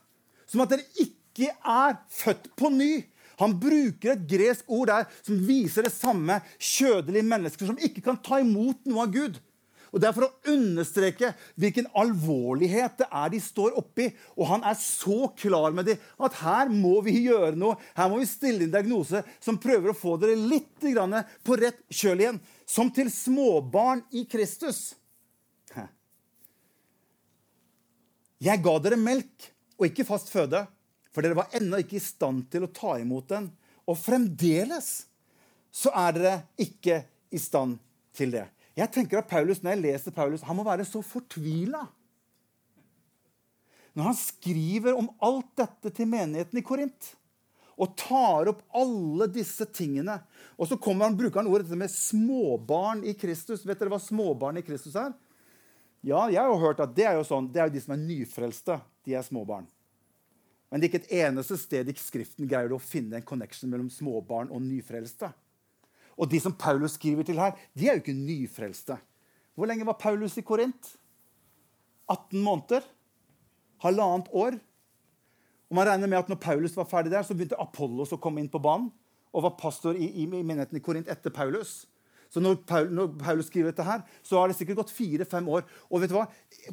Som 0.47 0.65
at 0.65 0.71
dere 0.71 0.89
ikke 0.97 1.53
er 1.53 2.01
født 2.09 2.49
på 2.57 2.73
ny. 2.73 3.05
Han 3.41 3.57
bruker 3.61 4.15
et 4.15 4.29
gresk 4.31 4.69
ord 4.71 4.91
der 4.93 5.09
som 5.21 5.41
viser 5.47 5.87
det 5.87 5.95
samme 5.95 6.41
kjødelige 6.59 7.27
mennesker 7.27 7.71
som 7.71 7.81
ikke 7.81 8.05
kan 8.05 8.21
ta 8.23 8.41
imot 8.43 8.85
noe 8.89 9.07
av 9.07 9.13
Gud. 9.15 9.41
Og 9.95 10.01
Det 10.03 10.09
er 10.09 10.15
for 10.17 10.27
å 10.27 10.51
understreke 10.51 11.29
hvilken 11.55 11.87
alvorlighet 11.95 12.97
det 12.99 13.07
er 13.07 13.29
de 13.31 13.39
står 13.39 13.77
oppi. 13.79 14.09
Og 14.35 14.49
han 14.51 14.67
er 14.67 14.75
så 14.81 15.29
klar 15.39 15.71
med 15.71 15.87
dem 15.87 16.25
at 16.27 16.41
her 16.41 16.73
må 16.73 16.97
vi 17.07 17.15
gjøre 17.29 17.55
noe. 17.55 17.79
Her 17.95 18.11
må 18.11 18.19
vi 18.19 18.27
stille 18.27 18.67
inn 18.67 18.75
diagnose 18.75 19.23
som 19.39 19.61
prøver 19.63 19.93
å 19.93 19.97
få 19.97 20.17
dere 20.19 20.35
litt 20.35 20.83
på 21.47 21.61
rett 21.61 21.79
kjøl 21.95 22.25
igjen. 22.25 22.43
Som 22.67 22.91
til 22.91 23.13
småbarn 23.13 24.03
i 24.11 24.27
Kristus. 24.27 24.97
Jeg 28.43 28.61
ga 28.67 28.75
dere 28.83 28.99
melk 28.99 29.53
og 29.79 29.87
ikke 29.87 30.07
fast 30.09 30.33
føde 30.33 30.67
for 31.15 31.23
dere 31.23 31.39
var 31.39 31.53
ennå 31.55 31.79
ikke 31.81 32.01
i 32.01 32.03
stand 32.03 32.49
til 32.51 32.67
å 32.67 32.73
ta 32.75 32.97
imot 32.99 33.29
den. 33.31 33.49
Og 33.87 33.99
fremdeles 34.01 34.91
så 35.75 35.93
er 35.95 36.17
dere 36.17 36.37
ikke 36.61 37.03
i 37.35 37.41
stand 37.41 37.79
til 38.15 38.35
det. 38.35 38.49
Jeg 38.75 38.91
tenker 38.91 39.21
at 39.21 39.31
Paulus, 39.31 39.63
Når 39.63 39.77
jeg 39.77 39.83
leser 39.85 40.15
Paulus, 40.15 40.43
han 40.43 40.57
må 40.59 40.65
være 40.67 40.87
så 40.87 41.03
fortvila. 41.03 41.85
Når 43.95 44.09
han 44.11 44.17
skriver 44.19 44.97
om 44.99 45.13
alt 45.23 45.53
dette 45.61 45.93
til 45.95 46.11
menigheten 46.11 46.59
i 46.59 46.67
Korint 46.67 47.15
og 47.75 47.95
tar 47.99 48.51
opp 48.51 48.63
alle 48.75 49.27
disse 49.35 49.67
tingene. 49.67 50.21
Og 50.59 50.69
så 50.71 50.79
han, 50.79 51.17
bruker 51.19 51.43
han 51.43 51.51
ordet 51.51 51.79
med 51.79 51.91
småbarn 51.91 53.03
i 53.07 53.15
Kristus. 53.19 53.65
Vet 53.67 53.79
dere 53.81 53.91
hva 53.91 53.99
småbarn 54.03 54.61
i 54.61 54.67
Kristus 54.67 54.95
er? 54.99 55.15
Ja, 56.05 56.27
jeg 56.29 56.39
har 56.39 56.53
jo 56.53 56.61
hørt 56.61 56.83
at 56.85 56.95
det 56.95 57.07
er 57.09 57.17
jo 57.19 57.25
sånn, 57.27 57.49
det 57.51 57.63
er 57.63 57.71
jo 57.71 57.75
de 57.75 57.83
som 57.83 57.97
er 57.97 58.03
nyfrelste. 58.03 58.79
De 59.07 59.17
er 59.17 59.27
småbarn. 59.27 59.67
Men 60.71 60.81
det 60.81 60.89
er 60.89 60.93
ikke 60.93 61.03
et 61.05 61.17
eneste 61.25 61.59
sted 61.61 61.89
i 61.91 61.97
Skriften 61.99 62.49
greier 62.51 62.71
du 62.71 62.77
å 62.79 62.83
finne 62.83 63.21
en 63.21 63.27
connection 63.27 63.71
mellom 63.71 63.91
småbarn 63.93 64.51
og 64.51 64.63
nyfrelste. 64.65 65.31
Og 66.15 66.31
de 66.31 66.41
som 66.43 66.55
Paulus 66.55 66.97
skriver 66.99 67.27
til 67.27 67.41
her, 67.43 67.55
de 67.75 67.89
er 67.89 67.99
jo 67.99 68.05
ikke 68.05 68.17
nyfrelste. 68.17 68.99
Hvor 69.55 69.71
lenge 69.71 69.87
var 69.87 69.99
Paulus 70.01 70.37
i 70.39 70.47
Korint? 70.47 70.95
18 72.11 72.43
måneder? 72.43 72.87
Halvannet 73.85 74.31
år? 74.33 74.59
Og 75.71 75.79
man 75.79 75.89
regner 75.89 76.11
med 76.11 76.21
at 76.21 76.31
når 76.31 76.43
Paulus 76.43 76.77
var 76.77 76.89
ferdig 76.91 77.13
der, 77.13 77.25
så 77.27 77.35
begynte 77.35 77.59
Apollos 77.61 78.13
å 78.15 78.21
komme 78.21 78.43
inn 78.43 78.51
på 78.51 78.63
banen 78.63 78.93
og 79.35 79.43
var 79.49 79.57
pastor 79.59 79.97
i, 79.99 80.07
i, 80.07 80.27
i 80.27 80.47
menigheten 80.47 80.79
i 80.79 80.83
Korint 80.85 81.11
etter 81.11 81.33
Paulus. 81.35 81.83
Så 82.31 82.43
når, 82.43 82.61
Paul, 82.67 82.89
når, 82.95 83.13
Paulus 83.19 83.47
skriver 83.51 83.71
dette 83.71 83.87
her, 83.87 84.03
så 84.23 84.41
har 84.41 84.51
det 84.51 84.57
sikkert 84.59 84.81
gått 84.83 84.95
fire-fem 84.95 85.49
år. 85.51 85.67
Og 85.91 86.03
vet 86.03 86.11
du 86.11 86.17
hva? 86.17 86.25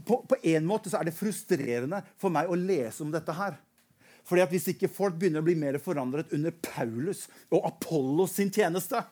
På, 0.05 0.21
én 0.41 0.65
måte 0.65 0.89
så 0.89 0.99
er 0.99 1.09
det 1.09 1.17
frustrerende 1.17 2.01
for 2.21 2.33
meg 2.33 2.49
å 2.49 2.57
lese 2.57 3.03
om 3.05 3.11
dette 3.13 3.35
her. 3.37 3.59
Fordi 4.31 4.45
at 4.45 4.53
Hvis 4.53 4.69
ikke 4.71 4.87
folk 4.91 5.19
begynner 5.19 5.43
å 5.43 5.47
bli 5.49 5.57
mer 5.59 5.75
forandret 5.83 6.31
under 6.35 6.55
Paulus 6.63 7.25
og 7.51 7.67
Apollos 7.67 8.37
sin 8.39 8.51
tjeneste 8.53 9.03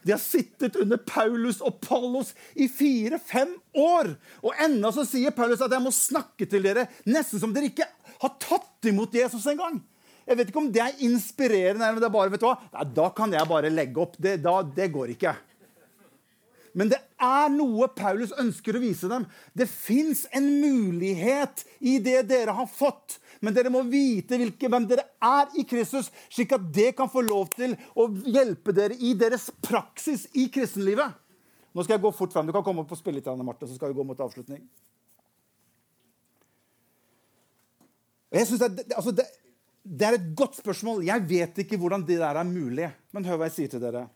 De 0.00 0.14
har 0.14 0.22
sittet 0.22 0.78
under 0.80 0.96
Paulus 1.04 1.60
og 1.60 1.74
Apollos 1.74 2.32
i 2.56 2.70
fire-fem 2.72 3.52
år! 3.76 4.14
Og 4.40 4.64
ennå 4.64 4.94
så 4.96 5.04
sier 5.04 5.36
Paulus 5.36 5.60
at 5.60 5.76
jeg 5.76 5.84
må 5.84 5.92
snakke 5.92 6.48
til 6.48 6.64
dere 6.64 6.86
nesten 7.04 7.42
som 7.42 7.52
dere 7.52 7.68
ikke 7.68 7.88
har 8.20 8.36
tatt 8.40 8.88
imot 8.88 9.12
Jesus 9.16 9.44
engang. 9.52 9.76
Jeg 10.24 10.38
vet 10.38 10.50
ikke 10.50 10.60
om 10.62 10.72
det 10.72 10.82
er 10.84 11.04
inspirerende. 11.04 11.84
eller 11.84 11.98
om 11.98 12.00
det 12.00 12.08
er 12.08 12.16
bare, 12.16 12.32
vet 12.32 12.40
du 12.42 12.48
hva? 12.48 12.56
Nei, 12.72 12.88
da 12.96 13.06
kan 13.16 13.32
jeg 13.34 13.50
bare 13.50 13.72
legge 13.72 14.00
opp. 14.00 14.16
Det, 14.16 14.36
da, 14.44 14.60
det 14.62 14.88
går 14.94 15.14
ikke. 15.16 15.32
Men 16.72 16.90
det 16.92 17.00
er 17.20 17.48
noe 17.52 17.88
Paulus 17.96 18.32
ønsker 18.38 18.76
å 18.76 18.82
vise 18.82 19.08
dem. 19.10 19.24
Det 19.56 19.66
fins 19.70 20.24
en 20.36 20.46
mulighet 20.62 21.64
i 21.80 21.98
det 22.02 22.22
dere 22.30 22.54
har 22.54 22.68
fått. 22.70 23.18
Men 23.40 23.56
dere 23.56 23.72
må 23.72 23.82
vite 23.88 24.38
hvilke, 24.38 24.68
hvem 24.70 24.86
dere 24.90 25.06
er 25.24 25.50
i 25.58 25.64
Kristus, 25.68 26.10
slik 26.30 26.54
at 26.54 26.68
det 26.74 26.92
kan 26.98 27.10
få 27.10 27.24
lov 27.26 27.50
til 27.56 27.74
å 27.98 28.06
hjelpe 28.28 28.74
dere 28.76 28.98
i 28.98 29.14
deres 29.18 29.48
praksis 29.64 30.28
i 30.38 30.46
kristenlivet. 30.52 31.16
Nå 31.74 31.86
skal 31.86 31.96
jeg 31.96 32.04
gå 32.04 32.12
fort 32.14 32.34
frem. 32.34 32.48
Du 32.48 32.54
kan 32.54 32.64
komme 32.66 32.84
opp 32.84 32.94
og 32.94 32.98
spille 32.98 33.20
litt, 33.20 33.28
Anne 33.30 33.46
Marte, 33.46 33.68
så 33.68 33.78
skal 33.78 33.92
vi 33.92 33.98
gå 33.98 34.06
mot 34.06 34.22
avslutning. 34.22 34.62
Jeg 38.30 38.46
synes 38.46 38.62
det, 38.62 38.86
altså 38.94 39.12
det, 39.14 39.26
det, 39.82 40.06
er 40.06 40.16
et 40.18 40.30
godt 40.38 40.58
spørsmål. 40.60 41.02
Jeg 41.06 41.26
vet 41.26 41.62
ikke 41.64 41.78
hvordan 41.80 42.04
det 42.06 42.20
der 42.20 42.38
er 42.38 42.46
mulig. 42.46 42.90
Men 43.14 43.26
hør 43.26 43.40
hva 43.40 43.50
jeg 43.50 43.56
sier 43.56 43.72
til 43.72 43.82
dere. 43.82 44.06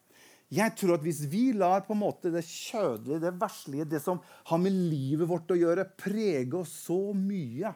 Jeg 0.55 0.74
tror 0.78 0.96
at 0.96 1.05
Hvis 1.05 1.24
vi 1.30 1.48
lar 1.57 1.84
på 1.86 1.94
en 1.96 2.02
måte 2.02 2.32
det 2.32 2.44
kjødelige, 2.46 3.22
det 3.22 3.32
verslige, 3.40 3.88
det 3.88 4.02
som 4.05 4.20
har 4.50 4.61
med 4.61 4.74
livet 4.74 5.28
vårt 5.30 5.50
å 5.50 5.59
gjøre, 5.59 5.88
prege 5.98 6.61
oss 6.61 6.74
så 6.86 6.98
mye 7.16 7.72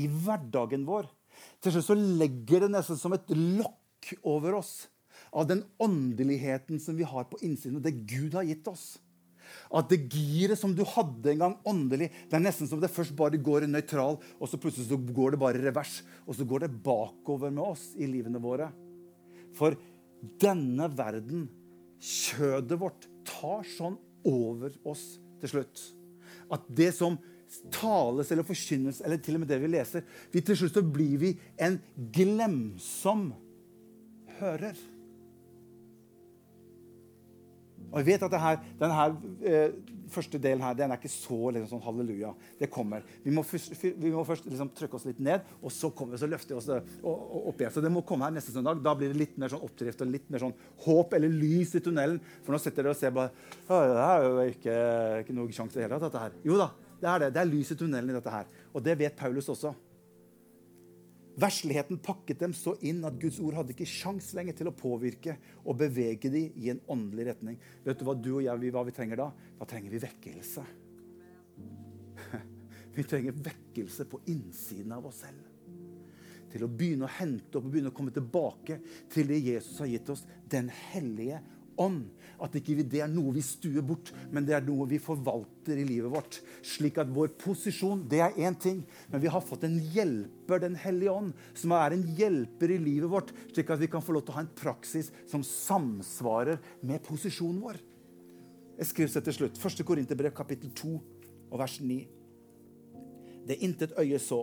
i 0.00 0.08
hverdagen 0.08 0.86
vår 0.88 1.10
Til 1.62 1.74
slutt 1.74 1.90
så 1.90 1.98
legger 1.98 2.64
det 2.64 2.72
nesten 2.72 2.98
som 2.98 3.14
et 3.16 3.30
lokk 3.30 4.14
over 4.26 4.58
oss 4.58 4.74
av 5.32 5.46
den 5.48 5.62
åndeligheten 5.80 6.80
som 6.82 6.96
vi 6.98 7.06
har 7.08 7.24
på 7.30 7.38
innsiden, 7.44 7.78
og 7.78 7.84
det 7.84 7.94
Gud 8.08 8.34
har 8.36 8.44
gitt 8.44 8.66
oss. 8.68 8.98
At 9.72 9.88
det 9.92 10.10
giret 10.12 10.60
som 10.60 10.74
du 10.76 10.82
hadde 10.88 11.32
en 11.32 11.42
gang 11.44 11.54
åndelig, 11.68 12.10
det 12.28 12.36
er 12.36 12.44
nesten 12.44 12.68
som 12.68 12.80
det 12.82 12.92
først 12.92 13.14
bare 13.16 13.40
går 13.40 13.68
nøytral, 13.70 14.18
og 14.18 14.50
så 14.50 14.60
plutselig 14.60 14.90
så 14.90 14.98
går 15.00 15.34
det 15.34 15.40
bare 15.42 15.62
revers. 15.62 16.00
Og 16.26 16.36
så 16.36 16.46
går 16.48 16.66
det 16.66 16.74
bakover 16.84 17.52
med 17.52 17.64
oss 17.64 17.90
i 17.96 18.08
livene 18.10 18.42
våre. 18.42 18.68
For 19.56 19.76
denne 20.42 20.88
verden, 20.92 21.46
kjødet 22.02 22.78
vårt, 22.80 23.06
tar 23.26 23.62
sånn 23.76 23.98
over 24.26 24.74
oss 24.88 25.04
til 25.42 25.54
slutt. 25.54 25.82
At 26.52 26.66
det 26.68 26.90
som 26.96 27.18
tales 27.72 28.30
eller 28.32 28.46
forkynnes, 28.48 29.02
eller 29.04 29.20
til 29.22 29.36
og 29.36 29.44
med 29.44 29.50
det 29.52 29.58
vi 29.60 29.68
leser 29.68 30.06
vi 30.32 30.40
Til 30.40 30.56
slutt 30.56 30.78
så 30.78 30.82
blir 30.82 31.18
vi 31.20 31.32
en 31.60 31.76
glemsom 32.14 33.30
hører. 34.38 34.78
Og 37.92 38.00
jeg 38.00 38.08
vet 38.08 38.22
at 38.24 38.36
her, 38.40 38.60
denne 38.80 39.06
eh, 39.44 39.74
første 40.12 40.40
delen 40.40 40.64
her, 40.64 40.76
den 40.76 40.92
er 40.92 41.00
ikke 41.00 41.10
så 41.12 41.38
liksom, 41.52 41.68
sånn 41.74 41.84
halleluja. 41.84 42.32
Det 42.58 42.68
kommer. 42.72 43.04
Vi 43.24 43.34
må 43.34 43.44
først, 43.46 43.74
vi 43.76 44.12
må 44.12 44.24
først 44.28 44.48
liksom, 44.48 44.72
trykke 44.76 44.98
oss 44.98 45.06
litt 45.08 45.20
ned, 45.22 45.44
og 45.60 45.74
så 45.74 45.92
kommer 45.96 46.20
så 46.20 46.28
løfter 46.30 46.56
vi 46.56 46.60
oss 46.60 46.70
eh, 46.72 46.94
opp 47.04 47.60
igjen. 47.60 47.74
Så 47.74 47.84
det 47.84 47.92
må 47.92 48.04
komme 48.08 48.28
her 48.28 48.34
neste 48.36 48.54
søndag. 48.54 48.80
Da 48.84 48.96
blir 48.98 49.12
det 49.12 49.20
litt 49.20 49.38
mer 49.40 49.52
sånn 49.52 49.64
oppdrift 49.68 50.04
og 50.04 50.12
litt 50.12 50.32
mer 50.32 50.44
sånn 50.46 50.56
håp 50.86 51.16
eller 51.18 51.36
lys 51.36 51.76
i 51.76 51.84
tunnelen. 51.84 52.20
For 52.42 52.56
nå 52.56 52.62
sitter 52.62 52.82
dere 52.82 52.96
og 52.96 53.00
ser 53.00 53.14
bare 53.16 53.32
Det 53.68 54.02
er 54.08 54.26
jo 54.26 54.34
ikke, 54.48 54.76
ikke 55.24 55.36
noe 55.36 55.54
sjanse 55.54 55.76
i 55.76 55.82
det 55.82 55.88
hele 55.88 56.00
tatt, 56.00 56.08
dette 56.08 56.26
her. 56.26 56.36
Jo 56.48 56.60
da, 56.60 56.72
det 57.02 57.12
er 57.12 57.24
det. 57.26 57.32
Det 57.36 57.44
er 57.44 57.52
lys 57.52 57.72
i 57.74 57.80
tunnelen 57.84 58.12
i 58.12 58.18
dette 58.18 58.36
her. 58.40 58.52
Og 58.72 58.84
det 58.84 58.98
vet 59.00 59.18
Paulus 59.18 59.52
også. 59.52 59.76
Versligheten 61.40 62.00
pakket 62.04 62.42
dem 62.42 62.52
så 62.52 62.74
inn 62.84 63.00
at 63.08 63.16
Guds 63.20 63.38
ord 63.40 63.56
hadde 63.56 63.72
ikke 63.72 63.88
sjans 63.88 64.32
lenger 64.36 64.56
til 64.58 64.68
å 64.68 64.74
påvirke 64.76 65.38
og 65.64 65.78
bevege 65.80 66.28
dem 66.32 66.58
i 66.60 66.68
en 66.72 66.82
åndelig 66.92 67.30
retning. 67.30 67.56
Vet 67.86 68.00
du 68.00 68.04
hva 68.04 68.16
du 68.16 68.34
og 68.34 68.42
jeg 68.44 68.72
hva 68.74 68.84
vi 68.84 68.94
trenger 68.96 69.22
da? 69.22 69.28
Da 69.60 69.68
trenger 69.68 69.94
vi 69.94 70.02
vekkelse. 70.02 70.66
Vi 72.92 73.04
trenger 73.08 73.32
vekkelse 73.32 74.04
på 74.04 74.18
innsiden 74.28 74.92
av 74.92 75.06
oss 75.08 75.22
selv. 75.24 75.46
Til 76.52 76.66
å 76.66 76.68
begynne 76.68 77.06
å 77.06 77.14
hente 77.16 77.56
opp 77.56 77.64
og 77.64 77.72
begynne 77.72 77.88
å 77.88 77.96
komme 77.96 78.12
tilbake 78.12 78.76
til 79.12 79.30
det 79.30 79.38
Jesus 79.40 79.78
har 79.80 79.88
gitt 79.88 80.10
oss, 80.12 80.26
Den 80.44 80.68
hellige 80.68 81.40
ånd. 81.80 82.08
At 82.42 82.56
ikke 82.58 82.82
det 82.82 83.02
er 83.04 83.10
noe 83.10 83.34
vi 83.36 83.42
stuer 83.44 83.84
bort, 83.86 84.10
men 84.34 84.46
det 84.46 84.56
er 84.56 84.64
noe 84.66 84.88
vi 84.90 84.98
forvalter 85.02 85.78
i 85.78 85.86
livet 85.86 86.10
vårt. 86.10 86.40
Slik 86.66 86.98
at 86.98 87.10
vår 87.12 87.30
posisjon 87.38 88.02
det 88.10 88.22
er 88.24 88.38
én 88.42 88.56
ting, 88.58 88.80
men 89.12 89.22
vi 89.22 89.30
har 89.30 89.44
fått 89.44 89.66
en 89.68 89.78
hjelper, 89.94 90.58
Den 90.62 90.74
hellige 90.76 91.12
ånd, 91.12 91.32
som 91.54 91.72
er 91.72 91.94
en 91.94 92.02
hjelper 92.18 92.74
i 92.74 92.78
livet 92.78 93.08
vårt, 93.10 93.30
slik 93.54 93.70
at 93.70 93.80
vi 93.80 93.88
kan 93.88 94.02
få 94.02 94.12
lov 94.12 94.26
til 94.26 94.34
å 94.34 94.36
ha 94.36 94.42
en 94.44 94.56
praksis 94.58 95.12
som 95.30 95.44
samsvarer 95.46 96.58
med 96.82 97.02
posisjonen 97.06 97.62
vår. 97.62 97.78
Jeg 98.78 98.90
skriver 98.90 99.12
seg 99.14 99.24
til 99.24 99.36
slutt. 99.36 99.60
1. 99.60 99.84
Korinterbrev, 99.86 100.34
kapittel 100.34 100.72
2, 100.76 100.90
og 101.52 101.60
vers 101.60 101.78
9. 101.80 102.00
Det 103.46 103.58
intet 103.64 103.94
øye 103.98 104.18
så, 104.22 104.42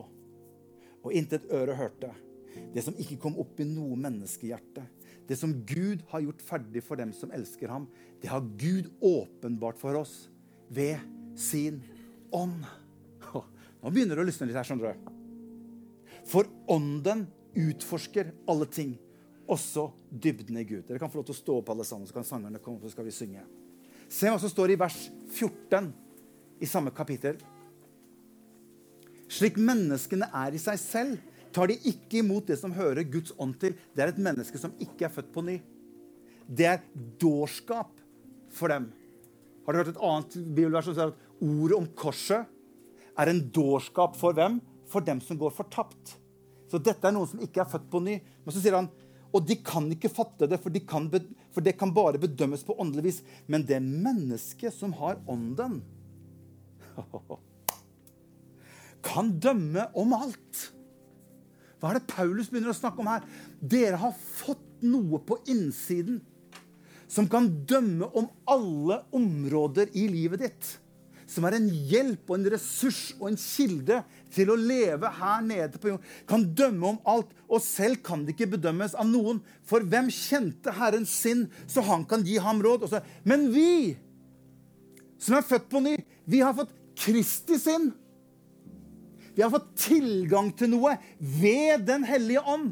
og 1.03 1.13
intet 1.15 1.45
øre 1.51 1.75
hørte, 1.75 2.11
det 2.73 2.83
som 2.83 2.97
ikke 2.99 3.19
kom 3.21 3.37
opp 3.39 3.59
i 3.61 3.67
noe 3.67 3.97
menneskehjerte 3.99 4.87
det 5.29 5.37
som 5.37 5.53
Gud 5.69 6.01
har 6.09 6.23
gjort 6.25 6.41
ferdig 6.41 6.81
for 6.81 6.97
dem 6.97 7.13
som 7.13 7.31
elsker 7.35 7.69
ham, 7.69 7.85
det 8.21 8.31
har 8.31 8.45
Gud 8.57 8.89
åpenbart 8.97 9.77
for 9.77 9.99
oss 9.99 10.23
ved 10.73 10.97
sin 11.37 11.83
ånd. 12.33 12.65
Nå 13.79 13.91
begynner 13.93 14.17
det 14.17 14.25
å 14.25 14.27
lysne 14.27 14.49
litt 14.49 14.57
her, 14.57 14.65
skjønner 14.65 14.89
du. 14.89 15.13
For 16.27 16.49
ånden 16.73 17.27
utforsker 17.57 18.33
alle 18.49 18.67
ting, 18.73 18.97
også 19.49 19.87
dybden 20.09 20.59
i 20.61 20.65
Gud. 20.65 20.83
Dere 20.87 20.99
kan 21.01 21.09
få 21.09 21.21
lov 21.21 21.29
til 21.29 21.37
å 21.37 21.39
stå 21.39 21.55
opp, 21.61 21.71
alle 21.73 21.85
sammen, 21.87 22.09
så 22.09 22.17
kan 22.17 22.27
sangerne 22.27 22.61
komme, 22.61 22.81
så 22.83 22.91
skal 22.93 23.07
vi 23.07 23.13
synge. 23.13 23.45
Se 24.09 24.29
hva 24.29 24.41
som 24.41 24.51
står 24.51 24.73
i 24.73 24.77
vers 24.81 24.97
14 25.37 25.89
i 26.61 26.69
samme 26.69 26.93
kapittel. 26.93 27.37
Slik 29.29 29.57
menneskene 29.61 30.29
er 30.33 30.57
i 30.57 30.61
seg 30.61 30.81
selv, 30.81 31.37
tar 31.59 31.71
de 31.71 31.75
ikke 31.91 32.21
imot 32.21 32.47
det 32.47 32.55
som 32.61 32.71
hører 32.75 33.03
Guds 33.11 33.33
ånd 33.35 33.57
til. 33.59 33.75
Det 33.91 34.05
er 34.05 34.13
et 34.13 34.21
menneske 34.23 34.59
som 34.61 34.75
ikke 34.79 35.09
er 35.09 35.13
født 35.13 35.33
på 35.35 35.43
ny. 35.43 35.57
Det 36.47 36.67
er 36.69 36.85
dårskap 37.19 37.91
for 38.55 38.71
dem. 38.71 38.87
Har 39.65 39.75
du 39.75 39.81
hørt 39.81 39.91
et 39.91 40.01
annet 40.07 40.37
bibelvers 40.55 40.87
som 40.87 40.95
sier 40.95 41.11
at 41.11 41.43
ordet 41.43 41.75
om 41.77 41.89
korset 41.99 42.47
er 43.19 43.31
en 43.31 43.43
dårskap 43.53 44.15
for 44.17 44.37
hvem? 44.37 44.61
For 44.89 45.05
dem 45.05 45.19
som 45.21 45.37
går 45.37 45.51
fortapt. 45.53 46.15
Så 46.71 46.79
dette 46.81 47.05
er 47.05 47.13
noen 47.13 47.29
som 47.29 47.43
ikke 47.43 47.61
er 47.61 47.69
født 47.69 47.91
på 47.91 48.01
ny. 48.01 48.15
Men 48.45 48.55
så 48.55 48.63
sier 48.63 48.79
han 48.79 48.89
og 49.29 49.45
de 49.45 49.59
kan 49.61 49.85
ikke 49.93 50.09
fatte 50.09 50.47
det, 50.49 50.57
for, 50.57 50.73
de 50.73 50.81
kan, 50.89 51.05
for 51.53 51.61
det 51.61 51.75
kan 51.77 51.91
bare 51.93 52.17
bedømmes 52.21 52.63
på 52.65 52.73
åndelig 52.81 53.03
vis. 53.05 53.19
Men 53.45 53.61
det 53.69 53.77
mennesket 53.83 54.73
som 54.73 54.95
har 54.97 55.19
ånden, 55.29 55.83
kan 59.09 59.29
dømme 59.37 59.85
om 59.93 60.17
alt. 60.17 60.63
Hva 61.79 61.93
er 61.93 61.99
det 61.99 62.11
Paulus 62.11 62.49
begynner 62.51 62.73
å 62.73 62.77
snakke 62.77 63.01
om 63.01 63.09
her? 63.09 63.23
Dere 63.59 63.99
har 64.01 64.17
fått 64.17 64.83
noe 64.83 65.21
på 65.23 65.39
innsiden 65.51 66.19
som 67.09 67.25
kan 67.29 67.47
dømme 67.67 68.05
om 68.19 68.27
alle 68.49 69.01
områder 69.15 69.89
i 69.97 70.05
livet 70.11 70.43
ditt. 70.43 70.67
Som 71.29 71.45
er 71.45 71.57
en 71.57 71.67
hjelp 71.69 72.29
og 72.29 72.39
en 72.39 72.49
ressurs 72.53 73.13
og 73.19 73.27
en 73.29 73.37
kilde 73.39 73.99
til 74.33 74.49
å 74.49 74.57
leve 74.57 75.09
her 75.19 75.41
nede 75.45 75.81
på 75.81 75.91
jorden. 75.91 76.11
Kan 76.29 76.45
dømme 76.57 76.93
om 76.93 76.99
alt, 77.09 77.31
og 77.49 77.61
selv 77.65 78.01
kan 78.05 78.25
det 78.25 78.35
ikke 78.35 78.55
bedømmes 78.55 78.95
av 78.97 79.09
noen. 79.09 79.41
For 79.65 79.85
hvem 79.85 80.09
kjente 80.13 80.73
Herrens 80.73 81.13
sinn, 81.13 81.47
så 81.69 81.85
han 81.85 82.05
kan 82.09 82.25
gi 82.25 82.37
ham 82.41 82.61
råd? 82.65 82.87
Men 83.29 83.49
vi 83.53 83.97
som 85.19 85.37
er 85.37 85.45
født 85.45 85.67
på 85.69 85.81
ny, 85.83 85.97
vi 86.29 86.41
har 86.41 86.55
fått 86.57 86.73
Kristi 86.99 87.57
sinn. 87.61 87.91
Vi 89.35 89.43
har 89.43 89.51
fått 89.53 89.73
tilgang 89.79 90.51
til 90.57 90.73
noe 90.73 90.95
ved 91.19 91.85
Den 91.87 92.05
hellige 92.07 92.43
ånd 92.43 92.71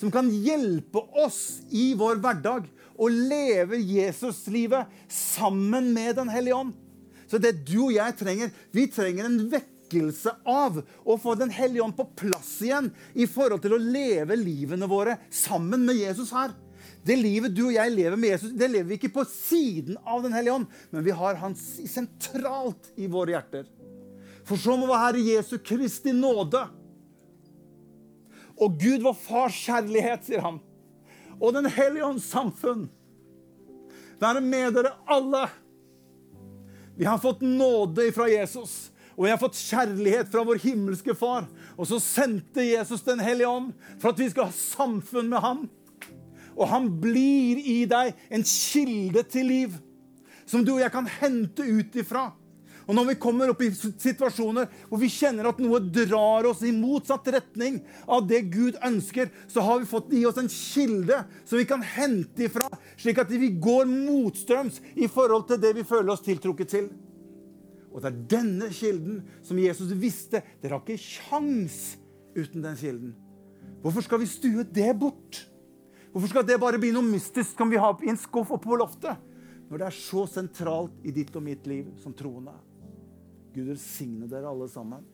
som 0.00 0.12
kan 0.12 0.30
hjelpe 0.32 1.02
oss 1.20 1.60
i 1.76 1.92
vår 1.98 2.22
hverdag 2.24 2.70
å 3.00 3.08
leve 3.12 3.76
Jesuslivet 3.76 4.88
sammen 5.12 5.92
med 5.92 6.16
Den 6.16 6.30
hellige 6.32 6.56
ånd. 6.56 6.72
Så 7.30 7.38
det 7.38 7.60
du 7.68 7.76
og 7.86 7.92
jeg 7.94 8.16
trenger, 8.18 8.54
vi 8.72 8.86
trenger 8.90 9.28
en 9.28 9.38
vekkelse 9.52 10.32
av 10.48 10.80
å 10.80 11.18
få 11.20 11.36
Den 11.38 11.52
hellige 11.54 11.84
ånd 11.84 11.96
på 11.98 12.08
plass 12.22 12.56
igjen 12.64 12.90
i 13.12 13.28
forhold 13.28 13.62
til 13.64 13.76
å 13.76 13.82
leve 13.82 14.38
livene 14.40 14.88
våre 14.90 15.18
sammen 15.28 15.84
med 15.84 16.00
Jesus 16.00 16.32
her. 16.34 16.56
Det 17.04 17.16
livet 17.16 17.54
du 17.56 17.66
og 17.66 17.74
jeg 17.76 17.92
lever 17.92 18.16
med 18.20 18.34
Jesus, 18.34 18.56
det 18.56 18.68
lever 18.68 18.88
vi 18.90 18.98
ikke 19.00 19.14
på 19.14 19.26
siden 19.28 20.00
av 20.04 20.24
Den 20.24 20.34
hellige 20.36 20.56
ånd, 20.60 20.80
men 20.90 21.04
vi 21.04 21.16
har 21.16 21.38
Han 21.40 21.56
sentralt 21.56 22.90
i 22.96 23.08
våre 23.08 23.36
hjerter. 23.36 23.68
For 24.48 24.60
så 24.60 24.76
må 24.78 24.88
være 24.90 25.22
Jesu 25.24 25.56
Kristi 25.62 26.12
nåde. 26.16 26.62
Og 28.60 28.76
Gud 28.80 29.04
var 29.04 29.16
Fars 29.16 29.56
kjærlighet, 29.64 30.26
sier 30.26 30.44
han. 30.44 30.60
Og 31.40 31.54
Den 31.56 31.70
hellige 31.72 32.04
ånds 32.04 32.28
samfunn. 32.28 32.88
Være 34.20 34.42
med 34.44 34.76
dere 34.76 34.92
alle. 35.08 35.46
Vi 36.96 37.06
har 37.08 37.18
fått 37.18 37.40
nåde 37.40 38.10
fra 38.12 38.26
Jesus, 38.28 38.90
og 39.16 39.24
vi 39.24 39.30
har 39.32 39.38
fått 39.40 39.56
kjærlighet 39.56 40.28
fra 40.28 40.42
vår 40.44 40.60
himmelske 40.60 41.14
Far. 41.16 41.46
Og 41.80 41.88
så 41.88 42.00
sendte 42.02 42.66
Jesus 42.66 43.06
Den 43.06 43.22
hellige 43.24 43.48
ånd 43.48 43.72
for 44.00 44.12
at 44.12 44.20
vi 44.20 44.28
skal 44.28 44.50
ha 44.50 44.56
samfunn 44.56 45.30
med 45.32 45.40
ham. 45.40 45.62
Og 46.58 46.68
han 46.68 46.90
blir 47.00 47.62
i 47.64 47.84
deg 47.88 48.12
en 48.28 48.44
kilde 48.44 49.24
til 49.32 49.48
liv 49.48 49.78
som 50.50 50.64
du 50.66 50.74
og 50.74 50.82
jeg 50.82 50.92
kan 50.92 51.06
hente 51.20 51.62
ut 51.62 51.96
ifra. 52.02 52.30
Og 52.86 52.96
når 52.96 53.10
vi 53.10 53.18
kommer 53.22 53.52
opp 53.52 53.60
i 53.64 53.70
situasjoner 53.74 54.68
hvor 54.88 55.00
vi 55.02 55.10
kjenner 55.12 55.50
at 55.50 55.60
noe 55.62 55.80
drar 55.82 56.48
oss 56.50 56.62
i 56.66 56.72
motsatt 56.74 57.28
retning 57.34 57.80
av 58.06 58.26
det 58.30 58.42
Gud 58.52 58.78
ønsker, 58.86 59.30
så 59.50 59.64
har 59.66 59.82
vi 59.82 59.90
fått 59.90 60.12
i 60.16 60.24
oss 60.28 60.40
en 60.40 60.50
kilde 60.50 61.22
som 61.44 61.60
vi 61.60 61.68
kan 61.68 61.84
hente 61.84 62.48
ifra, 62.48 62.66
slik 63.00 63.20
at 63.22 63.30
vi 63.32 63.52
går 63.60 63.88
motstrøms 63.90 64.80
i 64.96 65.10
forhold 65.10 65.48
til 65.50 65.62
det 65.62 65.74
vi 65.78 65.86
føler 65.86 66.14
oss 66.14 66.24
tiltrukket 66.26 66.74
til. 66.74 66.90
Og 67.90 68.02
det 68.02 68.10
er 68.10 68.20
denne 68.38 68.70
kilden 68.74 69.24
som 69.46 69.58
Jesus 69.58 69.90
visste 69.98 70.44
Dere 70.62 70.78
har 70.78 70.84
ikke 70.84 71.00
kjangs 71.00 71.96
uten 72.36 72.62
den 72.62 72.78
kilden. 72.78 73.14
Hvorfor 73.82 74.04
skal 74.04 74.20
vi 74.22 74.28
stue 74.30 74.64
det 74.64 74.92
bort? 75.00 75.46
Hvorfor 76.12 76.30
skal 76.30 76.46
det 76.46 76.58
bare 76.60 76.78
bli 76.80 76.92
noe 76.94 77.06
mystisk 77.06 77.58
som 77.58 77.70
vi 77.70 77.78
har 77.80 77.98
i 78.02 78.10
en 78.12 78.18
skuff 78.18 78.50
oppe 78.50 78.68
på 78.68 78.78
loftet? 78.78 79.18
Når 79.70 79.78
det 79.78 79.86
er 79.86 79.94
så 79.94 80.24
sentralt 80.26 81.06
i 81.06 81.14
ditt 81.14 81.34
og 81.38 81.44
mitt 81.46 81.66
liv 81.70 81.86
som 82.02 82.14
troende. 82.16 82.56
Gud 83.54 83.70
velsigne 83.72 84.28
dere 84.30 84.50
alle 84.50 84.68
sammen. 84.70 85.04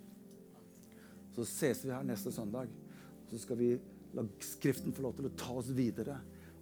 Så 1.37 1.45
ses 1.49 1.83
vi 1.85 1.93
her 1.93 2.07
neste 2.07 2.33
søndag. 2.33 2.71
Så 3.31 3.41
skal 3.43 3.59
vi 3.61 3.75
la 4.17 4.25
Skriften 4.41 4.95
få 4.97 5.05
lov 5.05 5.17
til 5.19 5.29
å 5.29 5.35
ta 5.37 5.53
oss 5.59 5.69
videre 5.77 6.17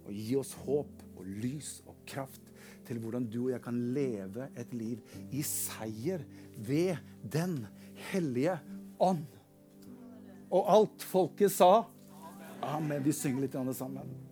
og 0.05 0.11
gi 0.13 0.35
oss 0.37 0.51
håp 0.65 1.05
og 1.15 1.29
lys 1.41 1.79
og 1.87 1.97
kraft 2.09 2.43
til 2.85 2.99
hvordan 3.01 3.25
du 3.31 3.39
og 3.45 3.53
jeg 3.53 3.63
kan 3.63 3.77
leve 3.95 4.49
et 4.59 4.73
liv 4.77 5.01
i 5.33 5.41
seier 5.45 6.25
ved 6.57 6.99
Den 7.21 7.63
hellige 8.11 8.59
ånd. 9.01 9.25
Og 10.51 10.69
alt 10.69 11.05
folket 11.05 11.53
sa 11.53 11.87
Amen. 12.65 13.03
Vi 13.05 13.13
synger 13.13 13.45
litt 13.45 13.57
sammen. 13.77 14.24